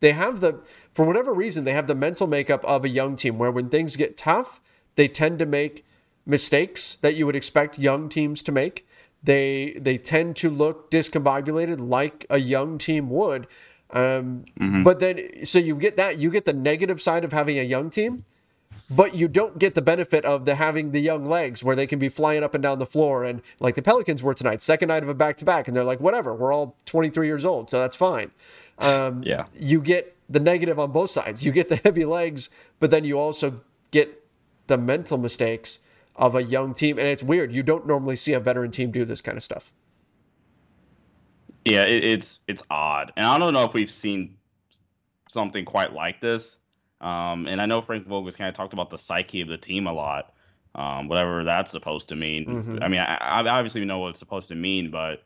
They 0.00 0.12
have 0.12 0.40
the, 0.40 0.60
for 0.92 1.04
whatever 1.04 1.32
reason, 1.32 1.64
they 1.64 1.72
have 1.72 1.86
the 1.86 1.94
mental 1.94 2.26
makeup 2.26 2.64
of 2.64 2.84
a 2.84 2.88
young 2.88 3.16
team 3.16 3.38
where 3.38 3.50
when 3.50 3.68
things 3.68 3.96
get 3.96 4.16
tough, 4.16 4.60
they 4.94 5.08
tend 5.08 5.38
to 5.38 5.46
make 5.46 5.84
mistakes 6.26 6.98
that 7.00 7.14
you 7.14 7.24
would 7.24 7.36
expect 7.36 7.78
young 7.78 8.08
teams 8.08 8.42
to 8.42 8.52
make. 8.52 8.86
They 9.22 9.76
they 9.80 9.98
tend 9.98 10.36
to 10.36 10.50
look 10.50 10.90
discombobulated 10.90 11.88
like 11.88 12.26
a 12.28 12.38
young 12.38 12.78
team 12.78 13.08
would. 13.10 13.46
Um, 13.90 14.44
mm-hmm. 14.60 14.82
But 14.82 15.00
then, 15.00 15.44
so 15.44 15.58
you 15.58 15.76
get 15.76 15.96
that 15.96 16.18
you 16.18 16.30
get 16.30 16.44
the 16.44 16.52
negative 16.52 17.00
side 17.00 17.24
of 17.24 17.32
having 17.32 17.58
a 17.58 17.62
young 17.62 17.90
team, 17.90 18.24
but 18.88 19.14
you 19.14 19.28
don't 19.28 19.58
get 19.58 19.74
the 19.74 19.82
benefit 19.82 20.24
of 20.24 20.44
the 20.44 20.54
having 20.54 20.92
the 20.92 21.00
young 21.00 21.28
legs 21.28 21.64
where 21.64 21.74
they 21.74 21.86
can 21.86 21.98
be 21.98 22.08
flying 22.08 22.44
up 22.44 22.54
and 22.54 22.62
down 22.62 22.78
the 22.78 22.86
floor 22.86 23.24
and 23.24 23.42
like 23.58 23.74
the 23.74 23.82
Pelicans 23.82 24.22
were 24.22 24.34
tonight, 24.34 24.62
second 24.62 24.88
night 24.88 25.02
of 25.02 25.08
a 25.08 25.14
back 25.14 25.36
to 25.38 25.44
back, 25.44 25.66
and 25.66 25.76
they're 25.76 25.84
like, 25.84 26.00
whatever, 26.00 26.34
we're 26.34 26.52
all 26.52 26.76
23 26.86 27.26
years 27.26 27.44
old, 27.44 27.70
so 27.70 27.78
that's 27.78 27.96
fine. 27.96 28.30
Um, 28.78 29.22
yeah, 29.24 29.46
you 29.54 29.80
get 29.80 30.16
the 30.28 30.40
negative 30.40 30.78
on 30.78 30.92
both 30.92 31.10
sides. 31.10 31.44
You 31.44 31.52
get 31.52 31.68
the 31.68 31.76
heavy 31.84 32.04
legs, 32.04 32.48
but 32.78 32.90
then 32.90 33.04
you 33.04 33.18
also 33.18 33.62
get 33.90 34.24
the 34.66 34.78
mental 34.78 35.18
mistakes 35.18 35.80
of 36.14 36.34
a 36.34 36.42
young 36.42 36.74
team. 36.74 36.98
And 36.98 37.06
it's 37.06 37.22
weird. 37.22 37.52
You 37.52 37.62
don't 37.62 37.86
normally 37.86 38.16
see 38.16 38.32
a 38.32 38.40
veteran 38.40 38.70
team 38.70 38.90
do 38.90 39.04
this 39.04 39.20
kind 39.20 39.36
of 39.36 39.44
stuff. 39.44 39.72
Yeah, 41.64 41.84
it, 41.84 42.04
it's 42.04 42.40
it's 42.46 42.62
odd, 42.70 43.12
and 43.16 43.26
I 43.26 43.38
don't 43.38 43.52
know 43.52 43.64
if 43.64 43.74
we've 43.74 43.90
seen 43.90 44.36
something 45.28 45.64
quite 45.64 45.92
like 45.92 46.20
this. 46.20 46.58
Um, 47.00 47.46
and 47.46 47.60
I 47.60 47.66
know 47.66 47.80
Frank 47.80 48.06
Vogel's 48.06 48.36
kind 48.36 48.48
of 48.48 48.54
talked 48.54 48.72
about 48.72 48.90
the 48.90 48.98
psyche 48.98 49.42
of 49.42 49.48
the 49.48 49.58
team 49.58 49.86
a 49.86 49.92
lot, 49.92 50.32
um, 50.74 51.08
whatever 51.08 51.44
that's 51.44 51.70
supposed 51.70 52.08
to 52.08 52.16
mean. 52.16 52.46
Mm-hmm. 52.46 52.82
I 52.82 52.88
mean, 52.88 53.00
I, 53.00 53.16
I, 53.16 53.48
obviously 53.48 53.84
know 53.84 53.98
what 53.98 54.10
it's 54.10 54.18
supposed 54.18 54.48
to 54.48 54.54
mean, 54.54 54.90
but 54.90 55.22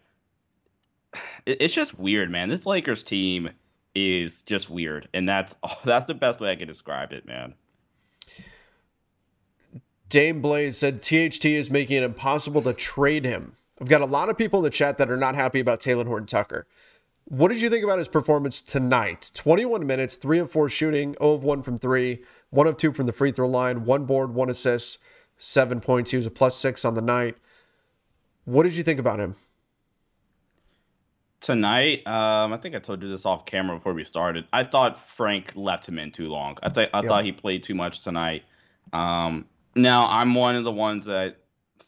it, 1.47 1.59
it's 1.61 1.75
just 1.75 1.99
weird, 1.99 2.31
man. 2.31 2.49
This 2.49 2.67
Lakers 2.67 3.03
team 3.03 3.51
is 3.95 4.43
just 4.43 4.69
weird, 4.69 5.09
and 5.15 5.29
that's 5.29 5.55
that's 5.85 6.07
the 6.07 6.15
best 6.15 6.41
way 6.41 6.51
I 6.51 6.57
can 6.57 6.69
describe 6.69 7.13
it, 7.13 7.27
man. 7.27 7.55
Dame 10.09 10.43
Blaze 10.43 10.77
said 10.77 11.03
THT 11.03 11.45
is 11.45 11.71
making 11.71 11.99
it 11.99 12.03
impossible 12.03 12.63
to 12.63 12.73
trade 12.73 13.25
him. 13.25 13.57
I've 13.81 13.89
got 13.89 14.01
a 14.01 14.07
lot 14.07 14.29
of 14.29 14.37
people 14.37 14.59
in 14.59 14.65
the 14.65 14.71
chat 14.71 14.99
that 14.99 15.09
are 15.09 15.17
not 15.17 15.37
happy 15.37 15.61
about 15.61 15.81
Talen 15.81 16.07
Horton 16.07 16.27
Tucker. 16.27 16.67
What 17.31 17.53
did 17.53 17.61
you 17.61 17.71
think 17.71 17.85
about 17.85 18.01
his 18.01 18.09
performance 18.09 18.61
tonight? 18.61 19.31
21 19.35 19.87
minutes, 19.87 20.17
3 20.17 20.41
of 20.41 20.51
4 20.51 20.69
shooting, 20.69 21.15
0 21.21 21.35
of 21.35 21.45
1 21.45 21.63
from 21.63 21.79
3, 21.79 22.25
1 22.51 22.67
of 22.67 22.77
2 22.77 22.93
from 22.93 23.07
the 23.07 23.13
free 23.13 23.31
throw 23.31 23.47
line, 23.47 23.85
1 23.85 24.05
board, 24.05 24.35
1 24.35 24.51
assist, 24.51 24.99
7 25.39 25.81
points. 25.81 26.11
He 26.11 26.17
was 26.17 26.27
a 26.27 26.31
plus 26.31 26.57
6 26.57 26.85
on 26.85 26.95
the 26.95 27.01
night. 27.01 27.37
What 28.47 28.65
did 28.65 28.75
you 28.75 28.83
think 28.83 28.99
about 28.99 29.21
him? 29.21 29.37
Tonight, 31.41 32.05
um, 32.05 32.53
I 32.53 32.57
think 32.57 32.75
I 32.75 32.81
told 32.81 33.01
you 33.01 33.09
this 33.09 33.25
off 33.25 33.47
camera 33.47 33.77
before 33.77 33.95
we 33.95 34.03
started. 34.03 34.45
I 34.53 34.65
thought 34.65 34.99
Frank 34.99 35.53
left 35.55 35.89
him 35.89 36.01
in 36.01 36.11
too 36.11 36.31
long. 36.31 36.59
I, 36.65 36.69
th- 36.69 36.91
I 36.93 37.07
thought 37.07 37.25
he 37.25 37.31
played 37.31 37.63
too 37.63 37.77
much 37.77 38.03
tonight. 38.03 38.43
Um, 38.93 39.47
now, 39.77 40.09
I'm 40.09 40.35
one 40.35 40.57
of 40.57 40.65
the 40.65 40.73
ones 40.73 41.07
that 41.07 41.37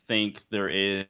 think 0.06 0.48
there 0.50 0.68
is 0.68 1.04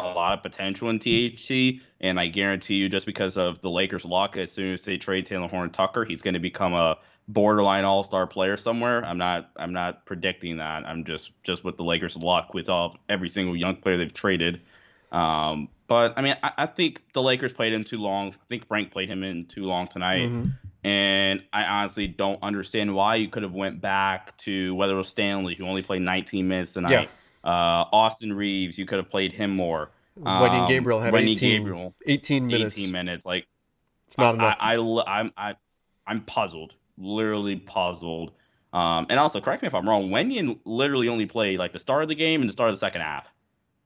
a 0.00 0.04
lot 0.04 0.38
of 0.38 0.42
potential 0.44 0.90
in 0.90 0.98
THT, 0.98 1.82
and 2.00 2.20
I 2.20 2.28
guarantee 2.28 2.76
you, 2.76 2.88
just 2.88 3.04
because 3.04 3.36
of 3.36 3.60
the 3.60 3.70
Lakers' 3.70 4.04
luck, 4.04 4.36
as 4.36 4.52
soon 4.52 4.74
as 4.74 4.84
they 4.84 4.96
trade 4.96 5.26
Talen 5.26 5.50
Horn 5.50 5.70
Tucker, 5.70 6.04
he's 6.04 6.22
going 6.22 6.34
to 6.34 6.40
become 6.40 6.72
a 6.72 6.98
borderline 7.26 7.84
All 7.84 8.04
Star 8.04 8.26
player 8.26 8.56
somewhere. 8.56 9.04
I'm 9.04 9.18
not. 9.18 9.50
I'm 9.56 9.72
not 9.72 10.06
predicting 10.06 10.58
that. 10.58 10.86
I'm 10.86 11.04
just 11.04 11.32
just 11.42 11.64
with 11.64 11.76
the 11.76 11.82
Lakers' 11.82 12.16
luck 12.16 12.54
with 12.54 12.68
all 12.68 12.96
every 13.08 13.28
single 13.28 13.56
young 13.56 13.76
player 13.76 13.96
they've 13.96 14.12
traded. 14.12 14.60
Um, 15.10 15.68
but 15.88 16.14
I 16.16 16.22
mean, 16.22 16.36
I, 16.42 16.52
I, 16.58 16.66
think 16.66 17.02
the 17.14 17.22
Lakers 17.22 17.52
played 17.52 17.72
him 17.72 17.82
too 17.82 17.98
long. 17.98 18.28
I 18.28 18.46
think 18.46 18.66
Frank 18.66 18.92
played 18.92 19.08
him 19.08 19.24
in 19.24 19.46
too 19.46 19.64
long 19.64 19.88
tonight. 19.88 20.28
Mm-hmm. 20.28 20.50
And 20.84 21.42
I 21.52 21.64
honestly 21.64 22.06
don't 22.06 22.42
understand 22.42 22.94
why 22.94 23.16
you 23.16 23.28
could 23.28 23.42
have 23.42 23.54
went 23.54 23.80
back 23.80 24.36
to 24.38 24.74
whether 24.74 24.92
it 24.92 24.98
was 24.98 25.08
Stanley, 25.08 25.54
who 25.54 25.66
only 25.66 25.82
played 25.82 26.02
19 26.02 26.46
minutes 26.46 26.74
tonight. 26.74 26.90
Yeah. 26.90 27.06
Uh, 27.48 27.88
Austin 27.92 28.30
Reaves, 28.34 28.76
you 28.76 28.84
could 28.84 28.98
have 28.98 29.08
played 29.08 29.32
him 29.32 29.56
more. 29.56 29.90
Um, 30.22 30.42
Wenyen 30.42 30.68
Gabriel 30.68 31.00
had 31.00 31.14
18, 31.14 31.36
Gabriel, 31.36 31.94
18 32.04 32.46
minutes. 32.46 32.74
18 32.76 32.92
minutes. 32.92 33.24
Like 33.24 33.46
it's 34.06 34.18
not 34.18 34.34
enough. 34.34 34.54
I, 34.60 34.74
I, 34.74 35.20
I'm 35.20 35.32
I, 35.34 35.54
I'm 36.06 36.20
puzzled, 36.20 36.74
literally 36.98 37.56
puzzled. 37.56 38.32
Um, 38.74 39.06
and 39.08 39.18
also, 39.18 39.40
correct 39.40 39.62
me 39.62 39.66
if 39.66 39.74
I'm 39.74 39.88
wrong. 39.88 40.10
Wenyen 40.10 40.58
literally 40.66 41.08
only 41.08 41.24
played 41.24 41.58
like 41.58 41.72
the 41.72 41.78
start 41.78 42.02
of 42.02 42.10
the 42.10 42.14
game 42.14 42.42
and 42.42 42.50
the 42.50 42.52
start 42.52 42.68
of 42.68 42.74
the 42.74 42.80
second 42.80 43.00
half. 43.00 43.32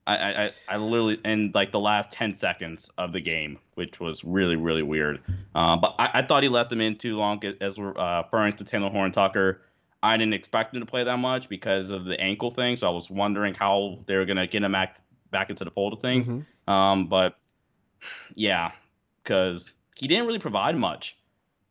I, 0.09 0.17
I, 0.17 0.51
I 0.69 0.77
literally 0.79 1.21
in 1.25 1.53
like 1.55 1.71
the 1.71 1.79
last 1.79 2.11
ten 2.11 2.35
seconds 2.35 2.91
of 2.99 3.13
the 3.13 3.21
game, 3.21 3.61
which 3.75 4.01
was 4.01 4.25
really 4.25 4.57
really 4.57 4.83
weird. 4.83 5.21
Uh, 5.55 5.77
but 5.77 5.95
I, 6.01 6.11
I, 6.15 6.23
thought 6.23 6.43
he 6.43 6.49
left 6.49 6.73
him 6.73 6.81
in 6.81 6.97
too 6.97 7.17
long 7.17 7.41
as 7.61 7.79
we're 7.79 7.97
uh, 7.97 8.23
referring 8.23 8.55
to 8.55 8.65
Talen 8.65 8.91
Horn 8.91 9.13
Tucker. 9.13 9.61
I 10.03 10.17
didn't 10.17 10.35
expect 10.35 10.75
him 10.75 10.81
to 10.81 10.87
play 10.87 11.05
that 11.05 11.19
much 11.19 11.49
because 11.49 11.91
of 11.91 12.05
the 12.05 12.21
ankle 12.21 12.51
thing, 12.51 12.77
so 12.77 12.89
I 12.89 12.91
was 12.91 13.09
wondering 13.09 13.55
how 13.55 14.01
they 14.07 14.17
were 14.17 14.25
gonna 14.25 14.47
get 14.47 14.63
him 14.63 14.73
back 14.73 14.97
back 15.31 15.51
into 15.51 15.65
the 15.65 15.71
fold 15.71 15.93
of 15.93 16.01
things. 16.01 16.29
Mm-hmm. 16.29 16.71
Um, 16.71 17.07
but 17.09 17.37
yeah, 18.35 18.73
because 19.23 19.75
he 19.97 20.09
didn't 20.09 20.27
really 20.27 20.39
provide 20.39 20.77
much 20.77 21.17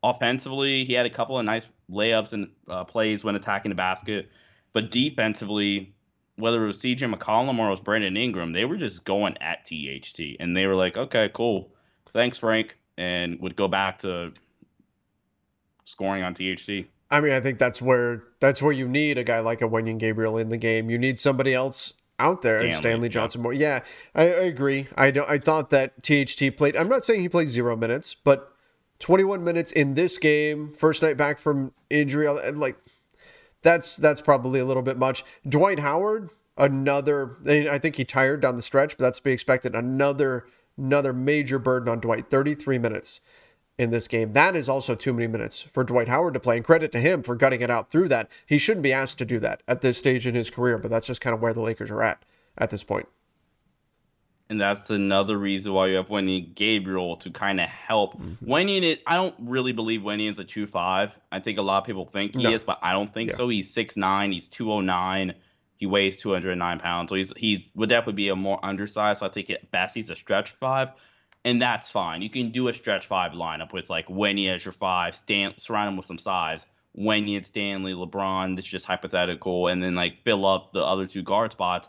offensively. 0.03 0.85
He 0.85 0.93
had 0.93 1.05
a 1.05 1.09
couple 1.09 1.37
of 1.37 1.45
nice 1.45 1.67
layups 1.91 2.33
and 2.33 2.49
uh, 2.67 2.83
plays 2.83 3.23
when 3.23 3.35
attacking 3.35 3.69
the 3.69 3.75
basket, 3.75 4.29
but 4.73 4.91
defensively 4.91 5.93
whether 6.37 6.63
it 6.63 6.67
was 6.67 6.79
CJ 6.79 7.13
McCollum 7.13 7.59
or 7.59 7.67
it 7.67 7.71
was 7.71 7.81
Brandon 7.81 8.17
Ingram, 8.17 8.53
they 8.53 8.65
were 8.65 8.77
just 8.77 9.05
going 9.05 9.37
at 9.41 9.65
THT, 9.65 10.37
and 10.39 10.55
they 10.55 10.65
were 10.65 10.75
like, 10.75 10.97
"Okay, 10.97 11.29
cool, 11.33 11.71
thanks, 12.09 12.37
Frank," 12.37 12.77
and 12.97 13.39
would 13.41 13.55
go 13.55 13.67
back 13.67 13.99
to 13.99 14.33
scoring 15.85 16.23
on 16.23 16.33
THT. 16.33 16.87
I 17.11 17.19
mean, 17.19 17.33
I 17.33 17.41
think 17.41 17.59
that's 17.59 17.81
where 17.81 18.23
that's 18.39 18.61
where 18.61 18.71
you 18.71 18.87
need 18.87 19.17
a 19.17 19.23
guy 19.23 19.39
like 19.39 19.61
a 19.61 19.67
Wenyen 19.67 19.99
Gabriel 19.99 20.37
in 20.37 20.49
the 20.49 20.57
game. 20.57 20.89
You 20.89 20.97
need 20.97 21.19
somebody 21.19 21.53
else 21.53 21.93
out 22.17 22.41
there, 22.41 22.59
Stanley, 22.59 22.77
Stanley 22.77 23.09
Johnson 23.09 23.41
more. 23.41 23.53
Yeah, 23.53 23.81
I, 24.15 24.23
I, 24.23 24.43
agree. 24.43 24.87
I 24.95 25.11
don't. 25.11 25.29
I 25.29 25.37
thought 25.37 25.71
that 25.71 26.01
THT 26.03 26.55
played. 26.55 26.77
I'm 26.77 26.87
not 26.87 27.03
saying 27.03 27.21
he 27.21 27.29
played 27.29 27.49
zero 27.49 27.75
minutes, 27.75 28.15
but 28.15 28.53
21 28.99 29.43
minutes 29.43 29.71
in 29.71 29.95
this 29.95 30.17
game, 30.17 30.73
first 30.73 31.01
night 31.01 31.17
back 31.17 31.37
from 31.37 31.73
injury, 31.89 32.27
like 32.29 32.77
that's 33.61 33.97
that's 33.97 34.21
probably 34.21 34.61
a 34.61 34.65
little 34.65 34.83
bit 34.83 34.97
much. 34.97 35.25
Dwight 35.47 35.79
Howard, 35.79 36.29
another. 36.57 37.37
I 37.45 37.77
think 37.77 37.97
he 37.97 38.05
tired 38.05 38.41
down 38.41 38.55
the 38.55 38.61
stretch, 38.61 38.97
but 38.97 39.03
that's 39.03 39.17
to 39.17 39.23
be 39.23 39.31
expected. 39.31 39.75
Another 39.75 40.45
another 40.77 41.11
major 41.11 41.59
burden 41.59 41.89
on 41.89 41.99
Dwight. 41.99 42.29
33 42.29 42.79
minutes 42.79 43.19
in 43.77 43.91
this 43.91 44.07
game. 44.07 44.33
That 44.33 44.55
is 44.55 44.69
also 44.69 44.95
too 44.95 45.13
many 45.13 45.27
minutes 45.27 45.61
for 45.61 45.83
Dwight 45.83 46.07
Howard 46.07 46.33
to 46.35 46.39
play. 46.39 46.57
And 46.57 46.65
credit 46.65 46.91
to 46.91 46.99
him 46.99 47.23
for 47.23 47.35
gutting 47.35 47.61
it 47.61 47.69
out 47.69 47.89
through 47.89 48.09
that. 48.09 48.29
He 48.45 48.57
shouldn't 48.57 48.83
be 48.83 48.93
asked 48.93 49.17
to 49.19 49.25
do 49.25 49.39
that 49.39 49.63
at 49.67 49.81
this 49.81 49.97
stage 49.97 50.27
in 50.27 50.35
his 50.35 50.49
career, 50.49 50.77
but 50.77 50.91
that's 50.91 51.07
just 51.07 51.21
kind 51.21 51.33
of 51.33 51.41
where 51.41 51.53
the 51.53 51.61
Lakers 51.61 51.91
are 51.91 52.03
at 52.03 52.23
at 52.57 52.69
this 52.69 52.83
point. 52.83 53.07
And 54.49 54.59
that's 54.59 54.89
another 54.89 55.37
reason 55.37 55.71
why 55.71 55.87
you 55.87 55.95
have 55.95 56.09
Wenyen 56.09 56.53
Gabriel 56.53 57.15
to 57.17 57.29
kind 57.29 57.61
of 57.61 57.69
help. 57.69 58.19
Mm-hmm. 58.19 58.51
Wenyen, 58.51 58.99
I 59.07 59.15
don't 59.15 59.33
really 59.39 59.71
believe 59.71 60.01
Wenyen's 60.01 60.39
a 60.39 60.43
2 60.43 60.65
5. 60.65 61.19
I 61.31 61.39
think 61.39 61.57
a 61.57 61.61
lot 61.61 61.77
of 61.77 61.85
people 61.85 62.05
think 62.05 62.35
he 62.35 62.43
no. 62.43 62.51
is, 62.51 62.61
but 62.61 62.77
I 62.81 62.91
don't 62.91 63.13
think 63.13 63.29
yeah. 63.29 63.37
so. 63.37 63.47
He's 63.47 63.73
6'9, 63.73 64.33
he's 64.33 64.47
209. 64.47 65.33
He 65.77 65.85
weighs 65.85 66.17
209 66.17 66.79
pounds. 66.79 67.09
So 67.09 67.15
he's 67.15 67.33
he 67.37 67.71
would 67.75 67.89
definitely 67.89 68.13
be 68.13 68.29
a 68.29 68.35
more 68.35 68.59
undersized. 68.61 69.19
So 69.21 69.25
I 69.25 69.29
think 69.29 69.49
at 69.49 69.71
best 69.71 69.95
he's 69.95 70.09
a 70.09 70.15
stretch 70.15 70.51
five 70.51 70.91
and 71.43 71.61
that's 71.61 71.89
fine. 71.89 72.21
You 72.21 72.29
can 72.29 72.49
do 72.49 72.67
a 72.67 72.73
stretch 72.73 73.07
five 73.07 73.31
lineup 73.31 73.73
with 73.73 73.89
like 73.89 74.07
Wenyen 74.07 74.55
as 74.55 74.65
your 74.65 74.71
five, 74.71 75.15
Stan 75.15 75.53
surround 75.57 75.89
him 75.89 75.97
with 75.97 76.05
some 76.05 76.17
size. 76.17 76.65
Wenyen, 76.97 77.45
Stanley, 77.45 77.93
LeBron. 77.93 78.55
That's 78.55 78.67
just 78.67 78.85
hypothetical, 78.85 79.67
and 79.67 79.81
then 79.81 79.95
like 79.95 80.23
fill 80.23 80.45
up 80.45 80.73
the 80.73 80.83
other 80.83 81.07
two 81.07 81.23
guard 81.23 81.51
spots 81.51 81.87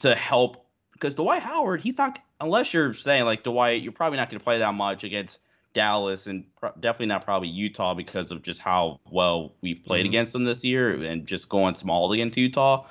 to 0.00 0.14
help 0.14 0.66
because 0.92 1.14
Dwight 1.14 1.42
Howard, 1.42 1.80
he's 1.80 1.98
not 1.98 2.18
unless 2.40 2.72
you're 2.74 2.94
saying 2.94 3.24
like 3.24 3.44
Dwight, 3.44 3.82
you're 3.82 3.92
probably 3.92 4.18
not 4.18 4.28
going 4.28 4.38
to 4.38 4.44
play 4.44 4.58
that 4.58 4.74
much 4.74 5.04
against 5.04 5.38
Dallas 5.74 6.26
and 6.26 6.44
pro- 6.56 6.72
definitely 6.78 7.06
not 7.06 7.24
probably 7.24 7.48
Utah 7.48 7.94
because 7.94 8.30
of 8.30 8.42
just 8.42 8.60
how 8.60 9.00
well 9.10 9.54
we've 9.62 9.82
played 9.84 10.00
mm-hmm. 10.00 10.10
against 10.10 10.32
them 10.32 10.44
this 10.44 10.64
year 10.64 10.92
and 10.92 11.26
just 11.26 11.48
going 11.48 11.74
small 11.74 12.12
against 12.12 12.36
Utah. 12.36 12.86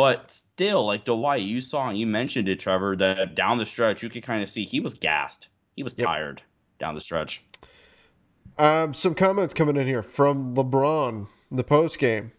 But 0.00 0.30
still, 0.30 0.86
like 0.86 1.04
Dwight, 1.04 1.42
you 1.42 1.60
saw 1.60 1.90
and 1.90 1.98
you 1.98 2.06
mentioned 2.06 2.48
it, 2.48 2.58
Trevor, 2.58 2.96
that 2.96 3.34
down 3.34 3.58
the 3.58 3.66
stretch, 3.66 4.02
you 4.02 4.08
could 4.08 4.22
kind 4.22 4.42
of 4.42 4.48
see 4.48 4.64
he 4.64 4.80
was 4.80 4.94
gassed. 4.94 5.48
He 5.76 5.82
was 5.82 5.94
yep. 5.98 6.06
tired 6.06 6.42
down 6.78 6.94
the 6.94 7.02
stretch. 7.02 7.44
Um, 8.56 8.94
some 8.94 9.14
comments 9.14 9.52
coming 9.52 9.76
in 9.76 9.86
here 9.86 10.02
from 10.02 10.54
LeBron 10.54 11.26
in 11.50 11.56
the 11.58 11.62
post 11.62 11.98
game. 11.98 12.32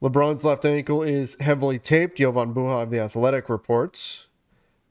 LeBron's 0.00 0.44
left 0.44 0.64
ankle 0.64 1.02
is 1.02 1.36
heavily 1.40 1.80
taped. 1.80 2.18
Jovan 2.18 2.54
Buha 2.54 2.84
of 2.84 2.90
The 2.90 3.00
Athletic 3.00 3.48
reports. 3.48 4.26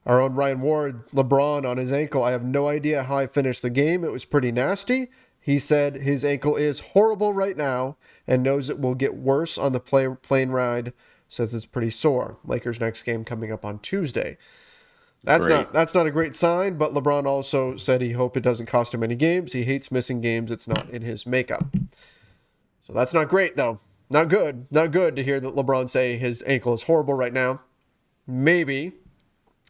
Our 0.04 0.20
own 0.20 0.34
Ryan 0.34 0.60
Ward, 0.60 1.10
LeBron 1.12 1.66
on 1.66 1.78
his 1.78 1.90
ankle. 1.90 2.22
I 2.22 2.32
have 2.32 2.44
no 2.44 2.68
idea 2.68 3.04
how 3.04 3.16
I 3.16 3.26
finished 3.26 3.62
the 3.62 3.70
game. 3.70 4.04
It 4.04 4.12
was 4.12 4.26
pretty 4.26 4.52
nasty. 4.52 5.08
He 5.40 5.58
said 5.58 5.94
his 5.94 6.22
ankle 6.22 6.54
is 6.54 6.80
horrible 6.92 7.32
right 7.32 7.56
now 7.56 7.96
and 8.26 8.42
knows 8.42 8.68
it 8.68 8.78
will 8.78 8.94
get 8.94 9.14
worse 9.14 9.56
on 9.56 9.72
the 9.72 9.80
play, 9.80 10.06
plane 10.20 10.50
ride 10.50 10.92
says 11.32 11.54
it's 11.54 11.64
pretty 11.64 11.88
sore. 11.88 12.36
Lakers 12.44 12.78
next 12.78 13.04
game 13.04 13.24
coming 13.24 13.50
up 13.50 13.64
on 13.64 13.78
Tuesday. 13.78 14.36
That's 15.24 15.46
great. 15.46 15.54
not 15.54 15.72
that's 15.72 15.94
not 15.94 16.06
a 16.06 16.10
great 16.10 16.36
sign, 16.36 16.76
but 16.76 16.92
LeBron 16.92 17.26
also 17.26 17.76
said 17.76 18.00
he 18.02 18.12
hope 18.12 18.36
it 18.36 18.42
doesn't 18.42 18.66
cost 18.66 18.92
him 18.92 19.02
any 19.02 19.14
games. 19.14 19.52
He 19.52 19.64
hates 19.64 19.90
missing 19.90 20.20
games. 20.20 20.50
It's 20.50 20.68
not 20.68 20.90
in 20.90 21.02
his 21.02 21.24
makeup. 21.24 21.74
So 22.86 22.92
that's 22.92 23.14
not 23.14 23.28
great 23.28 23.56
though. 23.56 23.80
Not 24.10 24.28
good. 24.28 24.66
Not 24.70 24.90
good 24.90 25.16
to 25.16 25.24
hear 25.24 25.40
that 25.40 25.56
LeBron 25.56 25.88
say 25.88 26.18
his 26.18 26.42
ankle 26.46 26.74
is 26.74 26.82
horrible 26.82 27.14
right 27.14 27.32
now. 27.32 27.62
Maybe. 28.26 28.92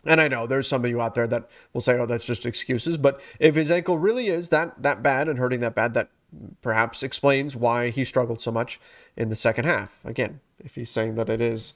And 0.04 0.20
I 0.20 0.26
know 0.26 0.48
there's 0.48 0.66
some 0.66 0.84
of 0.84 0.90
you 0.90 1.00
out 1.00 1.14
there 1.14 1.28
that 1.28 1.48
will 1.72 1.80
say, 1.80 1.96
"Oh, 1.96 2.06
that's 2.06 2.24
just 2.24 2.44
excuses." 2.44 2.98
But 2.98 3.20
if 3.38 3.54
his 3.54 3.70
ankle 3.70 3.98
really 3.98 4.26
is 4.26 4.48
that 4.48 4.82
that 4.82 5.00
bad 5.00 5.28
and 5.28 5.38
hurting 5.38 5.60
that 5.60 5.76
bad, 5.76 5.94
that 5.94 6.08
perhaps 6.60 7.02
explains 7.02 7.56
why 7.56 7.90
he 7.90 8.04
struggled 8.04 8.40
so 8.40 8.50
much 8.50 8.80
in 9.16 9.28
the 9.28 9.36
second 9.36 9.64
half. 9.64 10.00
Again, 10.04 10.40
if 10.58 10.74
he's 10.74 10.90
saying 10.90 11.14
that 11.16 11.28
it 11.28 11.40
is 11.40 11.74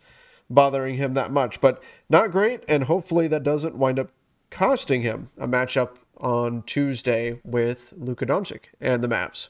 bothering 0.49 0.97
him 0.97 1.15
that 1.15 1.31
much, 1.31 1.61
but 1.61 1.83
not 2.09 2.31
great. 2.31 2.63
And 2.69 2.85
hopefully 2.85 3.29
that 3.29 3.43
doesn't 3.43 3.77
wind 3.77 3.99
up 3.99 4.11
costing 4.51 5.03
him 5.03 5.31
a 5.39 5.49
matchup 5.49 5.97
on 6.19 6.63
Tuesday 6.63 7.41
with 7.45 7.93
Luka 7.97 8.27
Doncic 8.27 8.67
and 8.81 9.03
the 9.03 9.09
Mavs. 9.09 9.49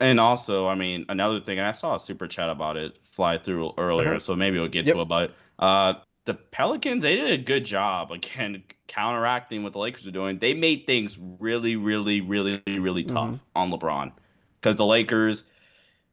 And 0.00 0.20
also, 0.20 0.68
I 0.68 0.74
mean, 0.76 1.04
another 1.08 1.40
thing, 1.40 1.58
I 1.58 1.72
saw 1.72 1.96
a 1.96 2.00
super 2.00 2.28
chat 2.28 2.48
about 2.48 2.76
it 2.76 2.98
fly 3.02 3.36
through 3.36 3.72
earlier, 3.78 4.10
uh-huh. 4.10 4.20
so 4.20 4.36
maybe 4.36 4.58
we'll 4.58 4.68
get 4.68 4.86
yep. 4.86 4.94
to 4.94 5.02
it. 5.02 5.08
But 5.08 5.34
uh, 5.58 5.94
the 6.28 6.34
Pelicans, 6.34 7.02
they 7.02 7.16
did 7.16 7.30
a 7.30 7.42
good 7.42 7.64
job 7.64 8.12
again 8.12 8.62
counteracting 8.86 9.62
what 9.62 9.72
the 9.72 9.78
Lakers 9.78 10.06
are 10.06 10.10
doing. 10.10 10.38
They 10.38 10.52
made 10.52 10.86
things 10.86 11.18
really, 11.40 11.76
really, 11.76 12.20
really, 12.20 12.62
really 12.66 13.02
tough 13.04 13.30
mm-hmm. 13.30 13.36
on 13.56 13.72
LeBron 13.72 14.12
because 14.60 14.76
the 14.76 14.84
Lakers 14.84 15.44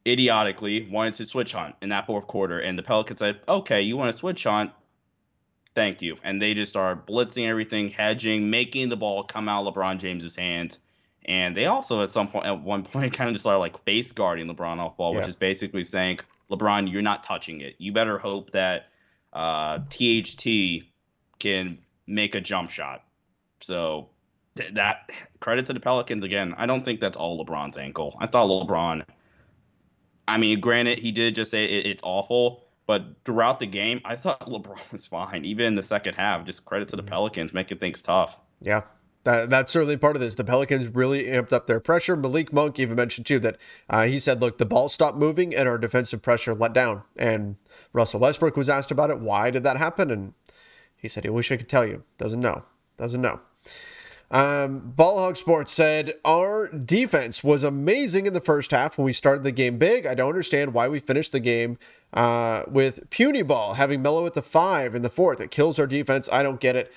idiotically 0.06 0.88
wanted 0.90 1.12
to 1.14 1.26
switch 1.26 1.52
hunt 1.52 1.74
in 1.82 1.90
that 1.90 2.06
fourth 2.06 2.26
quarter, 2.28 2.58
and 2.60 2.78
the 2.78 2.82
Pelicans 2.82 3.18
said, 3.18 3.40
"Okay, 3.46 3.82
you 3.82 3.98
want 3.98 4.08
to 4.08 4.18
switch 4.18 4.44
hunt? 4.44 4.70
Thank 5.74 6.00
you." 6.00 6.16
And 6.24 6.40
they 6.40 6.54
just 6.54 6.70
started 6.70 7.04
blitzing 7.06 7.46
everything, 7.46 7.90
hedging, 7.90 8.48
making 8.48 8.88
the 8.88 8.96
ball 8.96 9.22
come 9.22 9.50
out 9.50 9.66
of 9.66 9.74
LeBron 9.74 9.98
James's 9.98 10.34
hands. 10.34 10.78
And 11.26 11.54
they 11.54 11.66
also, 11.66 12.02
at 12.02 12.08
some 12.08 12.28
point, 12.28 12.46
at 12.46 12.62
one 12.62 12.82
point, 12.90 13.12
kind 13.12 13.28
of 13.28 13.34
just 13.34 13.42
started 13.42 13.58
like 13.58 13.84
face 13.84 14.12
guarding 14.12 14.46
LeBron 14.46 14.78
off 14.78 14.96
ball, 14.96 15.12
yeah. 15.12 15.18
which 15.18 15.28
is 15.28 15.36
basically 15.36 15.84
saying, 15.84 16.20
"LeBron, 16.50 16.90
you're 16.90 17.02
not 17.02 17.22
touching 17.22 17.60
it. 17.60 17.74
You 17.76 17.92
better 17.92 18.16
hope 18.16 18.52
that 18.52 18.88
uh, 19.36 19.78
THT 19.90 20.86
can 21.38 21.78
make 22.06 22.34
a 22.34 22.40
jump 22.40 22.70
shot." 22.70 23.04
So 23.60 24.08
that 24.54 25.10
credit 25.40 25.66
to 25.66 25.72
the 25.72 25.80
Pelicans 25.80 26.24
again. 26.24 26.54
I 26.56 26.66
don't 26.66 26.84
think 26.84 27.00
that's 27.00 27.16
all 27.16 27.44
LeBron's 27.44 27.76
ankle. 27.76 28.16
I 28.18 28.26
thought 28.26 28.48
LeBron 28.48 29.04
I 30.28 30.38
mean, 30.38 30.60
granted, 30.60 30.98
he 30.98 31.12
did 31.12 31.34
just 31.34 31.50
say 31.50 31.64
it, 31.64 31.86
it's 31.86 32.02
awful, 32.04 32.64
but 32.86 33.04
throughout 33.24 33.60
the 33.60 33.66
game, 33.66 34.00
I 34.04 34.16
thought 34.16 34.40
LeBron 34.48 34.92
was 34.92 35.06
fine. 35.06 35.44
Even 35.44 35.66
in 35.66 35.74
the 35.74 35.82
second 35.82 36.14
half, 36.14 36.44
just 36.44 36.64
credit 36.64 36.88
to 36.88 36.96
the 36.96 37.02
mm-hmm. 37.02 37.10
Pelicans 37.10 37.52
making 37.52 37.78
things 37.78 38.02
tough. 38.02 38.38
Yeah, 38.60 38.82
that, 39.26 39.50
that's 39.50 39.72
certainly 39.72 39.96
part 39.96 40.14
of 40.14 40.22
this. 40.22 40.36
The 40.36 40.44
Pelicans 40.44 40.86
really 40.86 41.24
amped 41.24 41.52
up 41.52 41.66
their 41.66 41.80
pressure. 41.80 42.14
Malik 42.14 42.52
Monk 42.52 42.78
even 42.78 42.94
mentioned 42.94 43.26
too 43.26 43.40
that 43.40 43.56
uh, 43.90 44.06
he 44.06 44.20
said, 44.20 44.40
"Look, 44.40 44.58
the 44.58 44.64
ball 44.64 44.88
stopped 44.88 45.18
moving 45.18 45.52
and 45.52 45.68
our 45.68 45.78
defensive 45.78 46.22
pressure 46.22 46.54
let 46.54 46.72
down." 46.72 47.02
And 47.16 47.56
Russell 47.92 48.20
Westbrook 48.20 48.56
was 48.56 48.68
asked 48.68 48.92
about 48.92 49.10
it. 49.10 49.18
Why 49.18 49.50
did 49.50 49.64
that 49.64 49.78
happen? 49.78 50.12
And 50.12 50.34
he 50.96 51.08
said 51.08 51.24
he 51.24 51.30
wish 51.30 51.50
I 51.50 51.56
could 51.56 51.68
tell 51.68 51.84
you. 51.84 52.04
Doesn't 52.18 52.38
know. 52.38 52.62
Doesn't 52.96 53.20
know. 53.20 53.40
Um, 54.30 54.92
Ballhog 54.96 55.36
Sports 55.36 55.72
said 55.72 56.14
our 56.24 56.68
defense 56.68 57.42
was 57.42 57.64
amazing 57.64 58.26
in 58.26 58.32
the 58.32 58.40
first 58.40 58.70
half 58.70 58.96
when 58.96 59.04
we 59.04 59.12
started 59.12 59.42
the 59.42 59.52
game 59.52 59.76
big. 59.76 60.06
I 60.06 60.14
don't 60.14 60.28
understand 60.28 60.72
why 60.72 60.86
we 60.86 61.00
finished 61.00 61.32
the 61.32 61.40
game 61.40 61.78
uh, 62.12 62.62
with 62.68 63.10
puny 63.10 63.42
ball 63.42 63.74
having 63.74 64.02
Melo 64.02 64.24
at 64.24 64.34
the 64.34 64.42
five 64.42 64.94
in 64.94 65.02
the 65.02 65.10
fourth. 65.10 65.40
It 65.40 65.50
kills 65.50 65.80
our 65.80 65.86
defense. 65.88 66.28
I 66.32 66.44
don't 66.44 66.60
get 66.60 66.76
it. 66.76 66.92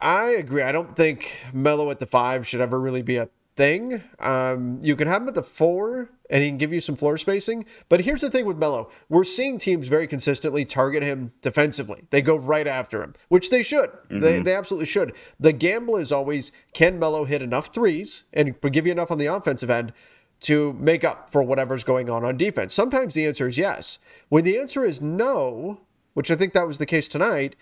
I 0.00 0.28
agree. 0.30 0.62
I 0.62 0.72
don't 0.72 0.94
think 0.96 1.40
Melo 1.52 1.90
at 1.90 2.00
the 2.00 2.06
five 2.06 2.46
should 2.46 2.60
ever 2.60 2.80
really 2.80 3.02
be 3.02 3.16
a 3.16 3.28
thing. 3.56 4.02
Um, 4.20 4.78
you 4.82 4.94
can 4.94 5.08
have 5.08 5.22
him 5.22 5.28
at 5.28 5.34
the 5.34 5.42
four 5.42 6.10
and 6.28 6.42
he 6.42 6.50
can 6.50 6.58
give 6.58 6.72
you 6.72 6.80
some 6.80 6.96
floor 6.96 7.16
spacing. 7.16 7.64
But 7.88 8.02
here's 8.02 8.20
the 8.20 8.30
thing 8.30 8.44
with 8.44 8.58
Melo 8.58 8.90
we're 9.08 9.24
seeing 9.24 9.58
teams 9.58 9.88
very 9.88 10.06
consistently 10.06 10.64
target 10.64 11.02
him 11.02 11.32
defensively. 11.40 12.04
They 12.10 12.22
go 12.22 12.36
right 12.36 12.66
after 12.66 13.02
him, 13.02 13.14
which 13.28 13.50
they 13.50 13.62
should. 13.62 13.90
Mm-hmm. 13.90 14.20
They, 14.20 14.40
they 14.40 14.54
absolutely 14.54 14.86
should. 14.86 15.14
The 15.40 15.52
gamble 15.52 15.96
is 15.96 16.12
always 16.12 16.52
can 16.74 16.98
Melo 16.98 17.24
hit 17.24 17.42
enough 17.42 17.72
threes 17.72 18.24
and 18.32 18.60
give 18.60 18.86
you 18.86 18.92
enough 18.92 19.10
on 19.10 19.18
the 19.18 19.26
offensive 19.26 19.70
end 19.70 19.92
to 20.38 20.74
make 20.74 21.02
up 21.02 21.32
for 21.32 21.42
whatever's 21.42 21.84
going 21.84 22.10
on 22.10 22.24
on 22.24 22.36
defense? 22.36 22.74
Sometimes 22.74 23.14
the 23.14 23.26
answer 23.26 23.48
is 23.48 23.56
yes. 23.56 23.98
When 24.28 24.44
the 24.44 24.58
answer 24.58 24.84
is 24.84 25.00
no, 25.00 25.80
which 26.12 26.30
I 26.30 26.34
think 26.34 26.52
that 26.52 26.66
was 26.66 26.78
the 26.78 26.86
case 26.86 27.08
tonight, 27.08 27.56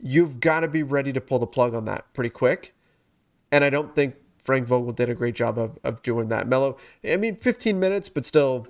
you've 0.00 0.40
got 0.40 0.60
to 0.60 0.68
be 0.68 0.82
ready 0.82 1.12
to 1.12 1.20
pull 1.20 1.38
the 1.38 1.46
plug 1.46 1.74
on 1.74 1.84
that 1.86 2.12
pretty 2.12 2.30
quick. 2.30 2.74
And 3.50 3.64
I 3.64 3.70
don't 3.70 3.94
think 3.94 4.16
Frank 4.44 4.66
Vogel 4.66 4.92
did 4.92 5.08
a 5.08 5.14
great 5.14 5.34
job 5.34 5.58
of, 5.58 5.78
of 5.82 6.02
doing 6.02 6.28
that. 6.28 6.46
Melo, 6.46 6.76
I 7.04 7.16
mean, 7.16 7.36
15 7.36 7.78
minutes, 7.78 8.08
but 8.08 8.24
still, 8.24 8.68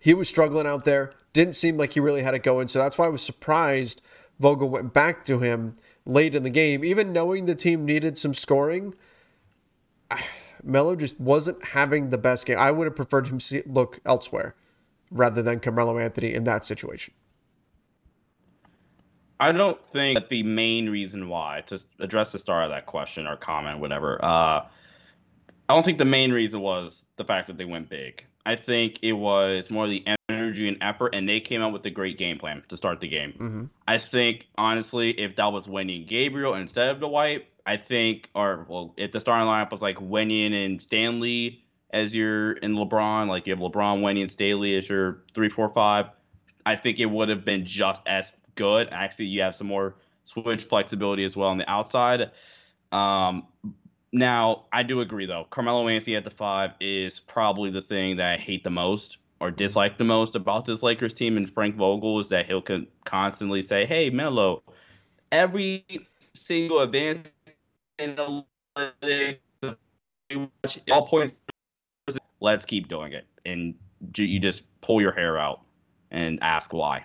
he 0.00 0.14
was 0.14 0.28
struggling 0.28 0.66
out 0.66 0.84
there. 0.84 1.12
Didn't 1.32 1.56
seem 1.56 1.76
like 1.76 1.92
he 1.92 2.00
really 2.00 2.22
had 2.22 2.34
it 2.34 2.42
going. 2.42 2.68
So 2.68 2.78
that's 2.78 2.98
why 2.98 3.06
I 3.06 3.10
was 3.10 3.22
surprised 3.22 4.00
Vogel 4.40 4.68
went 4.68 4.92
back 4.92 5.24
to 5.26 5.40
him 5.40 5.76
late 6.06 6.34
in 6.34 6.42
the 6.42 6.50
game, 6.50 6.84
even 6.84 7.12
knowing 7.12 7.46
the 7.46 7.54
team 7.54 7.84
needed 7.84 8.18
some 8.18 8.34
scoring. 8.34 8.94
Melo 10.62 10.96
just 10.96 11.18
wasn't 11.20 11.64
having 11.66 12.10
the 12.10 12.18
best 12.18 12.46
game. 12.46 12.58
I 12.58 12.70
would 12.70 12.86
have 12.86 12.96
preferred 12.96 13.28
him 13.28 13.40
see, 13.40 13.62
look 13.64 14.00
elsewhere 14.04 14.54
rather 15.10 15.42
than 15.42 15.60
Carmelo 15.60 15.98
Anthony 15.98 16.34
in 16.34 16.44
that 16.44 16.64
situation. 16.64 17.14
I 19.40 19.52
don't 19.52 19.82
think 19.88 20.18
that 20.18 20.28
the 20.28 20.42
main 20.42 20.90
reason 20.90 21.28
why 21.28 21.62
to 21.66 21.80
address 21.98 22.32
the 22.32 22.38
start 22.38 22.64
of 22.64 22.70
that 22.70 22.86
question 22.86 23.26
or 23.26 23.36
comment, 23.36 23.80
whatever. 23.80 24.22
Uh, 24.22 24.66
I 25.68 25.74
don't 25.74 25.84
think 25.84 25.98
the 25.98 26.04
main 26.04 26.32
reason 26.32 26.60
was 26.60 27.04
the 27.16 27.24
fact 27.24 27.46
that 27.46 27.56
they 27.56 27.64
went 27.64 27.88
big. 27.88 28.24
I 28.44 28.56
think 28.56 28.98
it 29.02 29.12
was 29.12 29.70
more 29.70 29.86
the 29.86 30.04
energy 30.28 30.68
and 30.68 30.76
effort, 30.80 31.14
and 31.14 31.28
they 31.28 31.40
came 31.40 31.62
out 31.62 31.72
with 31.72 31.84
a 31.86 31.90
great 31.90 32.18
game 32.18 32.38
plan 32.38 32.62
to 32.68 32.76
start 32.76 33.00
the 33.00 33.08
game. 33.08 33.32
Mm-hmm. 33.32 33.64
I 33.86 33.98
think, 33.98 34.48
honestly, 34.56 35.10
if 35.10 35.36
that 35.36 35.52
was 35.52 35.66
Wenyen 35.66 36.06
Gabriel 36.06 36.54
instead 36.54 36.88
of 36.88 37.00
the 37.00 37.08
White, 37.08 37.46
I 37.66 37.76
think, 37.76 38.28
or 38.34 38.66
well, 38.68 38.94
if 38.96 39.12
the 39.12 39.20
starting 39.20 39.46
lineup 39.46 39.70
was 39.70 39.82
like 39.82 39.96
Wenyen 39.96 40.52
and 40.64 40.82
Stanley 40.82 41.62
as 41.90 42.14
your 42.14 42.52
in 42.52 42.74
LeBron, 42.74 43.28
like 43.28 43.46
you 43.46 43.54
have 43.54 43.62
LeBron, 43.62 44.00
Wenyen, 44.00 44.22
and 44.22 44.32
Stanley 44.32 44.74
as 44.74 44.88
your 44.88 45.22
three, 45.34 45.50
four, 45.50 45.68
five, 45.68 46.06
I 46.64 46.76
think 46.76 46.98
it 46.98 47.06
would 47.06 47.28
have 47.28 47.44
been 47.44 47.66
just 47.66 48.02
as 48.06 48.32
good. 48.54 48.88
Actually, 48.92 49.26
you 49.26 49.40
have 49.42 49.54
some 49.54 49.66
more 49.66 49.94
switch 50.24 50.64
flexibility 50.64 51.24
as 51.24 51.36
well 51.36 51.48
on 51.48 51.58
the 51.58 51.70
outside. 51.70 52.30
Um, 52.92 53.46
now, 54.12 54.64
I 54.72 54.82
do 54.82 55.00
agree 55.00 55.26
though. 55.26 55.46
Carmelo 55.50 55.88
Anthony 55.88 56.16
at 56.16 56.24
the 56.24 56.30
five 56.30 56.72
is 56.80 57.20
probably 57.20 57.70
the 57.70 57.82
thing 57.82 58.16
that 58.16 58.32
I 58.32 58.36
hate 58.36 58.64
the 58.64 58.70
most 58.70 59.18
or 59.40 59.50
dislike 59.50 59.96
the 59.98 60.04
most 60.04 60.34
about 60.34 60.66
this 60.66 60.82
Lakers 60.82 61.14
team 61.14 61.36
and 61.36 61.48
Frank 61.50 61.76
Vogel 61.76 62.20
is 62.20 62.28
that 62.28 62.46
he'll 62.46 62.60
con- 62.60 62.86
constantly 63.04 63.62
say, 63.62 63.86
"Hey, 63.86 64.10
Melo, 64.10 64.62
every 65.32 65.84
single 66.34 66.80
advance 66.80 67.34
in 67.98 68.16
the 68.16 68.44
all 70.90 71.06
points, 71.06 71.40
let's 72.40 72.64
keep 72.64 72.88
doing 72.88 73.12
it." 73.12 73.26
And 73.46 73.74
you 74.16 74.38
just 74.38 74.64
pull 74.80 75.00
your 75.00 75.12
hair 75.12 75.38
out 75.38 75.62
and 76.10 76.38
ask 76.42 76.72
why. 76.72 77.04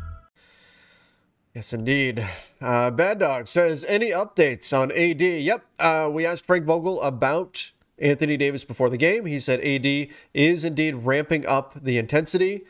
Yes, 1.53 1.73
indeed. 1.73 2.25
Uh, 2.61 2.91
Bad 2.91 3.19
Dog 3.19 3.47
says, 3.47 3.83
any 3.85 4.11
updates 4.11 4.71
on 4.77 4.89
AD? 4.91 5.21
Yep. 5.21 5.65
Uh, 5.79 6.09
we 6.11 6.25
asked 6.25 6.45
Frank 6.45 6.65
Vogel 6.65 7.01
about 7.01 7.71
Anthony 7.99 8.37
Davis 8.37 8.63
before 8.63 8.89
the 8.89 8.97
game. 8.97 9.25
He 9.25 9.39
said 9.39 9.59
AD 9.59 10.07
is 10.33 10.63
indeed 10.63 10.95
ramping 10.95 11.45
up 11.45 11.73
the 11.81 11.97
intensity, 11.97 12.61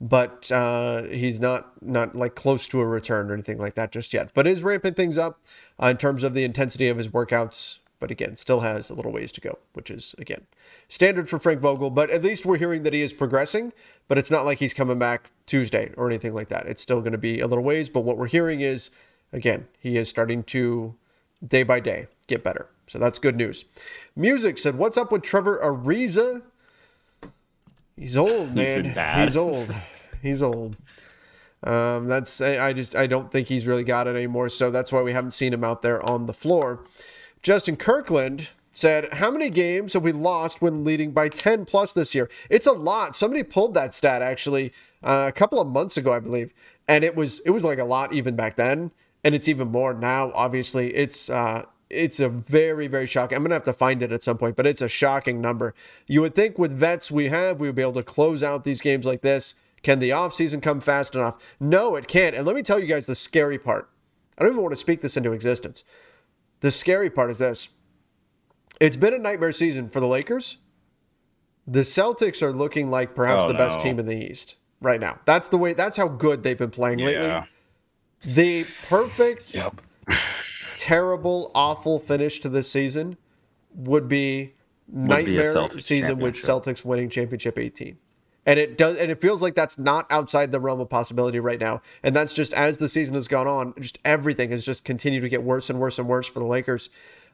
but 0.00 0.50
uh, 0.50 1.02
he's 1.02 1.38
not 1.38 1.82
not 1.82 2.16
like 2.16 2.34
close 2.34 2.66
to 2.68 2.80
a 2.80 2.86
return 2.86 3.30
or 3.30 3.34
anything 3.34 3.58
like 3.58 3.74
that 3.74 3.92
just 3.92 4.14
yet. 4.14 4.30
But 4.32 4.46
is 4.46 4.62
ramping 4.62 4.94
things 4.94 5.18
up 5.18 5.38
uh, 5.80 5.88
in 5.88 5.98
terms 5.98 6.24
of 6.24 6.32
the 6.32 6.44
intensity 6.44 6.88
of 6.88 6.96
his 6.96 7.08
workouts. 7.08 7.80
But 7.98 8.10
again, 8.10 8.36
still 8.38 8.60
has 8.60 8.88
a 8.88 8.94
little 8.94 9.12
ways 9.12 9.32
to 9.32 9.42
go, 9.42 9.58
which 9.74 9.90
is 9.90 10.14
again 10.18 10.46
standard 10.90 11.30
for 11.30 11.38
Frank 11.38 11.62
Vogel. 11.62 11.88
But 11.88 12.10
at 12.10 12.22
least 12.22 12.44
we're 12.44 12.58
hearing 12.58 12.82
that 12.82 12.92
he 12.92 13.00
is 13.00 13.14
progressing. 13.14 13.72
But 14.08 14.18
it's 14.18 14.30
not 14.30 14.44
like 14.44 14.58
he's 14.58 14.74
coming 14.74 14.98
back 14.98 15.30
Tuesday 15.46 15.92
or 15.96 16.10
anything 16.10 16.34
like 16.34 16.50
that. 16.50 16.66
It's 16.66 16.82
still 16.82 17.00
going 17.00 17.12
to 17.12 17.18
be 17.18 17.40
a 17.40 17.46
little 17.46 17.64
ways. 17.64 17.88
But 17.88 18.00
what 18.00 18.18
we're 18.18 18.26
hearing 18.26 18.60
is, 18.60 18.90
again, 19.32 19.68
he 19.78 19.96
is 19.96 20.10
starting 20.10 20.42
to 20.44 20.94
day 21.46 21.62
by 21.62 21.80
day 21.80 22.08
get 22.26 22.44
better. 22.44 22.68
So 22.86 22.98
that's 22.98 23.18
good 23.18 23.36
news. 23.36 23.64
Music 24.16 24.58
said, 24.58 24.76
"What's 24.76 24.98
up 24.98 25.12
with 25.12 25.22
Trevor 25.22 25.58
Ariza? 25.62 26.42
He's 27.96 28.16
old, 28.16 28.54
man. 28.54 28.94
He's 29.26 29.36
old. 29.36 29.74
He's 30.22 30.42
old." 30.42 30.76
Um, 31.62 32.08
that's 32.08 32.40
I 32.40 32.72
just 32.72 32.96
I 32.96 33.06
don't 33.06 33.30
think 33.30 33.48
he's 33.48 33.66
really 33.66 33.84
got 33.84 34.06
it 34.06 34.16
anymore. 34.16 34.48
So 34.48 34.70
that's 34.70 34.90
why 34.90 35.02
we 35.02 35.12
haven't 35.12 35.32
seen 35.32 35.52
him 35.52 35.62
out 35.62 35.82
there 35.82 36.04
on 36.08 36.26
the 36.26 36.32
floor. 36.32 36.84
Justin 37.42 37.76
Kirkland 37.76 38.48
said, 38.72 39.14
"How 39.14 39.30
many 39.30 39.50
games 39.50 39.92
have 39.94 40.02
we 40.02 40.12
lost 40.12 40.62
when 40.62 40.84
leading 40.84 41.12
by 41.12 41.28
10 41.28 41.64
plus 41.64 41.92
this 41.92 42.14
year? 42.14 42.28
It's 42.48 42.66
a 42.66 42.72
lot. 42.72 43.16
Somebody 43.16 43.42
pulled 43.42 43.74
that 43.74 43.94
stat 43.94 44.22
actually 44.22 44.72
uh, 45.02 45.26
a 45.28 45.32
couple 45.32 45.60
of 45.60 45.68
months 45.68 45.96
ago, 45.96 46.12
I 46.12 46.20
believe, 46.20 46.52
and 46.88 47.04
it 47.04 47.14
was 47.16 47.40
it 47.40 47.50
was 47.50 47.64
like 47.64 47.78
a 47.78 47.84
lot 47.84 48.12
even 48.12 48.36
back 48.36 48.56
then, 48.56 48.92
and 49.24 49.34
it's 49.34 49.48
even 49.48 49.68
more 49.68 49.94
now. 49.94 50.32
Obviously, 50.34 50.94
it's 50.94 51.30
uh, 51.30 51.64
it's 51.88 52.20
a 52.20 52.28
very 52.28 52.86
very 52.86 53.06
shocking. 53.06 53.36
I'm 53.36 53.42
gonna 53.42 53.54
have 53.54 53.64
to 53.64 53.72
find 53.72 54.02
it 54.02 54.12
at 54.12 54.22
some 54.22 54.38
point, 54.38 54.56
but 54.56 54.66
it's 54.66 54.80
a 54.80 54.88
shocking 54.88 55.40
number. 55.40 55.74
You 56.06 56.20
would 56.22 56.34
think 56.34 56.58
with 56.58 56.72
vets 56.72 57.10
we 57.10 57.28
have, 57.28 57.60
we 57.60 57.68
would 57.68 57.76
be 57.76 57.82
able 57.82 57.94
to 57.94 58.02
close 58.02 58.42
out 58.42 58.64
these 58.64 58.80
games 58.80 59.06
like 59.06 59.22
this. 59.22 59.54
Can 59.82 59.98
the 59.98 60.10
offseason 60.10 60.62
come 60.62 60.80
fast 60.80 61.14
enough? 61.14 61.36
No, 61.58 61.96
it 61.96 62.06
can't. 62.06 62.34
And 62.34 62.46
let 62.46 62.54
me 62.54 62.62
tell 62.62 62.78
you 62.78 62.86
guys 62.86 63.06
the 63.06 63.14
scary 63.14 63.58
part. 63.58 63.88
I 64.36 64.42
don't 64.42 64.52
even 64.52 64.62
want 64.62 64.72
to 64.72 64.80
speak 64.80 65.00
this 65.00 65.16
into 65.16 65.32
existence. 65.32 65.84
The 66.60 66.70
scary 66.70 67.08
part 67.08 67.30
is 67.30 67.38
this 67.38 67.70
it's 68.80 68.96
been 68.96 69.14
a 69.14 69.18
nightmare 69.18 69.52
season 69.52 69.88
for 69.88 70.00
the 70.00 70.06
Lakers. 70.06 70.56
The 71.66 71.80
Celtics 71.80 72.42
are 72.42 72.52
looking 72.52 72.90
like 72.90 73.14
perhaps 73.14 73.44
Oh, 73.44 73.48
the 73.48 73.54
best 73.54 73.80
team 73.80 73.98
in 73.98 74.06
the 74.06 74.16
East 74.16 74.56
right 74.80 74.98
now. 74.98 75.20
That's 75.26 75.48
the 75.48 75.58
way, 75.58 75.74
that's 75.74 75.96
how 75.96 76.08
good 76.08 76.42
they've 76.42 76.58
been 76.58 76.70
playing 76.70 76.98
lately. 76.98 77.26
Yeah. 77.26 77.44
The 78.24 78.64
perfect, 78.88 79.56
terrible, 80.76 81.50
awful 81.54 81.98
finish 81.98 82.40
to 82.40 82.48
this 82.48 82.70
season 82.70 83.16
would 83.74 84.08
be 84.08 84.54
nightmare 84.88 85.54
Celtics 85.54 85.82
season 85.84 86.18
with. 86.18 86.34
Celtics 86.34 86.84
winning 86.84 87.08
championship 87.08 87.58
18. 87.58 87.98
And 88.46 88.58
it 88.58 88.78
does 88.78 88.96
and 88.96 89.10
it 89.10 89.20
feels 89.20 89.42
like 89.42 89.54
that's 89.54 89.78
not 89.78 90.10
outside 90.10 90.50
the 90.50 90.60
realm 90.60 90.80
of 90.80 90.88
possibility 90.88 91.38
right 91.38 91.60
now. 91.60 91.82
And 92.02 92.16
that's 92.16 92.32
just 92.32 92.52
as 92.54 92.78
the 92.78 92.88
season 92.88 93.14
has 93.14 93.28
gone 93.28 93.46
on, 93.46 93.74
just 93.78 93.98
everything 94.04 94.50
has 94.50 94.64
just 94.64 94.82
continued 94.84 95.20
to 95.20 95.28
get 95.28 95.42
worse 95.42 95.68
and 95.70 95.78
worse 95.78 95.98
and 95.98 96.08
worse 96.08 96.26
for 96.26 96.40
the 96.40 96.46
Lakers. 96.46 96.88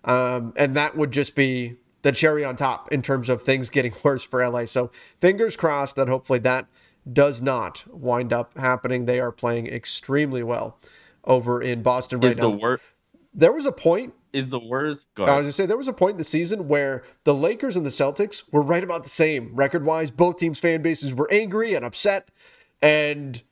Um, 0.07 0.55
and 0.57 0.75
that 0.77 0.97
would 0.97 1.11
just 1.11 1.35
be 1.35 1.77
the 2.03 2.13
cherry 2.13 2.45
on 2.45 2.57
top 2.57 2.91
in 2.93 3.03
terms 3.03 3.29
of 3.29 3.43
things 3.43 3.69
getting 3.69 3.93
worse 4.03 4.23
for 4.23 4.47
LA. 4.49 4.65
So 4.65 4.91
fingers 5.21 5.57
crossed 5.57 5.97
that 5.97 6.09
hopefully 6.09 6.39
that 6.41 6.67
does 7.13 7.43
not 7.43 7.85
wind 7.89 8.33
up 8.33 8.57
happening. 8.57 9.05
They 9.05 9.21
are 9.21 9.33
playing 9.33 9.67
extremely 9.67 10.43
well 10.43 10.79
over 11.25 11.61
in 11.61 11.83
Boston 11.83 12.21
right 12.21 12.31
Is 12.31 12.37
the 12.37 12.49
now. 12.49 12.57
worst 12.57 12.83
there 13.37 13.53
was 13.53 13.67
a 13.67 13.73
point 13.73 14.15
is 14.33 14.49
the 14.49 14.59
worst 14.59 15.11
I 15.19 15.23
was 15.23 15.29
gonna 15.29 15.53
say 15.53 15.67
there 15.67 15.77
was 15.77 15.89
a 15.89 15.93
point 15.93 16.13
in 16.13 16.19
the 16.19 16.25
season 16.25 16.69
where 16.69 17.03
the 17.25 17.35
Lakers 17.35 17.77
and 17.77 17.85
the 17.85 17.91
Celtics 17.91 18.43
were 18.51 18.63
right 18.63 18.83
about 18.83 19.05
the 19.05 19.11
same 19.11 19.55
record 19.55 19.85
wise. 19.85 20.11
Both 20.11 20.39
teams' 20.39 20.59
fan 20.59 20.83
bases 20.83 21.15
were 21.15 21.29
angry 21.31 21.75
and 21.75 21.85
upset, 21.85 22.31
and 22.81 23.43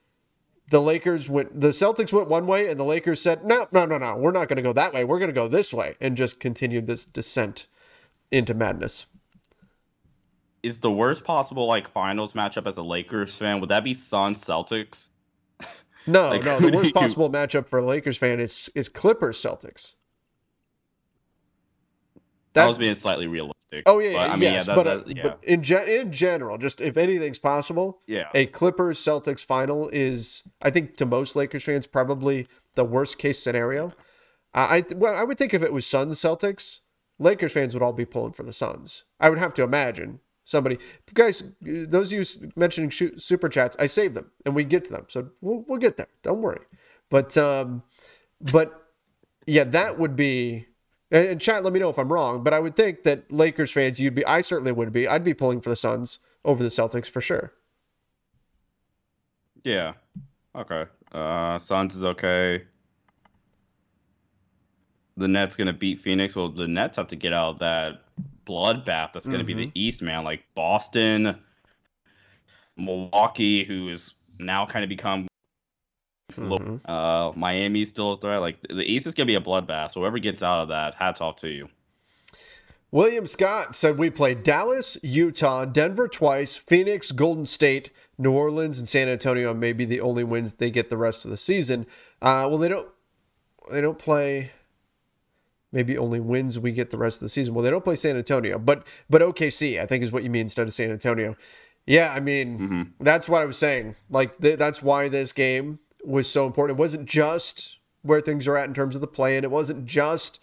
the 0.70 0.80
Lakers 0.80 1.28
went. 1.28 1.60
The 1.60 1.68
Celtics 1.68 2.12
went 2.12 2.28
one 2.28 2.46
way, 2.46 2.68
and 2.68 2.78
the 2.80 2.84
Lakers 2.84 3.20
said, 3.20 3.44
"No, 3.44 3.68
no, 3.72 3.84
no, 3.84 3.98
no. 3.98 4.16
We're 4.16 4.32
not 4.32 4.48
going 4.48 4.56
to 4.56 4.62
go 4.62 4.72
that 4.72 4.92
way. 4.92 5.04
We're 5.04 5.18
going 5.18 5.28
to 5.28 5.34
go 5.34 5.48
this 5.48 5.72
way," 5.72 5.96
and 6.00 6.16
just 6.16 6.40
continued 6.40 6.86
this 6.86 7.04
descent 7.04 7.66
into 8.30 8.54
madness. 8.54 9.06
is 10.62 10.80
the 10.80 10.90
worst 10.90 11.24
possible 11.24 11.66
like 11.66 11.86
finals 11.88 12.32
matchup 12.32 12.66
as 12.66 12.78
a 12.78 12.82
Lakers 12.82 13.36
fan? 13.36 13.60
Would 13.60 13.68
that 13.68 13.84
be 13.84 13.92
Suns 13.94 14.42
Celtics? 14.42 15.10
No, 16.06 16.28
Like, 16.30 16.44
no. 16.44 16.58
The 16.58 16.72
worst 16.72 16.94
possible 16.94 17.30
matchup 17.30 17.66
for 17.68 17.78
a 17.78 17.84
Lakers 17.84 18.16
fan 18.16 18.40
is 18.40 18.70
is 18.74 18.88
Clippers 18.88 19.40
Celtics. 19.42 19.94
I 22.56 22.66
was 22.66 22.78
being 22.78 22.94
slightly 22.94 23.26
realistic. 23.26 23.82
Oh 23.86 23.98
yeah, 23.98 24.12
but, 24.12 24.26
yeah, 24.28 24.32
I 24.32 24.36
mean, 24.36 24.42
yes, 24.42 24.66
yeah, 24.68 24.74
that, 24.74 24.76
but, 24.76 24.86
uh, 24.86 24.96
that- 24.98 25.16
yeah, 25.16 25.22
but 25.24 25.38
in 25.42 25.62
gen- 25.62 25.88
in 25.88 26.12
general, 26.12 26.58
just 26.58 26.80
if 26.80 26.96
anything's 26.96 27.38
possible, 27.38 28.00
yeah. 28.06 28.28
a 28.34 28.46
Clippers 28.46 28.98
Celtics 29.00 29.44
final 29.44 29.88
is, 29.88 30.42
I 30.62 30.70
think, 30.70 30.96
to 30.98 31.06
most 31.06 31.34
Lakers 31.36 31.64
fans, 31.64 31.86
probably 31.86 32.46
the 32.74 32.84
worst 32.84 33.18
case 33.18 33.42
scenario. 33.42 33.88
Uh, 34.54 34.68
I 34.70 34.84
well, 34.94 35.14
I 35.16 35.24
would 35.24 35.38
think 35.38 35.52
if 35.52 35.62
it 35.62 35.72
was 35.72 35.86
Suns 35.86 36.18
Celtics, 36.20 36.78
Lakers 37.18 37.52
fans 37.52 37.74
would 37.74 37.82
all 37.82 37.92
be 37.92 38.04
pulling 38.04 38.32
for 38.32 38.42
the 38.44 38.52
Suns. 38.52 39.04
I 39.18 39.30
would 39.30 39.38
have 39.38 39.54
to 39.54 39.62
imagine 39.62 40.20
somebody, 40.44 40.78
guys, 41.14 41.42
those 41.62 42.12
of 42.12 42.18
you 42.18 42.50
mentioning 42.54 42.90
sh- 42.90 43.16
super 43.18 43.48
chats, 43.48 43.76
I 43.80 43.86
save 43.86 44.14
them 44.14 44.30
and 44.44 44.54
we 44.54 44.62
get 44.64 44.84
to 44.84 44.92
them, 44.92 45.06
so 45.08 45.30
we'll 45.40 45.64
we'll 45.66 45.78
get 45.80 45.96
there. 45.96 46.08
Don't 46.22 46.42
worry. 46.42 46.60
But 47.10 47.36
um, 47.36 47.82
but 48.40 48.84
yeah, 49.46 49.64
that 49.64 49.98
would 49.98 50.14
be. 50.14 50.66
And 51.14 51.28
and 51.28 51.40
chat, 51.40 51.62
let 51.62 51.72
me 51.72 51.78
know 51.78 51.88
if 51.90 51.98
I'm 51.98 52.12
wrong, 52.12 52.42
but 52.42 52.52
I 52.52 52.58
would 52.58 52.74
think 52.74 53.04
that 53.04 53.30
Lakers 53.30 53.70
fans, 53.70 54.00
you'd 54.00 54.16
be. 54.16 54.26
I 54.26 54.40
certainly 54.40 54.72
would 54.72 54.92
be. 54.92 55.06
I'd 55.06 55.22
be 55.22 55.32
pulling 55.32 55.60
for 55.60 55.70
the 55.70 55.76
Suns 55.76 56.18
over 56.44 56.62
the 56.62 56.68
Celtics 56.68 57.06
for 57.06 57.20
sure. 57.20 57.52
Yeah. 59.62 59.92
Okay. 60.56 60.86
Uh 61.12 61.58
Suns 61.60 61.94
is 61.94 62.04
okay. 62.04 62.64
The 65.16 65.28
Nets 65.28 65.54
gonna 65.54 65.72
beat 65.72 66.00
Phoenix. 66.00 66.34
Well, 66.34 66.48
the 66.48 66.66
Nets 66.66 66.96
have 66.96 67.06
to 67.06 67.16
get 67.16 67.32
out 67.32 67.50
of 67.50 67.58
that 67.60 68.02
bloodbath 68.44 69.12
that's 69.12 69.28
gonna 69.28 69.44
be 69.44 69.54
the 69.54 69.70
East, 69.76 70.02
man. 70.02 70.24
Like 70.24 70.42
Boston, 70.56 71.38
Milwaukee, 72.76 73.62
who 73.62 73.88
is 73.88 74.14
now 74.40 74.66
kind 74.66 74.82
of 74.82 74.88
become 74.88 75.28
Mhm. 76.36 76.80
uh 76.84 77.32
Miami's 77.36 77.90
still 77.90 78.12
a 78.12 78.18
threat. 78.18 78.40
Like 78.40 78.60
the 78.62 78.82
East 78.84 79.06
is 79.06 79.14
gonna 79.14 79.26
be 79.26 79.34
a 79.34 79.40
bloodbath. 79.40 79.92
So 79.92 80.00
whoever 80.00 80.18
gets 80.18 80.42
out 80.42 80.62
of 80.62 80.68
that, 80.68 80.94
hats 80.94 81.20
off 81.20 81.36
to 81.36 81.48
you. 81.48 81.68
William 82.90 83.26
Scott 83.26 83.74
said 83.74 83.98
we 83.98 84.08
played 84.08 84.44
Dallas, 84.44 84.96
Utah, 85.02 85.64
Denver 85.64 86.06
twice, 86.06 86.56
Phoenix, 86.56 87.10
Golden 87.10 87.44
State, 87.44 87.90
New 88.16 88.30
Orleans, 88.30 88.78
and 88.78 88.88
San 88.88 89.08
Antonio. 89.08 89.52
May 89.52 89.72
be 89.72 89.84
the 89.84 90.00
only 90.00 90.22
wins 90.22 90.54
they 90.54 90.70
get 90.70 90.90
the 90.90 90.96
rest 90.96 91.24
of 91.24 91.30
the 91.32 91.36
season. 91.36 91.86
Uh, 92.22 92.46
well, 92.48 92.58
they 92.58 92.68
don't. 92.68 92.88
They 93.72 93.80
don't 93.80 93.98
play. 93.98 94.52
Maybe 95.72 95.98
only 95.98 96.20
wins 96.20 96.56
we 96.56 96.70
get 96.70 96.90
the 96.90 96.96
rest 96.98 97.16
of 97.16 97.22
the 97.22 97.28
season. 97.28 97.52
Well, 97.52 97.64
they 97.64 97.70
don't 97.70 97.82
play 97.82 97.96
San 97.96 98.16
Antonio, 98.16 98.60
but 98.60 98.86
but 99.10 99.22
OKC 99.22 99.80
I 99.80 99.86
think 99.86 100.04
is 100.04 100.12
what 100.12 100.22
you 100.22 100.30
mean 100.30 100.42
instead 100.42 100.68
of 100.68 100.72
San 100.74 100.92
Antonio. 100.92 101.36
Yeah, 101.86 102.12
I 102.14 102.20
mean 102.20 102.92
that's 103.00 103.28
what 103.28 103.42
I 103.42 103.44
was 103.44 103.58
saying. 103.58 103.96
Like 104.08 104.38
th- 104.38 104.56
that's 104.56 104.82
why 104.84 105.08
this 105.08 105.32
game 105.32 105.80
was 106.06 106.30
so 106.30 106.46
important. 106.46 106.78
It 106.78 106.80
wasn't 106.80 107.06
just 107.06 107.78
where 108.02 108.20
things 108.20 108.46
are 108.46 108.56
at 108.56 108.68
in 108.68 108.74
terms 108.74 108.94
of 108.94 109.00
the 109.00 109.06
play, 109.06 109.36
and 109.36 109.44
it 109.44 109.50
wasn't 109.50 109.86
just 109.86 110.38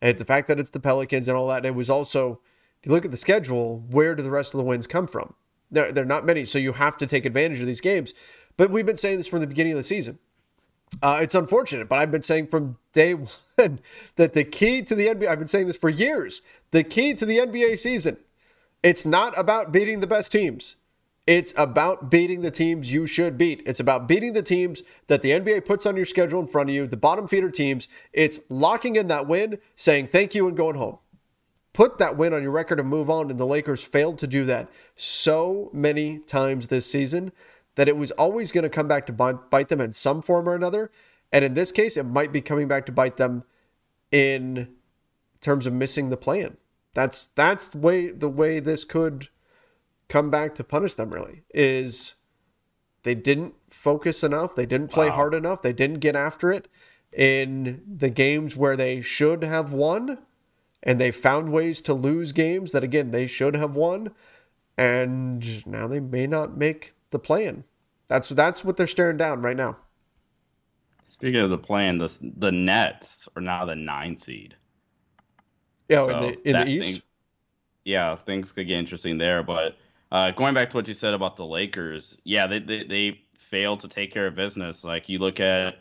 the 0.00 0.24
fact 0.24 0.48
that 0.48 0.60
it's 0.60 0.70
the 0.70 0.80
Pelicans 0.80 1.28
and 1.28 1.36
all 1.36 1.48
that. 1.48 1.58
And 1.58 1.66
it 1.66 1.74
was 1.74 1.90
also, 1.90 2.40
if 2.80 2.86
you 2.86 2.92
look 2.92 3.04
at 3.04 3.10
the 3.10 3.16
schedule, 3.16 3.84
where 3.90 4.14
do 4.14 4.22
the 4.22 4.30
rest 4.30 4.54
of 4.54 4.58
the 4.58 4.64
wins 4.64 4.86
come 4.86 5.06
from? 5.06 5.34
There, 5.70 5.90
there 5.90 6.04
are 6.04 6.06
not 6.06 6.26
many, 6.26 6.44
so 6.44 6.58
you 6.58 6.74
have 6.74 6.96
to 6.98 7.06
take 7.06 7.24
advantage 7.24 7.60
of 7.60 7.66
these 7.66 7.80
games. 7.80 8.14
But 8.56 8.70
we've 8.70 8.86
been 8.86 8.96
saying 8.96 9.18
this 9.18 9.26
from 9.26 9.40
the 9.40 9.46
beginning 9.46 9.72
of 9.72 9.78
the 9.78 9.84
season. 9.84 10.18
Uh, 11.02 11.18
it's 11.20 11.34
unfortunate, 11.34 11.88
but 11.88 11.98
I've 11.98 12.12
been 12.12 12.22
saying 12.22 12.46
from 12.46 12.78
day 12.92 13.14
one 13.56 13.80
that 14.16 14.32
the 14.34 14.44
key 14.44 14.82
to 14.82 14.94
the 14.94 15.08
NBA, 15.08 15.28
I've 15.28 15.38
been 15.38 15.48
saying 15.48 15.66
this 15.66 15.76
for 15.76 15.90
years, 15.90 16.42
the 16.70 16.84
key 16.84 17.14
to 17.14 17.26
the 17.26 17.38
NBA 17.38 17.78
season, 17.78 18.18
it's 18.82 19.04
not 19.04 19.36
about 19.38 19.72
beating 19.72 20.00
the 20.00 20.06
best 20.06 20.30
teams. 20.30 20.76
It's 21.26 21.52
about 21.56 22.08
beating 22.08 22.42
the 22.42 22.52
teams 22.52 22.92
you 22.92 23.06
should 23.06 23.36
beat. 23.36 23.60
It's 23.66 23.80
about 23.80 24.06
beating 24.06 24.32
the 24.32 24.42
teams 24.42 24.82
that 25.08 25.22
the 25.22 25.30
NBA 25.30 25.64
puts 25.64 25.84
on 25.84 25.96
your 25.96 26.04
schedule 26.04 26.40
in 26.40 26.46
front 26.46 26.70
of 26.70 26.74
you, 26.74 26.86
the 26.86 26.96
bottom 26.96 27.26
feeder 27.26 27.50
teams. 27.50 27.88
It's 28.12 28.38
locking 28.48 28.94
in 28.94 29.08
that 29.08 29.26
win, 29.26 29.58
saying 29.74 30.08
thank 30.08 30.36
you, 30.36 30.46
and 30.46 30.56
going 30.56 30.76
home. 30.76 30.98
Put 31.72 31.98
that 31.98 32.16
win 32.16 32.32
on 32.32 32.42
your 32.42 32.52
record 32.52 32.78
and 32.78 32.88
move 32.88 33.10
on. 33.10 33.28
And 33.28 33.40
the 33.40 33.46
Lakers 33.46 33.82
failed 33.82 34.18
to 34.18 34.28
do 34.28 34.44
that 34.44 34.68
so 34.94 35.68
many 35.72 36.20
times 36.20 36.68
this 36.68 36.88
season 36.88 37.32
that 37.74 37.88
it 37.88 37.96
was 37.96 38.12
always 38.12 38.52
going 38.52 38.62
to 38.62 38.70
come 38.70 38.88
back 38.88 39.04
to 39.06 39.12
bite 39.12 39.68
them 39.68 39.80
in 39.80 39.92
some 39.92 40.22
form 40.22 40.48
or 40.48 40.54
another. 40.54 40.90
And 41.32 41.44
in 41.44 41.54
this 41.54 41.72
case, 41.72 41.96
it 41.96 42.04
might 42.04 42.32
be 42.32 42.40
coming 42.40 42.68
back 42.68 42.86
to 42.86 42.92
bite 42.92 43.16
them 43.16 43.42
in 44.12 44.68
terms 45.40 45.66
of 45.66 45.72
missing 45.72 46.08
the 46.08 46.16
play 46.16 46.40
in. 46.40 46.56
That's 46.94 47.26
that's 47.26 47.68
the 47.68 47.78
way 47.78 48.10
the 48.10 48.28
way 48.28 48.58
this 48.58 48.84
could 48.84 49.28
come 50.08 50.30
back 50.30 50.54
to 50.54 50.64
punish 50.64 50.94
them 50.94 51.12
really 51.12 51.42
is 51.52 52.14
they 53.02 53.14
didn't 53.14 53.54
focus 53.70 54.22
enough, 54.22 54.54
they 54.54 54.66
didn't 54.66 54.90
play 54.90 55.08
wow. 55.08 55.16
hard 55.16 55.34
enough, 55.34 55.62
they 55.62 55.72
didn't 55.72 56.00
get 56.00 56.16
after 56.16 56.50
it 56.50 56.68
in 57.12 57.82
the 57.86 58.10
games 58.10 58.56
where 58.56 58.76
they 58.76 59.00
should 59.00 59.42
have 59.44 59.72
won 59.72 60.18
and 60.82 61.00
they 61.00 61.10
found 61.10 61.52
ways 61.52 61.80
to 61.80 61.94
lose 61.94 62.32
games 62.32 62.72
that 62.72 62.84
again 62.84 63.10
they 63.10 63.26
should 63.26 63.54
have 63.54 63.74
won 63.74 64.10
and 64.76 65.66
now 65.66 65.86
they 65.86 66.00
may 66.00 66.26
not 66.26 66.56
make 66.56 66.94
the 67.10 67.18
play 67.18 67.46
in. 67.46 67.64
That's 68.08 68.28
that's 68.28 68.64
what 68.64 68.76
they're 68.76 68.86
staring 68.86 69.16
down 69.16 69.42
right 69.42 69.56
now. 69.56 69.78
Speaking 71.06 71.40
of 71.40 71.50
the 71.50 71.58
play 71.58 71.88
in, 71.88 71.98
the 71.98 72.32
the 72.36 72.52
Nets 72.52 73.28
are 73.36 73.42
now 73.42 73.64
the 73.64 73.76
nine 73.76 74.16
seed. 74.16 74.56
Yeah, 75.88 76.04
so 76.04 76.10
in 76.10 76.20
the 76.20 76.48
in 76.48 76.52
the 76.52 76.68
East. 76.68 76.88
Things, 76.88 77.10
yeah, 77.84 78.16
things 78.16 78.52
could 78.52 78.68
get 78.68 78.78
interesting 78.78 79.18
there. 79.18 79.42
But 79.42 79.76
uh, 80.12 80.30
going 80.30 80.54
back 80.54 80.70
to 80.70 80.76
what 80.76 80.88
you 80.88 80.94
said 80.94 81.14
about 81.14 81.36
the 81.36 81.46
Lakers, 81.46 82.16
yeah, 82.24 82.46
they, 82.46 82.58
they 82.58 82.84
they 82.84 83.20
failed 83.32 83.80
to 83.80 83.88
take 83.88 84.10
care 84.10 84.26
of 84.26 84.34
business. 84.34 84.84
Like 84.84 85.08
you 85.08 85.18
look 85.18 85.40
at 85.40 85.78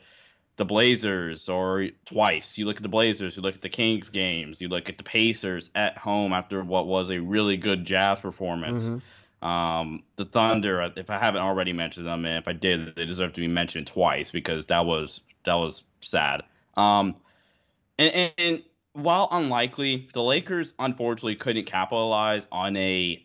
the 0.57 0.65
Blazers, 0.65 1.49
or 1.49 1.87
twice 2.05 2.57
you 2.57 2.65
look 2.65 2.77
at 2.77 2.83
the 2.83 2.89
Blazers, 2.89 3.35
you 3.35 3.41
look 3.41 3.55
at 3.55 3.61
the 3.61 3.69
Kings 3.69 4.09
games, 4.09 4.61
you 4.61 4.67
look 4.67 4.89
at 4.89 4.97
the 4.97 5.03
Pacers 5.03 5.69
at 5.75 5.97
home 5.97 6.33
after 6.33 6.63
what 6.63 6.87
was 6.87 7.09
a 7.11 7.19
really 7.19 7.57
good 7.57 7.85
Jazz 7.85 8.19
performance. 8.19 8.85
Mm-hmm. 8.85 9.47
Um, 9.47 10.01
the 10.15 10.25
Thunder, 10.25 10.91
if 10.95 11.09
I 11.09 11.19
haven't 11.19 11.41
already 11.41 11.73
mentioned 11.73 12.07
them, 12.07 12.25
and 12.25 12.37
if 12.37 12.47
I 12.47 12.53
did, 12.53 12.95
they 12.95 13.05
deserve 13.05 13.33
to 13.33 13.41
be 13.41 13.47
mentioned 13.47 13.87
twice 13.87 14.31
because 14.31 14.65
that 14.67 14.85
was 14.85 15.21
that 15.45 15.55
was 15.55 15.83
sad. 16.01 16.41
Um, 16.77 17.15
and, 17.99 18.13
and, 18.13 18.33
and 18.37 18.63
while 18.93 19.27
unlikely, 19.31 20.09
the 20.13 20.23
Lakers 20.23 20.73
unfortunately 20.79 21.35
couldn't 21.35 21.65
capitalize 21.65 22.47
on 22.51 22.75
a 22.77 23.23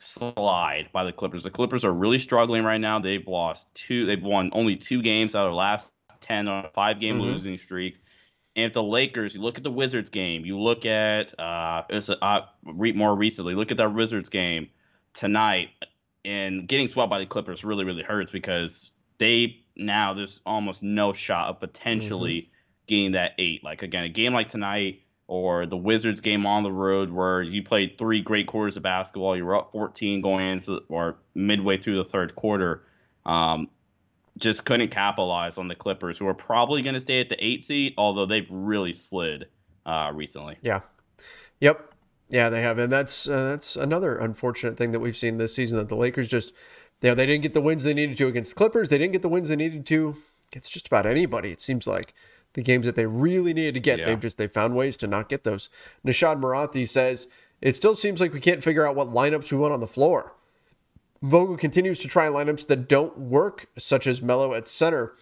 slide 0.00 0.88
by 0.92 1.04
the 1.04 1.12
Clippers. 1.12 1.44
The 1.44 1.50
Clippers 1.50 1.84
are 1.84 1.92
really 1.92 2.18
struggling 2.18 2.64
right 2.64 2.80
now. 2.80 2.98
They've 2.98 3.26
lost 3.26 3.72
two. 3.74 4.06
They've 4.06 4.22
won 4.22 4.50
only 4.52 4.76
two 4.76 5.02
games 5.02 5.34
out 5.34 5.46
of 5.46 5.52
the 5.52 5.56
last 5.56 5.92
ten 6.20 6.48
on 6.48 6.64
a 6.64 6.70
five 6.70 7.00
game 7.00 7.16
mm-hmm. 7.16 7.32
losing 7.32 7.56
streak. 7.58 7.96
And 8.56 8.66
if 8.66 8.72
the 8.72 8.82
Lakers, 8.82 9.34
you 9.34 9.42
look 9.42 9.58
at 9.58 9.64
the 9.64 9.70
Wizards 9.70 10.10
game, 10.10 10.44
you 10.44 10.58
look 10.58 10.84
at 10.84 11.38
uh, 11.38 11.84
it's 11.88 12.08
a, 12.08 12.22
uh, 12.22 12.46
re- 12.64 12.92
more 12.92 13.14
recently, 13.14 13.54
look 13.54 13.70
at 13.70 13.76
that 13.76 13.94
Wizards 13.94 14.28
game 14.28 14.68
tonight 15.14 15.70
and 16.24 16.68
getting 16.68 16.88
swept 16.88 17.10
by 17.10 17.18
the 17.18 17.26
Clippers 17.26 17.64
really, 17.64 17.84
really 17.84 18.02
hurts 18.02 18.32
because 18.32 18.90
they 19.18 19.62
now 19.76 20.14
there's 20.14 20.40
almost 20.44 20.82
no 20.82 21.12
shot 21.12 21.48
of 21.48 21.60
potentially 21.60 22.42
mm-hmm. 22.42 22.50
getting 22.86 23.12
that 23.12 23.32
eight. 23.38 23.62
Like 23.62 23.82
again, 23.82 24.04
a 24.04 24.08
game 24.08 24.32
like 24.34 24.48
tonight 24.48 25.02
or 25.30 25.64
the 25.64 25.76
Wizards 25.76 26.20
game 26.20 26.44
on 26.44 26.64
the 26.64 26.72
road 26.72 27.08
where 27.08 27.40
you 27.40 27.62
played 27.62 27.96
three 27.96 28.20
great 28.20 28.48
quarters 28.48 28.76
of 28.76 28.82
basketball, 28.82 29.36
you 29.36 29.46
were 29.46 29.54
up 29.54 29.70
14 29.70 30.20
going 30.20 30.44
into 30.44 30.82
or 30.88 31.18
midway 31.36 31.76
through 31.76 31.96
the 31.98 32.04
third 32.04 32.34
quarter. 32.34 32.82
Um, 33.24 33.68
just 34.36 34.64
couldn't 34.64 34.90
capitalize 34.90 35.56
on 35.56 35.68
the 35.68 35.76
Clippers, 35.76 36.18
who 36.18 36.26
are 36.26 36.34
probably 36.34 36.82
going 36.82 36.96
to 36.96 37.00
stay 37.00 37.20
at 37.20 37.28
the 37.28 37.36
eight 37.44 37.64
seed, 37.64 37.94
although 37.96 38.26
they've 38.26 38.48
really 38.50 38.92
slid 38.92 39.46
uh, 39.86 40.10
recently. 40.12 40.56
Yeah. 40.62 40.80
Yep. 41.60 41.94
Yeah, 42.28 42.48
they 42.48 42.62
have, 42.62 42.78
and 42.78 42.92
that's 42.92 43.28
uh, 43.28 43.50
that's 43.50 43.76
another 43.76 44.16
unfortunate 44.16 44.76
thing 44.76 44.90
that 44.90 45.00
we've 45.00 45.16
seen 45.16 45.38
this 45.38 45.54
season 45.54 45.78
that 45.78 45.88
the 45.88 45.96
Lakers 45.96 46.28
just, 46.28 46.52
you 47.02 47.10
know, 47.10 47.14
they 47.14 47.26
didn't 47.26 47.42
get 47.42 47.54
the 47.54 47.60
wins 47.60 47.84
they 47.84 47.94
needed 47.94 48.18
to 48.18 48.26
against 48.26 48.50
the 48.50 48.56
Clippers. 48.56 48.88
They 48.88 48.98
didn't 48.98 49.12
get 49.12 49.22
the 49.22 49.28
wins 49.28 49.48
they 49.48 49.56
needed 49.56 49.86
to 49.86 50.16
against 50.50 50.72
just 50.72 50.88
about 50.88 51.06
anybody. 51.06 51.52
It 51.52 51.60
seems 51.60 51.86
like 51.86 52.14
the 52.54 52.62
games 52.62 52.86
that 52.86 52.96
they 52.96 53.06
really 53.06 53.54
needed 53.54 53.74
to 53.74 53.80
get, 53.80 53.98
yeah. 53.98 54.06
they've 54.06 54.20
just 54.20 54.38
they 54.38 54.48
found 54.48 54.74
ways 54.74 54.96
to 54.98 55.06
not 55.06 55.28
get 55.28 55.44
those. 55.44 55.68
Nishad 56.04 56.40
Marathi 56.40 56.88
says 56.88 57.28
it 57.60 57.76
still 57.76 57.94
seems 57.94 58.20
like 58.20 58.32
we 58.32 58.40
can't 58.40 58.64
figure 58.64 58.86
out 58.86 58.96
what 58.96 59.12
lineups 59.12 59.52
we 59.52 59.58
want 59.58 59.72
on 59.72 59.80
the 59.80 59.86
floor. 59.86 60.34
Vogel 61.22 61.56
continues 61.56 61.98
to 61.98 62.08
try 62.08 62.28
lineups 62.28 62.66
that 62.66 62.88
don't 62.88 63.18
work, 63.18 63.66
such 63.76 64.06
as 64.06 64.22
Melo 64.22 64.54
at 64.54 64.66
center. 64.66 65.14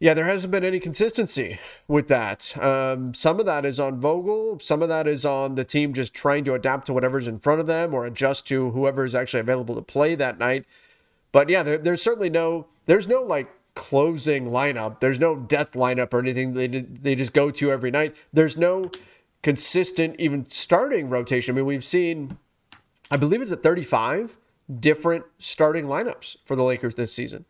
Yeah, 0.00 0.14
there 0.14 0.26
hasn't 0.26 0.52
been 0.52 0.62
any 0.62 0.78
consistency 0.78 1.58
with 1.88 2.06
that. 2.06 2.56
Um, 2.56 3.12
some 3.14 3.40
of 3.40 3.46
that 3.46 3.64
is 3.64 3.80
on 3.80 4.00
Vogel. 4.00 4.60
Some 4.60 4.80
of 4.80 4.88
that 4.88 5.08
is 5.08 5.24
on 5.24 5.56
the 5.56 5.64
team 5.64 5.92
just 5.92 6.14
trying 6.14 6.44
to 6.44 6.54
adapt 6.54 6.86
to 6.86 6.92
whatever's 6.92 7.26
in 7.26 7.40
front 7.40 7.60
of 7.60 7.66
them 7.66 7.92
or 7.92 8.06
adjust 8.06 8.46
to 8.48 8.70
whoever 8.70 9.04
is 9.04 9.16
actually 9.16 9.40
available 9.40 9.74
to 9.74 9.82
play 9.82 10.14
that 10.14 10.38
night. 10.38 10.64
But 11.32 11.48
yeah, 11.48 11.64
there, 11.64 11.78
there's 11.78 12.02
certainly 12.02 12.30
no, 12.30 12.68
there's 12.86 13.08
no 13.08 13.22
like 13.22 13.50
closing 13.78 14.46
lineup. 14.46 14.98
There's 14.98 15.20
no 15.20 15.36
death 15.36 15.72
lineup 15.72 16.12
or 16.12 16.18
anything 16.18 16.54
they 16.54 16.66
they 16.66 17.14
just 17.14 17.32
go 17.32 17.52
to 17.52 17.70
every 17.70 17.92
night. 17.92 18.16
There's 18.32 18.56
no 18.56 18.90
consistent 19.44 20.16
even 20.18 20.50
starting 20.50 21.08
rotation. 21.08 21.54
I 21.54 21.56
mean, 21.56 21.64
we've 21.64 21.84
seen, 21.84 22.38
I 23.08 23.16
believe 23.16 23.40
it's 23.40 23.52
at 23.52 23.62
35 23.62 24.36
different 24.80 25.26
starting 25.38 25.84
lineups 25.86 26.38
for 26.44 26.56
the 26.56 26.64
Lakers 26.64 26.96
this 26.96 27.12
season. 27.12 27.44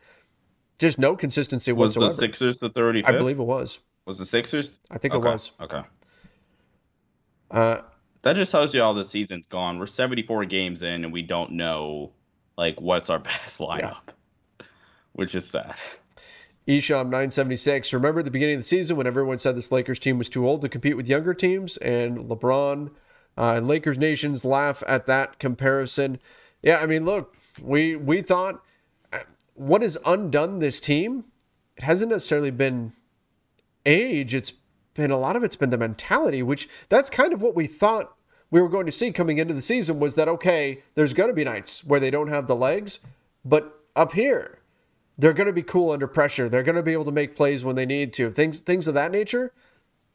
Just 0.79 0.99
no 0.99 1.17
consistency 1.17 1.73
was 1.73 1.97
whatsoever. 1.97 2.05
Was 2.05 2.17
the 2.19 2.27
Sixers 2.27 2.61
the 2.61 2.71
35th? 2.71 3.07
I 3.07 3.13
believe 3.13 3.41
it 3.41 3.45
was. 3.45 3.79
Was 4.05 4.19
the 4.19 4.27
Sixers? 4.27 4.81
I 4.91 4.99
think 4.99 5.15
okay. 5.15 5.27
it 5.27 5.33
was. 5.33 5.51
Okay. 5.63 5.83
Uh, 7.51 7.81
that 8.21 8.37
just 8.37 8.53
tells 8.53 8.75
you 8.75 8.83
all 8.83 8.93
the 8.93 9.03
season's 9.03 9.47
gone. 9.47 9.79
We're 9.79 9.87
74 9.87 10.45
games 10.45 10.83
in 10.83 11.05
and 11.05 11.13
we 11.13 11.23
don't 11.23 11.53
know 11.53 12.13
like 12.59 12.79
what's 12.83 13.09
our 13.09 13.19
best 13.31 13.61
lineup, 13.61 13.97
yeah. 14.61 14.67
which 15.13 15.35
is 15.35 15.49
sad. 15.49 15.75
Esham 16.69 17.05
976. 17.05 17.93
Remember 17.95 18.19
at 18.19 18.27
the 18.27 18.31
beginning 18.31 18.57
of 18.57 18.61
the 18.61 18.67
season 18.67 18.97
when 18.97 19.07
everyone 19.07 19.39
said 19.39 19.57
this 19.57 19.73
Lakers 19.73 19.99
team 19.99 20.19
was 20.19 20.29
too 20.29 20.47
old 20.47 20.61
to 20.61 20.69
compete 20.69 20.97
with 20.97 21.09
younger 21.09 21.33
teams, 21.33 21.79
and 21.79 22.19
LeBron 22.19 22.91
uh, 23.39 23.55
and 23.57 23.67
Lakers 23.67 23.97
nations 23.97 24.45
laugh 24.45 24.83
at 24.87 25.07
that 25.07 25.39
comparison. 25.39 26.19
Yeah, 26.63 26.81
I 26.81 26.87
mean, 26.87 27.05
look, 27.05 27.35
we 27.63 27.97
we 27.97 28.21
thought 28.21 28.63
what 29.59 29.83
has 29.83 29.99
undone 30.07 30.61
this 30.61 30.81
team, 30.81 31.25
it 31.77 31.83
hasn't 31.83 32.11
necessarily 32.11 32.51
been 32.51 32.93
age. 33.85 34.35
It's 34.35 34.53
been 34.95 35.11
a 35.11 35.19
lot 35.19 35.37
of 35.37 35.43
it's 35.43 35.57
been 35.57 35.71
the 35.71 35.79
mentality, 35.79 36.43
which 36.43 36.69
that's 36.89 37.11
kind 37.11 37.33
of 37.33 37.43
what 37.43 37.55
we 37.55 37.67
thought 37.67 38.15
we 38.51 38.61
were 38.61 38.69
going 38.69 38.87
to 38.87 38.93
see 38.93 39.11
coming 39.11 39.39
into 39.39 39.55
the 39.55 39.63
season 39.63 40.01
was 40.01 40.15
that 40.15 40.29
okay, 40.29 40.83
there's 40.95 41.15
going 41.15 41.29
to 41.29 41.35
be 41.35 41.45
nights 41.45 41.85
where 41.85 42.01
they 42.01 42.11
don't 42.11 42.29
have 42.29 42.47
the 42.47 42.57
legs, 42.57 43.01
but 43.45 43.81
up 43.97 44.13
here, 44.13 44.58
they're 45.19 45.33
going 45.33 45.49
to 45.49 45.53
be 45.53 45.63
cool 45.63 45.91
under 45.91 46.07
pressure. 46.07 46.49
They're 46.49 46.63
going 46.63 46.77
to 46.77 46.83
be 46.83 46.93
able 46.93 47.05
to 47.07 47.13
make 47.13 47.35
plays 47.35 47.65
when 47.65 47.75
they 47.75 47.87
need 47.87 48.13
to. 48.15 48.31
Things 48.31 48.61
things 48.61 48.87
of 48.87 48.95
that 48.95 49.11
nature. 49.11 49.53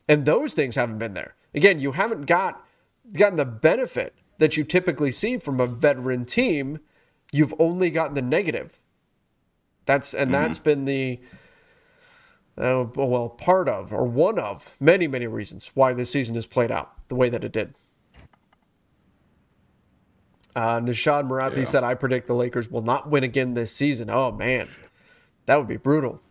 And 0.08 0.26
those 0.26 0.54
things 0.54 0.76
haven't 0.76 0.98
been 0.98 1.14
there. 1.14 1.36
Again, 1.54 1.80
you 1.80 1.92
haven't 1.92 2.26
got 2.26 2.66
gotten 3.12 3.38
the 3.38 3.46
benefit 3.46 4.16
that 4.40 4.58
you 4.58 4.64
typically 4.64 5.12
see 5.12 5.38
from 5.38 5.60
a 5.60 5.68
veteran 5.68 6.26
team. 6.26 6.80
You've 7.32 7.54
only 7.60 7.90
gotten 7.90 8.16
the 8.16 8.22
negative. 8.22 8.80
That's 9.86 10.14
and 10.14 10.32
mm-hmm. 10.32 10.44
that's 10.44 10.60
been 10.60 10.86
the 10.86 11.20
uh, 12.58 12.86
well 12.96 13.30
part 13.30 13.68
of 13.68 13.92
or 13.92 14.06
one 14.06 14.40
of 14.40 14.76
many 14.80 15.08
many 15.08 15.28
reasons 15.28 15.72
why 15.74 15.94
this 15.94 16.12
season 16.12 16.36
has 16.36 16.46
played 16.46 16.72
out 16.72 17.08
the 17.10 17.16
way 17.16 17.30
that 17.30 17.44
it 17.44 17.52
did. 17.52 17.74
Uh, 20.56 20.80
Nishad 20.80 21.28
Marathi 21.28 21.58
yeah. 21.58 21.64
said, 21.64 21.84
"I 21.84 21.96
predict 21.96 22.28
the 22.28 22.36
Lakers 22.36 22.70
will 22.70 22.84
not 22.84 23.10
win 23.10 23.24
again 23.24 23.56
this 23.56 23.72
season." 23.72 24.10
Oh 24.10 24.32
man, 24.32 24.70
that 25.46 25.58
would 25.58 25.68
be 25.68 25.78
brutal. 25.78 26.22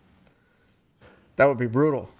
That 1.36 1.46
would 1.46 1.58
be 1.58 1.66
brutal. 1.66 2.10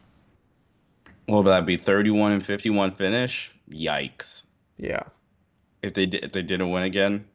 What 1.27 1.45
would 1.45 1.51
that 1.51 1.67
be? 1.67 1.77
Thirty-one 1.77 2.33
and 2.33 2.45
fifty-one 2.45 2.93
finish. 2.93 3.53
Yikes. 3.71 4.43
Yeah. 4.77 5.03
If 5.83 5.95
they 5.95 6.07
did, 6.07 6.25
if 6.25 6.33
they 6.33 6.43
didn't 6.43 6.71
win 6.71 6.83
again. 6.83 7.27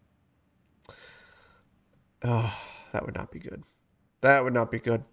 Oh, 2.23 2.53
that 2.93 3.05
would 3.05 3.15
not 3.15 3.31
be 3.31 3.39
good. 3.39 3.63
That 4.21 4.43
would 4.43 4.53
not 4.53 4.71
be 4.71 4.79
good. 4.79 5.03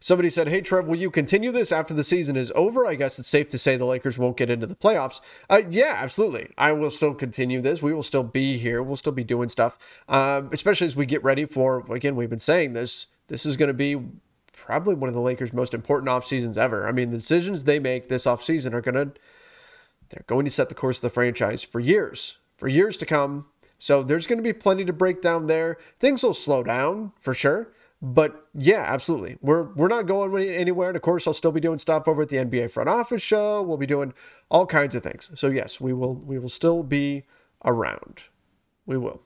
Somebody 0.00 0.30
said, 0.30 0.48
Hey, 0.48 0.62
Trev, 0.62 0.86
will 0.86 0.96
you 0.96 1.10
continue 1.10 1.52
this 1.52 1.70
after 1.70 1.92
the 1.92 2.02
season 2.02 2.34
is 2.34 2.50
over? 2.54 2.86
I 2.86 2.94
guess 2.94 3.18
it's 3.18 3.28
safe 3.28 3.50
to 3.50 3.58
say 3.58 3.76
the 3.76 3.84
Lakers 3.84 4.16
won't 4.16 4.38
get 4.38 4.48
into 4.48 4.66
the 4.66 4.74
playoffs. 4.74 5.20
Uh, 5.50 5.62
yeah, 5.68 5.98
absolutely. 5.98 6.48
I 6.56 6.72
will 6.72 6.90
still 6.90 7.12
continue 7.14 7.60
this. 7.60 7.82
We 7.82 7.92
will 7.92 8.02
still 8.02 8.24
be 8.24 8.56
here. 8.56 8.82
We'll 8.82 8.96
still 8.96 9.12
be 9.12 9.22
doing 9.22 9.50
stuff, 9.50 9.78
um, 10.08 10.48
especially 10.50 10.86
as 10.86 10.96
we 10.96 11.04
get 11.04 11.22
ready 11.22 11.44
for, 11.44 11.84
again, 11.92 12.16
we've 12.16 12.30
been 12.30 12.38
saying 12.38 12.72
this. 12.72 13.06
This 13.28 13.46
is 13.46 13.56
going 13.56 13.68
to 13.68 13.74
be 13.74 13.96
probably 14.52 14.94
one 14.94 15.08
of 15.08 15.14
the 15.14 15.20
Lakers' 15.20 15.52
most 15.52 15.74
important 15.74 16.08
off 16.08 16.26
seasons 16.26 16.56
ever. 16.56 16.86
I 16.86 16.92
mean, 16.92 17.10
the 17.10 17.18
decisions 17.18 17.64
they 17.64 17.78
make 17.78 18.08
this 18.08 18.26
off 18.26 18.42
season 18.42 18.74
are 18.74 18.80
going 18.80 18.94
to, 18.94 19.12
they're 20.08 20.24
going 20.26 20.44
to 20.44 20.50
set 20.50 20.68
the 20.68 20.74
course 20.74 20.98
of 20.98 21.02
the 21.02 21.10
franchise 21.10 21.62
for 21.64 21.80
years, 21.80 22.38
for 22.56 22.68
years 22.68 22.96
to 22.98 23.06
come. 23.06 23.46
So 23.78 24.02
there's 24.02 24.26
going 24.26 24.38
to 24.38 24.42
be 24.42 24.52
plenty 24.52 24.84
to 24.84 24.92
break 24.92 25.20
down 25.20 25.46
there. 25.46 25.76
Things 26.00 26.22
will 26.22 26.34
slow 26.34 26.62
down 26.62 27.12
for 27.20 27.34
sure. 27.34 27.68
But 28.00 28.48
yeah, 28.52 28.84
absolutely. 28.86 29.38
We're 29.40 29.62
we're 29.74 29.88
not 29.88 30.06
going 30.06 30.36
anywhere. 30.48 30.88
And 30.88 30.96
of 30.96 31.02
course, 31.02 31.26
I'll 31.26 31.32
still 31.32 31.52
be 31.52 31.60
doing 31.60 31.78
stuff 31.78 32.06
over 32.06 32.22
at 32.22 32.28
the 32.28 32.36
NBA 32.36 32.70
front 32.70 32.88
office 32.88 33.22
show. 33.22 33.62
We'll 33.62 33.78
be 33.78 33.86
doing 33.86 34.12
all 34.50 34.66
kinds 34.66 34.94
of 34.94 35.02
things. 35.02 35.30
So 35.34 35.48
yes, 35.48 35.80
we 35.80 35.94
will 35.94 36.14
we 36.14 36.38
will 36.38 36.50
still 36.50 36.82
be 36.82 37.24
around. 37.64 38.24
We 38.84 38.98
will. 38.98 39.22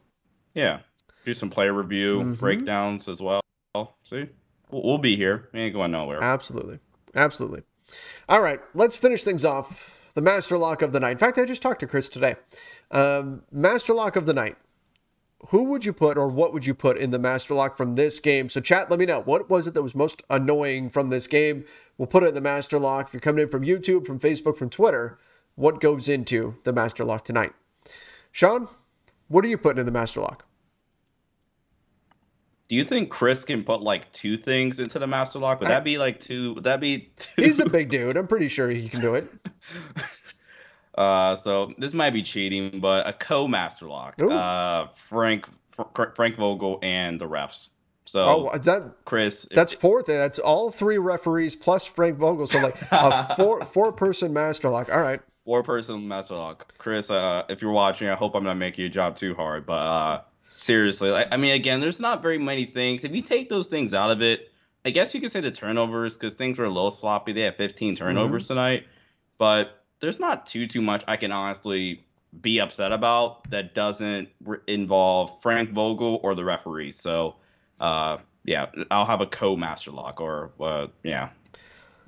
Yeah. 0.55 0.81
Do 1.25 1.35
some 1.35 1.51
player 1.51 1.73
review 1.73 2.21
mm-hmm. 2.21 2.33
breakdowns 2.35 3.09
as 3.09 3.21
well. 3.21 3.41
Oh, 3.75 3.93
see? 4.03 4.29
We'll, 4.71 4.83
we'll 4.83 4.99
be 4.99 5.17
here. 5.17 5.49
We 5.53 5.61
ain't 5.61 5.75
going 5.75 5.91
nowhere. 5.91 6.23
Absolutely. 6.23 6.79
Absolutely. 7.15 7.63
All 8.29 8.43
right, 8.43 8.61
let's 8.75 8.97
finish 8.97 9.25
things 9.25 9.45
off. 9.45 9.79
The 10.15 10.23
master 10.23 10.59
lock 10.59 10.83
of 10.83 10.93
the 10.93 11.01
night. 11.01 11.13
In 11.13 11.19
fact, 11.19 11.39
I 11.39 11.45
just 11.45 11.63
talked 11.63 11.81
to 11.81 11.87
Chris 11.87 12.09
today. 12.09 12.37
Um, 12.91 13.43
master 13.53 13.95
lock 13.95 14.17
of 14.17 14.27
the 14.27 14.35
night 14.35 14.57
who 15.49 15.65
would 15.65 15.85
you 15.85 15.93
put 15.93 16.19
or 16.19 16.29
what 16.29 16.53
would 16.53 16.67
you 16.67 16.75
put 16.75 16.99
in 16.99 17.11
the 17.11 17.19
master 17.19 17.55
lock 17.55 17.77
from 17.77 17.95
this 17.95 18.19
game? 18.21 18.49
So, 18.49 18.61
chat, 18.61 18.91
let 18.91 18.99
me 18.99 19.07
know. 19.07 19.21
What 19.21 19.49
was 19.49 19.67
it 19.67 19.75
that 19.75 19.83
was 19.83 19.95
most 19.95 20.23
annoying 20.29 20.91
from 20.91 21.11
this 21.11 21.27
game? 21.27 21.65
We'll 21.97 22.09
put 22.09 22.25
it 22.25 22.29
in 22.29 22.35
the 22.35 22.41
master 22.41 22.79
lock. 22.79 23.09
If 23.09 23.15
you're 23.15 23.21
coming 23.21 23.43
in 23.43 23.49
from 23.49 23.63
YouTube, 23.63 24.07
from 24.07 24.19
Facebook, 24.19 24.57
from 24.57 24.71
Twitter, 24.71 25.19
what 25.55 25.81
goes 25.81 26.09
into 26.09 26.57
the 26.65 26.73
master 26.73 27.05
lock 27.05 27.25
tonight? 27.25 27.53
Sean, 28.33 28.69
what 29.29 29.45
are 29.45 29.49
you 29.49 29.59
putting 29.59 29.81
in 29.81 29.87
the 29.87 29.93
master 29.93 30.21
lock? 30.21 30.45
Do 32.69 32.77
you 32.77 32.85
think 32.85 33.09
Chris 33.11 33.45
can 33.45 33.65
put 33.65 33.81
like 33.81 34.11
two 34.13 34.37
things 34.37 34.79
into 34.79 34.99
the 34.99 35.07
master 35.07 35.39
lock? 35.39 35.61
Would 35.61 35.71
that 35.71 35.85
be 35.85 35.97
like 35.97 36.21
two? 36.21 36.55
Would 36.55 36.65
that 36.65 36.81
be 36.81 37.11
two? 37.17 37.43
He's 37.43 37.61
a 37.61 37.69
big 37.69 37.89
dude. 37.91 38.17
I'm 38.17 38.27
pretty 38.27 38.49
sure 38.49 38.69
he 38.69 38.89
can 38.89 39.01
do 39.01 39.15
it. 39.15 39.27
Uh, 40.99 41.37
so 41.37 41.73
this 41.79 41.95
might 41.95 42.11
be 42.11 42.23
cheating, 42.23 42.81
but 42.81 43.07
a 43.07 43.13
co-master 43.13 43.87
lock. 43.87 44.21
Uh, 44.21 44.89
Frank 44.89 45.49
Fr- 45.71 46.11
Frank 46.17 46.35
Vogel 46.35 46.81
and 46.83 47.21
the 47.21 47.25
refs. 47.25 47.69
So 48.05 48.49
oh, 48.49 48.51
is 48.51 48.65
that 48.65 48.83
Chris? 49.05 49.47
That's 49.53 49.73
if, 49.73 49.81
fourth. 49.81 50.07
That's 50.07 50.41
all 50.41 50.71
three 50.71 50.99
referees 50.99 51.55
plus 51.55 51.85
Frank 51.85 52.19
Vogel. 52.19 52.49
So 52.49 52.59
like 52.59 52.75
a 52.91 53.35
four 53.37 53.65
four 53.67 53.93
person 53.93 54.33
master 54.33 54.69
lock. 54.71 54.93
All 54.93 55.01
right. 55.01 55.21
Four 55.45 55.63
person 55.63 56.09
master 56.09 56.35
lock. 56.35 56.75
Chris, 56.79 57.11
uh, 57.11 57.45
if 57.49 57.63
you're 57.63 57.71
watching, 57.71 58.09
I 58.09 58.15
hope 58.15 58.35
I'm 58.35 58.45
not 58.45 58.57
making 58.57 58.83
your 58.83 58.91
job 58.91 59.15
too 59.15 59.35
hard, 59.35 59.67
but 59.67 59.75
uh, 59.75 60.21
seriously, 60.49 61.11
like, 61.11 61.29
I 61.31 61.37
mean, 61.37 61.55
again, 61.55 61.81
there's 61.81 62.01
not 62.01 62.23
very 62.23 62.39
many 62.39 62.67
things. 62.67 63.05
If 63.05 63.15
you 63.15 63.23
take 63.23 63.49
those 63.49 63.69
things 63.69 63.95
out 63.95 64.11
of 64.11 64.21
it, 64.23 64.51
I 64.85 64.91
guess 64.91 65.15
you 65.15 65.21
could 65.21 65.31
say 65.31 65.41
the 65.41 65.51
turnovers 65.51 66.17
because 66.17 66.35
things 66.35 66.59
were 66.59 66.65
a 66.65 66.71
little 66.71 66.91
sloppy. 66.91 67.33
They 67.33 67.43
had 67.43 67.57
15 67.57 67.95
turnovers 67.95 68.45
mm-hmm. 68.45 68.55
tonight, 68.55 68.87
but 69.37 69.85
there's 70.01 70.19
not 70.19 70.47
too 70.47 70.67
too 70.67 70.83
much 70.83 71.05
I 71.09 71.17
can 71.17 71.33
honestly 71.33 72.05
be 72.41 72.61
upset 72.61 72.93
about 72.93 73.49
that 73.51 73.75
doesn't 73.75 74.29
re- 74.45 74.59
involve 74.67 75.41
Frank 75.41 75.71
Vogel 75.71 76.21
or 76.23 76.35
the 76.35 76.45
referees. 76.45 76.97
So, 76.97 77.37
uh, 77.81 78.19
yeah, 78.45 78.67
I'll 78.91 79.07
have 79.07 79.21
a 79.21 79.27
co-master 79.27 79.91
lock 79.91 80.21
or 80.21 80.53
uh, 80.61 80.87
yeah, 81.03 81.31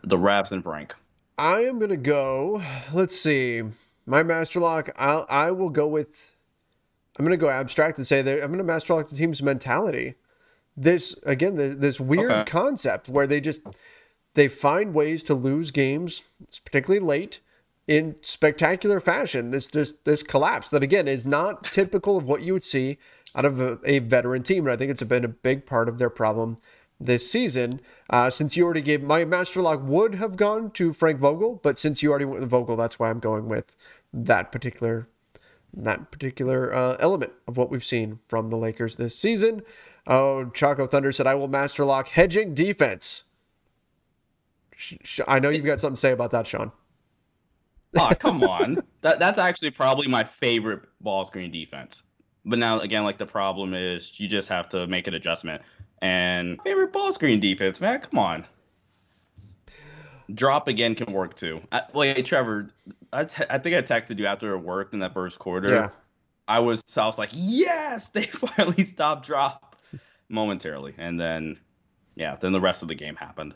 the 0.05 0.17
refs 0.17 0.53
and 0.53 0.63
Frank. 0.63 0.95
I 1.39 1.61
am 1.61 1.79
gonna 1.79 1.97
go. 1.97 2.63
Let's 2.93 3.19
see, 3.19 3.63
my 4.07 4.23
master 4.23 4.61
lock. 4.61 4.91
I'll 4.97 5.27
I 5.29 5.51
will 5.51 5.71
go 5.71 5.87
with. 5.87 6.30
I'm 7.19 7.25
gonna 7.25 7.37
go 7.37 7.51
abstract 7.51 7.99
and 7.99 8.07
say 8.07 8.23
that 8.23 8.43
I'm 8.43 8.51
gonna 8.51 8.65
master 8.65 8.95
lock 8.95 9.09
the 9.09 9.17
team's 9.17 9.43
mentality. 9.43 10.15
This 10.77 11.15
again, 11.25 11.57
this, 11.57 11.77
this 11.77 12.01
weird 12.01 12.31
okay. 12.31 12.51
concept 12.51 13.09
where 13.09 13.27
they 13.27 13.41
just 13.41 13.63
they 14.35 14.49
find 14.49 14.95
ways 14.95 15.23
to 15.25 15.35
lose 15.35 15.71
games, 15.71 16.23
particularly 16.65 17.05
late 17.05 17.41
in 17.87 18.17
spectacular 18.21 19.01
fashion. 19.01 19.51
This 19.51 19.69
this 19.69 19.93
this 20.05 20.23
collapse 20.23 20.71
that 20.71 20.83
again 20.83 21.09
is 21.09 21.25
not 21.25 21.65
typical 21.65 22.17
of 22.17 22.25
what 22.25 22.43
you 22.43 22.53
would 22.53 22.65
see 22.65 22.99
out 23.35 23.45
of 23.45 23.61
a, 23.61 23.79
a 23.85 23.99
veteran 23.99 24.43
team, 24.43 24.67
and 24.67 24.73
I 24.73 24.77
think 24.77 24.91
it's 24.91 25.03
been 25.03 25.25
a 25.25 25.29
big 25.29 25.67
part 25.67 25.89
of 25.89 25.99
their 25.99 26.11
problem 26.11 26.59
this 27.01 27.31
season. 27.31 27.81
Uh, 28.09 28.31
since 28.31 28.57
you 28.57 28.65
already 28.65 28.83
gave 28.83 29.03
my 29.03 29.25
master 29.25 29.61
lock 29.63 29.81
would 29.83 30.17
have 30.17 30.37
gone 30.37 30.71
to 30.73 30.93
Frank 30.93 31.19
Vogel, 31.19 31.61
but 31.63 31.79
since 31.79 32.03
you 32.03 32.11
already 32.11 32.25
went 32.25 32.41
with 32.41 32.51
Vogel, 32.51 32.77
that's 32.77 32.99
why 32.99 33.11
I'm 33.11 33.21
going 33.21 33.49
with 33.49 33.75
that 34.13 34.53
particular 34.53 35.09
that 35.73 36.11
particular 36.11 36.75
uh, 36.75 36.97
element 37.01 37.33
of 37.47 37.57
what 37.57 37.71
we've 37.71 37.85
seen 37.85 38.21
from 38.29 38.51
the 38.51 38.57
Lakers 38.57 38.97
this 38.97 39.19
season. 39.19 39.63
Oh, 40.07 40.47
Choco 40.47 40.87
Thunder 40.87 41.13
said, 41.13 41.27
"I 41.27 41.35
will 41.35 41.49
master 41.49 41.85
lock 41.85 42.09
hedging 42.09 42.55
defense." 42.55 43.25
I 45.29 45.39
know 45.39 45.51
you've 45.51 45.67
got 45.67 45.79
something 45.79 45.97
to 45.97 46.01
say 46.01 46.13
about 46.13 46.31
that, 46.31 46.47
Sean 46.47 46.73
oh, 47.97 48.11
come 48.19 48.43
on. 48.43 48.79
That 49.03 49.19
that's 49.19 49.39
actually 49.39 49.71
probably 49.71 50.09
my 50.09 50.23
favorite 50.23 50.83
ball 51.01 51.25
screen 51.25 51.51
defense. 51.51 52.03
But 52.45 52.59
now 52.59 52.81
again, 52.81 53.03
like 53.03 53.17
the 53.17 53.25
problem 53.25 53.73
is 53.73 54.21
you 54.21 54.29
just 54.29 54.47
have 54.51 54.69
to 54.69 54.87
make 54.87 55.07
an 55.07 55.15
adjustment. 55.15 55.63
And 56.03 56.61
favorite 56.63 56.93
ball 56.93 57.11
screen 57.15 57.41
defense, 57.41 57.81
man, 57.81 58.01
come 58.01 58.19
on. 58.19 58.45
Drop 60.35 60.69
again 60.69 60.95
can 60.95 61.13
work 61.13 61.35
too. 61.35 61.61
I, 61.73 61.83
wait, 61.93 62.25
Trevor, 62.25 62.71
I 63.13 63.25
think 63.25 63.45
I 63.77 63.83
texted 63.83 64.19
you 64.19 64.27
after 64.27 64.55
it 64.55 64.59
worked 64.59 64.95
in 64.95 65.01
that 65.01 65.15
first 65.15 65.39
quarter. 65.39 65.71
Yeah. 65.71 65.89
I 66.47 66.59
was 66.59 66.97
I 66.99 67.07
was 67.07 67.19
like, 67.19 67.31
yes, 67.33 68.09
they 68.11 68.25
finally 68.25 68.85
stopped 68.85 69.27
drop 69.27 69.77
momentarily, 70.29 70.95
and 70.99 71.19
then 71.19 71.59
yeah, 72.17 72.37
then 72.37 72.53
the 72.53 72.61
rest 72.61 72.83
of 72.83 72.89
the 72.89 72.95
game 72.95 73.17
happened. 73.17 73.55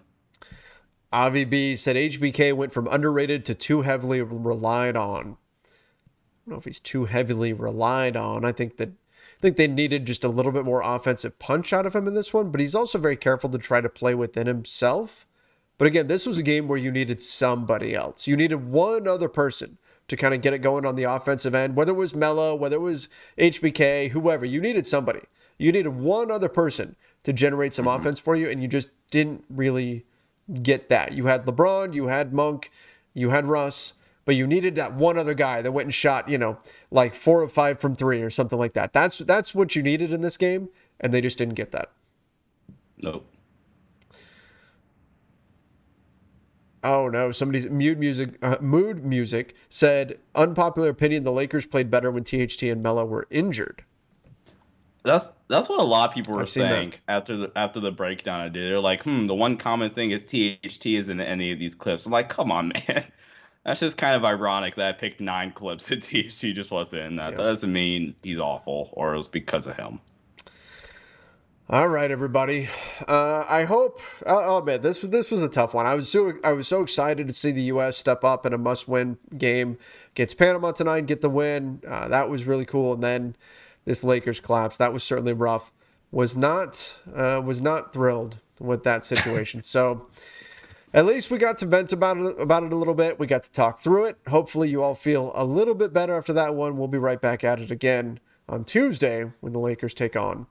Avi 1.13 1.45
B 1.45 1.77
said 1.77 1.97
HBK 1.97 2.55
went 2.55 2.73
from 2.73 2.89
underrated 2.89 3.45
to 3.45 3.55
too 3.55 3.83
heavily 3.83 4.21
relied 4.21 4.97
on. 4.97 5.37
I 5.67 6.51
don't 6.51 6.55
know 6.55 6.57
if 6.57 6.65
he's 6.65 6.81
too 6.81 7.05
heavily 7.05 7.53
relied 7.53 8.17
on. 8.17 8.45
I 8.45 8.53
think 8.53 8.79
that 8.79 8.89
I 8.91 9.41
think 9.41 9.57
they 9.57 9.69
needed 9.69 10.07
just 10.07 10.25
a 10.25 10.29
little 10.29 10.53
bit 10.53 10.65
more 10.65 10.83
offensive 10.83 11.39
punch 11.39 11.73
out 11.73 11.87
of 11.87 11.95
him 11.95 12.09
in 12.09 12.15
this 12.15 12.33
one, 12.33 12.51
but 12.51 12.61
he's 12.61 12.75
also 12.75 12.99
very 12.99 13.17
careful 13.17 13.51
to 13.51 13.59
try 13.59 13.81
to 13.81 13.89
play 13.89 14.15
within 14.15 14.47
himself. 14.47 15.27
But 15.79 15.87
again, 15.87 16.07
this 16.07 16.27
was 16.27 16.39
a 16.39 16.43
game 16.43 16.69
where 16.69 16.79
you 16.79 16.91
needed 16.91 17.21
somebody 17.23 17.95
else. 17.95 18.27
You 18.27 18.37
needed 18.37 18.71
one 18.71 19.09
other 19.09 19.29
person 19.29 19.79
to 20.09 20.17
kind 20.17 20.35
of 20.35 20.41
get 20.41 20.53
it 20.53 20.59
going 20.59 20.87
on 20.87 20.97
the 20.97 21.05
offensive 21.05 21.55
end, 21.55 21.77
whether 21.77 21.93
it 21.93 21.97
was 21.97 22.15
Melo, 22.15 22.55
whether 22.55 22.77
it 22.77 22.81
was 22.81 23.09
HBK, 23.39 24.11
whoever. 24.11 24.45
You 24.45 24.61
needed 24.61 24.87
somebody. 24.87 25.23
You 25.59 25.73
needed 25.73 25.89
one 25.89 26.31
other 26.31 26.49
person 26.49 26.97
to 27.25 27.33
generate 27.33 27.73
some 27.73 27.87
mm-hmm. 27.87 28.01
offense 28.01 28.21
for 28.21 28.37
you, 28.37 28.49
and 28.49 28.61
you 28.63 28.69
just 28.69 28.89
didn't 29.11 29.45
really 29.49 30.05
get 30.63 30.89
that. 30.91 31.13
You 31.13 31.27
had 31.27 31.47
LeBron, 31.47 31.95
you 31.95 32.09
had 32.09 32.33
Monk, 32.33 32.71
you 33.15 33.31
had 33.31 33.47
Russ, 33.47 33.95
but 34.25 34.37
you 34.37 34.47
needed 34.47 34.75
that 34.77 34.95
one 34.95 35.19
other 35.19 35.35
guy 35.35 35.63
that 35.63 35.73
went 35.73 35.87
and 35.87 35.95
shot, 35.95 36.29
you 36.29 36.39
know, 36.39 36.59
like 36.91 37.15
four 37.15 37.43
or 37.43 37.49
five 37.49 37.81
from 37.81 37.95
three 37.95 38.23
or 38.23 38.31
something 38.31 38.59
like 38.59 38.75
that. 38.75 38.93
That's 38.93 39.19
that's 39.19 39.55
what 39.55 39.75
you 39.75 39.83
needed 39.83 40.13
in 40.13 40.21
this 40.21 40.37
game, 40.37 40.69
and 41.01 41.13
they 41.13 41.21
just 41.21 41.39
didn't 41.39 41.55
get 41.55 41.73
that. 41.73 41.91
Nope. 42.99 43.27
Oh 46.85 47.09
no! 47.09 47.33
Somebody's 47.33 47.69
mood 47.71 47.99
music. 47.99 48.37
Uh, 48.43 48.57
mood 48.61 49.05
music 49.05 49.57
said 49.71 50.19
unpopular 50.35 50.91
opinion. 50.91 51.25
The 51.25 51.33
Lakers 51.33 51.65
played 51.65 51.91
better 51.91 52.11
when 52.11 52.25
THT 52.25 52.63
and 52.65 52.83
Melo 52.83 53.07
were 53.07 53.27
injured. 53.31 53.83
That's 55.03 55.33
that's 55.49 55.69
what 55.69 55.81
a 55.81 55.85
lot 55.85 56.11
of 56.11 56.15
people 56.15 56.35
were 56.35 56.47
saying 56.47 56.95
after 57.09 57.37
the 57.37 57.53
after 57.57 57.81
the 57.81 57.91
breakdown 57.91 58.41
I 58.41 58.49
did. 58.49 58.71
They're 58.71 58.81
like, 58.81 59.03
hmm, 59.03 59.27
the 59.27 59.35
one 59.35 59.57
common 59.57 59.91
thing 59.91 60.11
is 60.11 60.25
THT 60.25 60.87
isn't 60.87 61.21
in 61.21 61.27
any 61.27 61.53
of 61.53 61.59
these 61.59 61.75
clips. 61.75 62.05
I'm 62.05 62.13
like, 62.13 62.29
come 62.29 62.53
on, 62.53 62.69
man. 62.89 63.05
That's 63.65 63.81
just 63.81 63.97
kind 63.97 64.15
of 64.15 64.27
ironic 64.27 64.75
that 64.77 64.89
I 64.89 64.93
picked 64.93 65.21
nine 65.21 65.51
clips 65.53 65.87
that 65.87 66.03
THT 66.03 66.55
just 66.55 66.71
wasn't 66.71 67.03
in 67.03 67.17
that. 67.17 67.31
Yeah. 67.31 67.37
That 67.39 67.45
doesn't 67.45 67.73
mean 67.73 68.15
he's 68.23 68.39
awful 68.39 68.91
or 68.93 69.15
it 69.15 69.17
was 69.17 69.29
because 69.29 69.67
of 69.67 69.77
him. 69.77 70.01
All 71.71 71.89
right, 71.89 72.11
everybody. 72.11 72.69
Uh, 73.09 73.47
I 73.49 73.65
hope. 73.65 73.99
I'll 74.27 74.59
admit 74.59 74.83
this. 74.83 75.01
This 75.01 75.31
was 75.31 75.43
a 75.43 75.49
tough 75.49 75.73
one. 75.73 75.87
I 75.87 75.95
was 75.95 76.11
so 76.11 76.35
I 76.45 76.53
was 76.53 76.69
so 76.69 76.83
excited 76.83 77.27
to 77.27 77.33
see 77.33 77.53
the 77.53 77.63
U.S. 77.63 77.97
step 77.97 78.23
up 78.23 78.45
in 78.45 78.53
a 78.53 78.59
must-win 78.59 79.17
game 79.39 79.79
against 80.11 80.37
Panama 80.37 80.73
tonight, 80.73 81.07
get 81.07 81.23
the 81.23 81.31
win. 81.31 81.81
Uh, 81.89 82.07
that 82.09 82.29
was 82.29 82.45
really 82.45 82.67
cool. 82.67 82.93
And 82.93 83.03
then 83.03 83.35
this 83.87 84.05
Lakers 84.05 84.41
collapse. 84.41 84.77
That 84.77 84.93
was 84.93 85.03
certainly 85.03 85.33
rough. 85.33 85.73
Was 86.13 86.37
not 86.37 86.99
uh, 87.15 87.41
was 87.43 87.63
not 87.63 87.95
thrilled 87.95 88.41
with 88.61 88.85
that 88.85 89.07
situation. 89.07 89.63
so 89.63 90.07
at 90.93 91.07
least 91.07 91.31
we 91.31 91.39
got 91.39 91.57
to 91.59 91.67
vent 91.67 91.95
about 91.95 92.19
it 92.19 92.39
about 92.39 92.65
it 92.65 92.75
a 92.75 92.77
little 92.77 92.93
bit. 92.93 93.19
We 93.19 93.27
got 93.27 93.43
to 93.43 93.51
talk 93.51 93.83
through 93.83 94.05
it. 94.05 94.19
Hopefully 94.29 94.69
you 94.69 94.83
all 94.83 94.95
feel 94.95 95.33
a 95.35 95.47
little 95.47 95.75
bit 95.75 95.95
better 95.95 96.15
after 96.15 96.35
that 96.35 96.55
one. 96.55 96.77
We'll 96.77 96.89
be 96.89 96.99
right 96.99 97.23
back 97.23 97.43
at 97.43 97.59
it 97.59 97.71
again 97.71 98.21
on 98.51 98.67
Tuesday 98.67 99.33
when 99.41 99.55
the 99.55 99.61
Lakers 99.61 99.95
take 99.95 100.15
on 100.15 100.47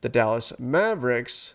the 0.00 0.08
Dallas 0.08 0.52
Mavericks. 0.58 1.54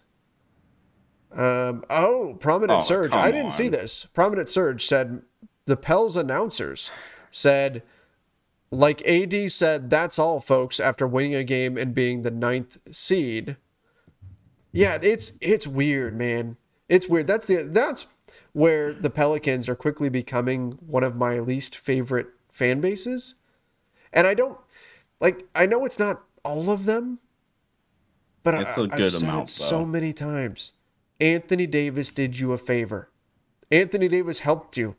Um, 1.31 1.85
oh, 1.89 2.37
Prominent 2.39 2.81
Oh, 2.81 2.83
Surge. 2.83 3.11
I 3.13 3.31
didn't 3.31 3.51
see 3.51 3.69
this. 3.69 4.05
Prominent 4.13 4.49
Surge 4.49 4.85
said 4.85 5.21
the 5.65 5.77
Pels 5.77 6.17
announcers 6.17 6.91
said, 7.31 7.83
like 8.69 9.05
AD 9.07 9.51
said, 9.51 9.89
that's 9.89 10.19
all, 10.19 10.41
folks, 10.41 10.79
after 10.79 11.07
winning 11.07 11.35
a 11.35 11.43
game 11.43 11.77
and 11.77 11.93
being 11.93 12.21
the 12.21 12.31
ninth 12.31 12.77
seed. 12.91 13.55
Yeah, 14.73 14.97
it's 15.01 15.33
it's 15.41 15.67
weird, 15.67 16.17
man. 16.17 16.57
It's 16.87 17.07
weird. 17.07 17.27
That's 17.27 17.47
the 17.47 17.63
that's 17.63 18.07
where 18.53 18.93
the 18.93 19.09
Pelicans 19.09 19.67
are 19.67 19.75
quickly 19.75 20.07
becoming 20.09 20.77
one 20.85 21.03
of 21.03 21.15
my 21.15 21.39
least 21.39 21.75
favorite 21.77 22.27
fan 22.49 22.79
bases. 22.79 23.35
And 24.13 24.25
I 24.27 24.33
don't 24.33 24.57
like 25.19 25.45
I 25.53 25.65
know 25.65 25.83
it's 25.85 25.99
not 25.99 26.23
all 26.43 26.69
of 26.69 26.85
them, 26.85 27.19
but 28.43 28.53
It's 28.55 28.77
I, 28.77 28.81
a 28.81 28.83
I've 28.85 28.91
good 28.91 29.13
said 29.13 29.23
amount, 29.23 29.49
it 29.49 29.51
so 29.51 29.85
many 29.85 30.13
times. 30.13 30.73
Anthony 31.19 31.67
Davis 31.67 32.11
did 32.11 32.39
you 32.39 32.51
a 32.53 32.57
favor. 32.57 33.09
Anthony 33.69 34.07
Davis 34.07 34.39
helped 34.39 34.75
you. 34.77 34.95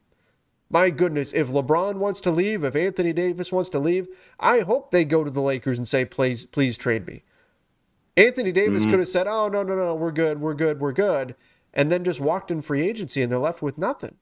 My 0.71 0.89
goodness, 0.89 1.35
if 1.35 1.49
LeBron 1.49 1.97
wants 1.97 2.21
to 2.23 2.31
leave, 2.31 2.65
if 2.65 2.75
Anthony 2.75 3.13
Davis 3.13 3.53
wants 3.53 3.69
to 3.71 3.79
leave, 3.79 4.09
I 4.41 4.61
hope 4.61 4.91
they 4.91 5.05
go 5.05 5.23
to 5.23 5.31
the 5.31 5.43
Lakers 5.43 5.77
and 5.77 5.87
say, 5.87 6.05
please, 6.07 6.47
please 6.47 6.79
trade 6.79 7.07
me. 7.07 7.25
Anthony 8.17 8.53
Davis 8.53 8.83
mm-hmm. 8.83 8.93
could 8.93 9.01
have 9.01 9.09
said, 9.09 9.27
oh, 9.27 9.49
no, 9.49 9.63
no, 9.63 9.75
no, 9.77 9.95
we're 9.95 10.13
good, 10.13 10.41
we're 10.41 10.55
good, 10.55 10.81
we're 10.81 10.93
good, 10.93 11.35
and 11.75 11.93
then 11.93 12.05
just 12.05 12.21
walked 12.21 12.51
in 12.51 12.63
free 12.63 12.87
agency 12.89 13.21
and 13.21 13.31
they're 13.31 13.39
left 13.39 13.61
with 13.61 13.77
nothing. 13.77 14.17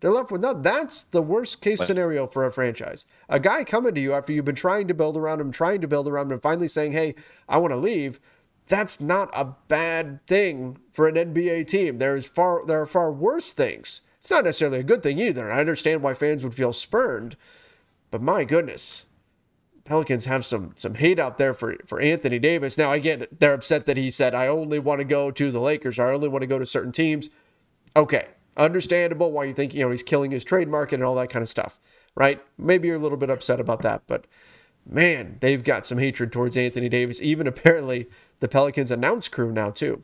They're 0.00 0.10
left 0.10 0.30
with 0.30 0.40
nothing. 0.40 0.62
That's 0.62 1.02
the 1.02 1.20
worst 1.20 1.60
case 1.60 1.84
scenario 1.84 2.26
for 2.26 2.46
a 2.46 2.52
franchise. 2.52 3.04
A 3.28 3.38
guy 3.38 3.64
coming 3.64 3.94
to 3.94 4.00
you 4.00 4.14
after 4.14 4.32
you've 4.32 4.46
been 4.46 4.54
trying 4.54 4.88
to 4.88 4.94
build 4.94 5.16
around 5.16 5.40
him, 5.40 5.52
trying 5.52 5.82
to 5.82 5.88
build 5.88 6.08
around 6.08 6.26
him, 6.26 6.32
and 6.32 6.42
finally 6.42 6.68
saying, 6.68 6.92
hey, 6.92 7.14
I 7.48 7.58
want 7.58 7.72
to 7.72 7.78
leave. 7.78 8.18
That's 8.66 9.00
not 9.00 9.30
a 9.34 9.56
bad 9.68 10.22
thing 10.26 10.78
for 10.92 11.06
an 11.06 11.16
NBA 11.16 11.66
team. 11.66 11.98
There's 11.98 12.24
far 12.24 12.64
there 12.64 12.80
are 12.80 12.86
far 12.86 13.12
worse 13.12 13.52
things. 13.52 14.00
It's 14.20 14.30
not 14.30 14.44
necessarily 14.44 14.78
a 14.78 14.84
good 14.84 15.02
thing 15.02 15.18
either. 15.18 15.50
I 15.50 15.60
understand 15.60 16.02
why 16.02 16.14
fans 16.14 16.44
would 16.44 16.54
feel 16.54 16.72
spurned, 16.72 17.36
but 18.10 18.22
my 18.22 18.44
goodness, 18.44 19.06
Pelicans 19.84 20.26
have 20.26 20.46
some 20.46 20.72
some 20.76 20.94
hate 20.94 21.18
out 21.18 21.36
there 21.36 21.52
for 21.52 21.76
for 21.84 22.00
Anthony 22.00 22.38
Davis. 22.38 22.78
Now 22.78 22.92
I 22.92 23.00
get 23.00 23.40
they're 23.40 23.54
upset 23.54 23.86
that 23.86 23.96
he 23.96 24.10
said 24.10 24.34
I 24.34 24.46
only 24.46 24.78
want 24.78 25.00
to 25.00 25.04
go 25.04 25.32
to 25.32 25.50
the 25.50 25.60
Lakers. 25.60 25.98
Or 25.98 26.08
I 26.08 26.14
only 26.14 26.28
want 26.28 26.42
to 26.42 26.46
go 26.46 26.60
to 26.60 26.66
certain 26.66 26.92
teams. 26.92 27.28
Okay, 27.96 28.28
understandable 28.56 29.32
why 29.32 29.44
you 29.44 29.54
think 29.54 29.74
you 29.74 29.80
know 29.80 29.90
he's 29.90 30.02
killing 30.02 30.30
his 30.30 30.44
trade 30.44 30.68
market 30.68 30.96
and 30.96 31.04
all 31.04 31.14
that 31.16 31.30
kind 31.30 31.42
of 31.42 31.48
stuff, 31.48 31.78
right? 32.14 32.42
Maybe 32.58 32.88
you're 32.88 32.96
a 32.96 33.00
little 33.00 33.18
bit 33.18 33.30
upset 33.30 33.60
about 33.60 33.82
that, 33.82 34.02
but 34.06 34.26
man, 34.86 35.38
they've 35.40 35.62
got 35.62 35.86
some 35.86 35.98
hatred 35.98 36.32
towards 36.32 36.56
Anthony 36.56 36.88
Davis. 36.88 37.20
Even 37.22 37.46
apparently 37.46 38.08
the 38.40 38.48
Pelicans 38.48 38.90
announce 38.90 39.28
crew 39.28 39.52
now 39.52 39.70
too. 39.70 40.02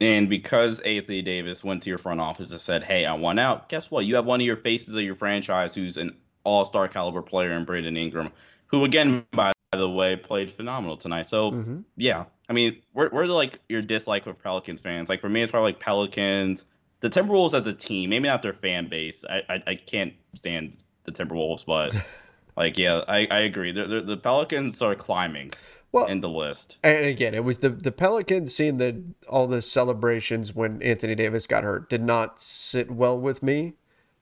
And 0.00 0.28
because 0.28 0.80
Anthony 0.80 1.22
Davis 1.22 1.64
went 1.64 1.82
to 1.84 1.88
your 1.88 1.98
front 1.98 2.20
office 2.20 2.50
and 2.50 2.60
said, 2.60 2.84
"Hey, 2.84 3.06
I 3.06 3.14
want 3.14 3.40
out," 3.40 3.68
guess 3.68 3.90
what? 3.90 4.04
You 4.04 4.16
have 4.16 4.26
one 4.26 4.40
of 4.40 4.46
your 4.46 4.58
faces 4.58 4.94
of 4.94 5.02
your 5.02 5.14
franchise 5.14 5.74
who's 5.74 5.96
an 5.96 6.14
all-star 6.44 6.86
caliber 6.88 7.22
player 7.22 7.52
in 7.52 7.64
Brandon 7.64 7.96
Ingram, 7.96 8.30
who 8.66 8.84
again, 8.84 9.24
by 9.32 9.52
the 9.72 9.88
way, 9.88 10.16
played 10.16 10.50
phenomenal 10.50 10.96
tonight. 10.96 11.26
So 11.26 11.52
mm-hmm. 11.52 11.80
yeah, 11.96 12.24
I 12.48 12.52
mean, 12.52 12.80
we're 12.94 13.10
we're 13.10 13.26
like 13.26 13.60
your 13.68 13.82
dislike 13.82 14.26
with 14.26 14.42
Pelicans 14.42 14.80
fans. 14.80 15.08
Like 15.08 15.20
for 15.20 15.28
me, 15.28 15.42
it's 15.42 15.50
probably 15.50 15.72
like 15.72 15.80
Pelicans, 15.80 16.64
the 17.00 17.10
Timberwolves 17.10 17.54
as 17.54 17.66
a 17.66 17.72
team, 17.72 18.10
maybe 18.10 18.28
not 18.28 18.42
their 18.42 18.52
fan 18.52 18.88
base. 18.88 19.24
I 19.28 19.42
I, 19.48 19.62
I 19.66 19.74
can't 19.74 20.14
stand 20.34 20.84
the 21.04 21.12
Timberwolves, 21.12 21.64
but 21.66 21.94
like 22.56 22.78
yeah, 22.78 23.02
I, 23.08 23.26
I 23.30 23.40
agree. 23.40 23.72
The, 23.72 23.86
the 23.86 24.00
the 24.02 24.16
Pelicans 24.16 24.80
are 24.82 24.94
climbing 24.94 25.52
Well, 25.92 26.06
in 26.06 26.20
the 26.20 26.28
list. 26.28 26.78
And 26.84 27.06
again, 27.06 27.34
it 27.34 27.44
was 27.44 27.58
the 27.58 27.70
the 27.70 27.92
Pelicans 27.92 28.54
seeing 28.54 28.78
the 28.78 29.02
all 29.28 29.46
the 29.46 29.62
celebrations 29.62 30.54
when 30.54 30.80
Anthony 30.82 31.14
Davis 31.14 31.46
got 31.46 31.64
hurt 31.64 31.90
did 31.90 32.02
not 32.02 32.40
sit 32.40 32.90
well 32.90 33.18
with 33.18 33.42
me. 33.42 33.74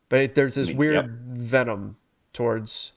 But 0.09 0.21
it, 0.21 0.35
there's 0.35 0.55
this 0.55 0.69
Me- 0.69 0.75
weird 0.75 0.95
yep. 0.95 1.07
venom 1.07 1.97
towards 2.33 2.93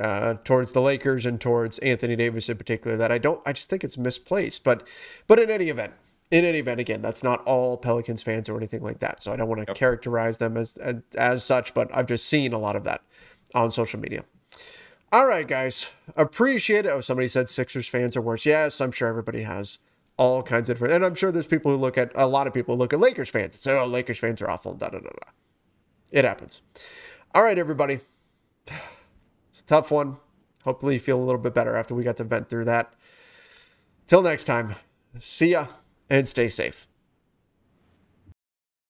uh, 0.00 0.34
towards 0.44 0.72
the 0.72 0.80
Lakers 0.80 1.26
and 1.26 1.40
towards 1.40 1.78
Anthony 1.80 2.16
Davis 2.16 2.48
in 2.48 2.56
particular 2.56 2.96
that 2.96 3.12
I 3.12 3.18
don't. 3.18 3.40
I 3.46 3.52
just 3.52 3.68
think 3.68 3.84
it's 3.84 3.98
misplaced. 3.98 4.64
But 4.64 4.86
but 5.26 5.38
in 5.38 5.50
any 5.50 5.68
event, 5.68 5.92
in 6.30 6.44
any 6.44 6.58
event, 6.58 6.80
again, 6.80 7.02
that's 7.02 7.22
not 7.22 7.42
all 7.44 7.76
Pelicans 7.76 8.22
fans 8.22 8.48
or 8.48 8.56
anything 8.56 8.82
like 8.82 9.00
that. 9.00 9.22
So 9.22 9.32
I 9.32 9.36
don't 9.36 9.48
want 9.48 9.66
to 9.66 9.74
characterize 9.74 10.38
them 10.38 10.56
as, 10.56 10.76
as 10.78 10.96
as 11.16 11.44
such. 11.44 11.74
But 11.74 11.94
I've 11.94 12.06
just 12.06 12.26
seen 12.26 12.52
a 12.52 12.58
lot 12.58 12.76
of 12.76 12.84
that 12.84 13.02
on 13.54 13.70
social 13.70 14.00
media. 14.00 14.24
All 15.12 15.26
right, 15.26 15.46
guys. 15.46 15.90
Appreciate 16.16 16.86
it. 16.86 16.90
Oh, 16.90 17.00
somebody 17.00 17.28
said 17.28 17.48
Sixers 17.48 17.88
fans 17.88 18.16
are 18.16 18.22
worse. 18.22 18.46
Yes, 18.46 18.80
I'm 18.80 18.92
sure 18.92 19.08
everybody 19.08 19.42
has 19.42 19.78
all 20.16 20.42
kinds 20.42 20.68
of 20.68 20.76
different. 20.76 20.94
And 20.94 21.04
I'm 21.04 21.14
sure 21.14 21.32
there's 21.32 21.46
people 21.46 21.72
who 21.72 21.78
look 21.78 21.98
at 21.98 22.12
a 22.14 22.26
lot 22.26 22.46
of 22.46 22.54
people 22.54 22.76
look 22.76 22.92
at 22.92 23.00
Lakers 23.00 23.28
fans 23.28 23.54
and 23.56 23.62
say, 23.62 23.78
"Oh, 23.78 23.86
Lakers 23.86 24.18
fans 24.18 24.40
are 24.40 24.50
awful." 24.50 24.74
Da 24.74 24.88
da 24.88 24.98
da 24.98 25.08
da. 25.08 25.32
It 26.12 26.24
happens. 26.24 26.60
All 27.34 27.42
right, 27.42 27.58
everybody. 27.58 28.00
Tough 29.70 29.92
one. 29.92 30.16
Hopefully, 30.64 30.94
you 30.94 31.00
feel 31.00 31.16
a 31.16 31.22
little 31.22 31.40
bit 31.40 31.54
better 31.54 31.76
after 31.76 31.94
we 31.94 32.02
got 32.02 32.16
to 32.16 32.24
vent 32.24 32.50
through 32.50 32.64
that. 32.64 32.92
Till 34.08 34.20
next 34.20 34.42
time. 34.42 34.74
See 35.20 35.52
ya 35.52 35.68
and 36.10 36.26
stay 36.26 36.48
safe. 36.48 36.88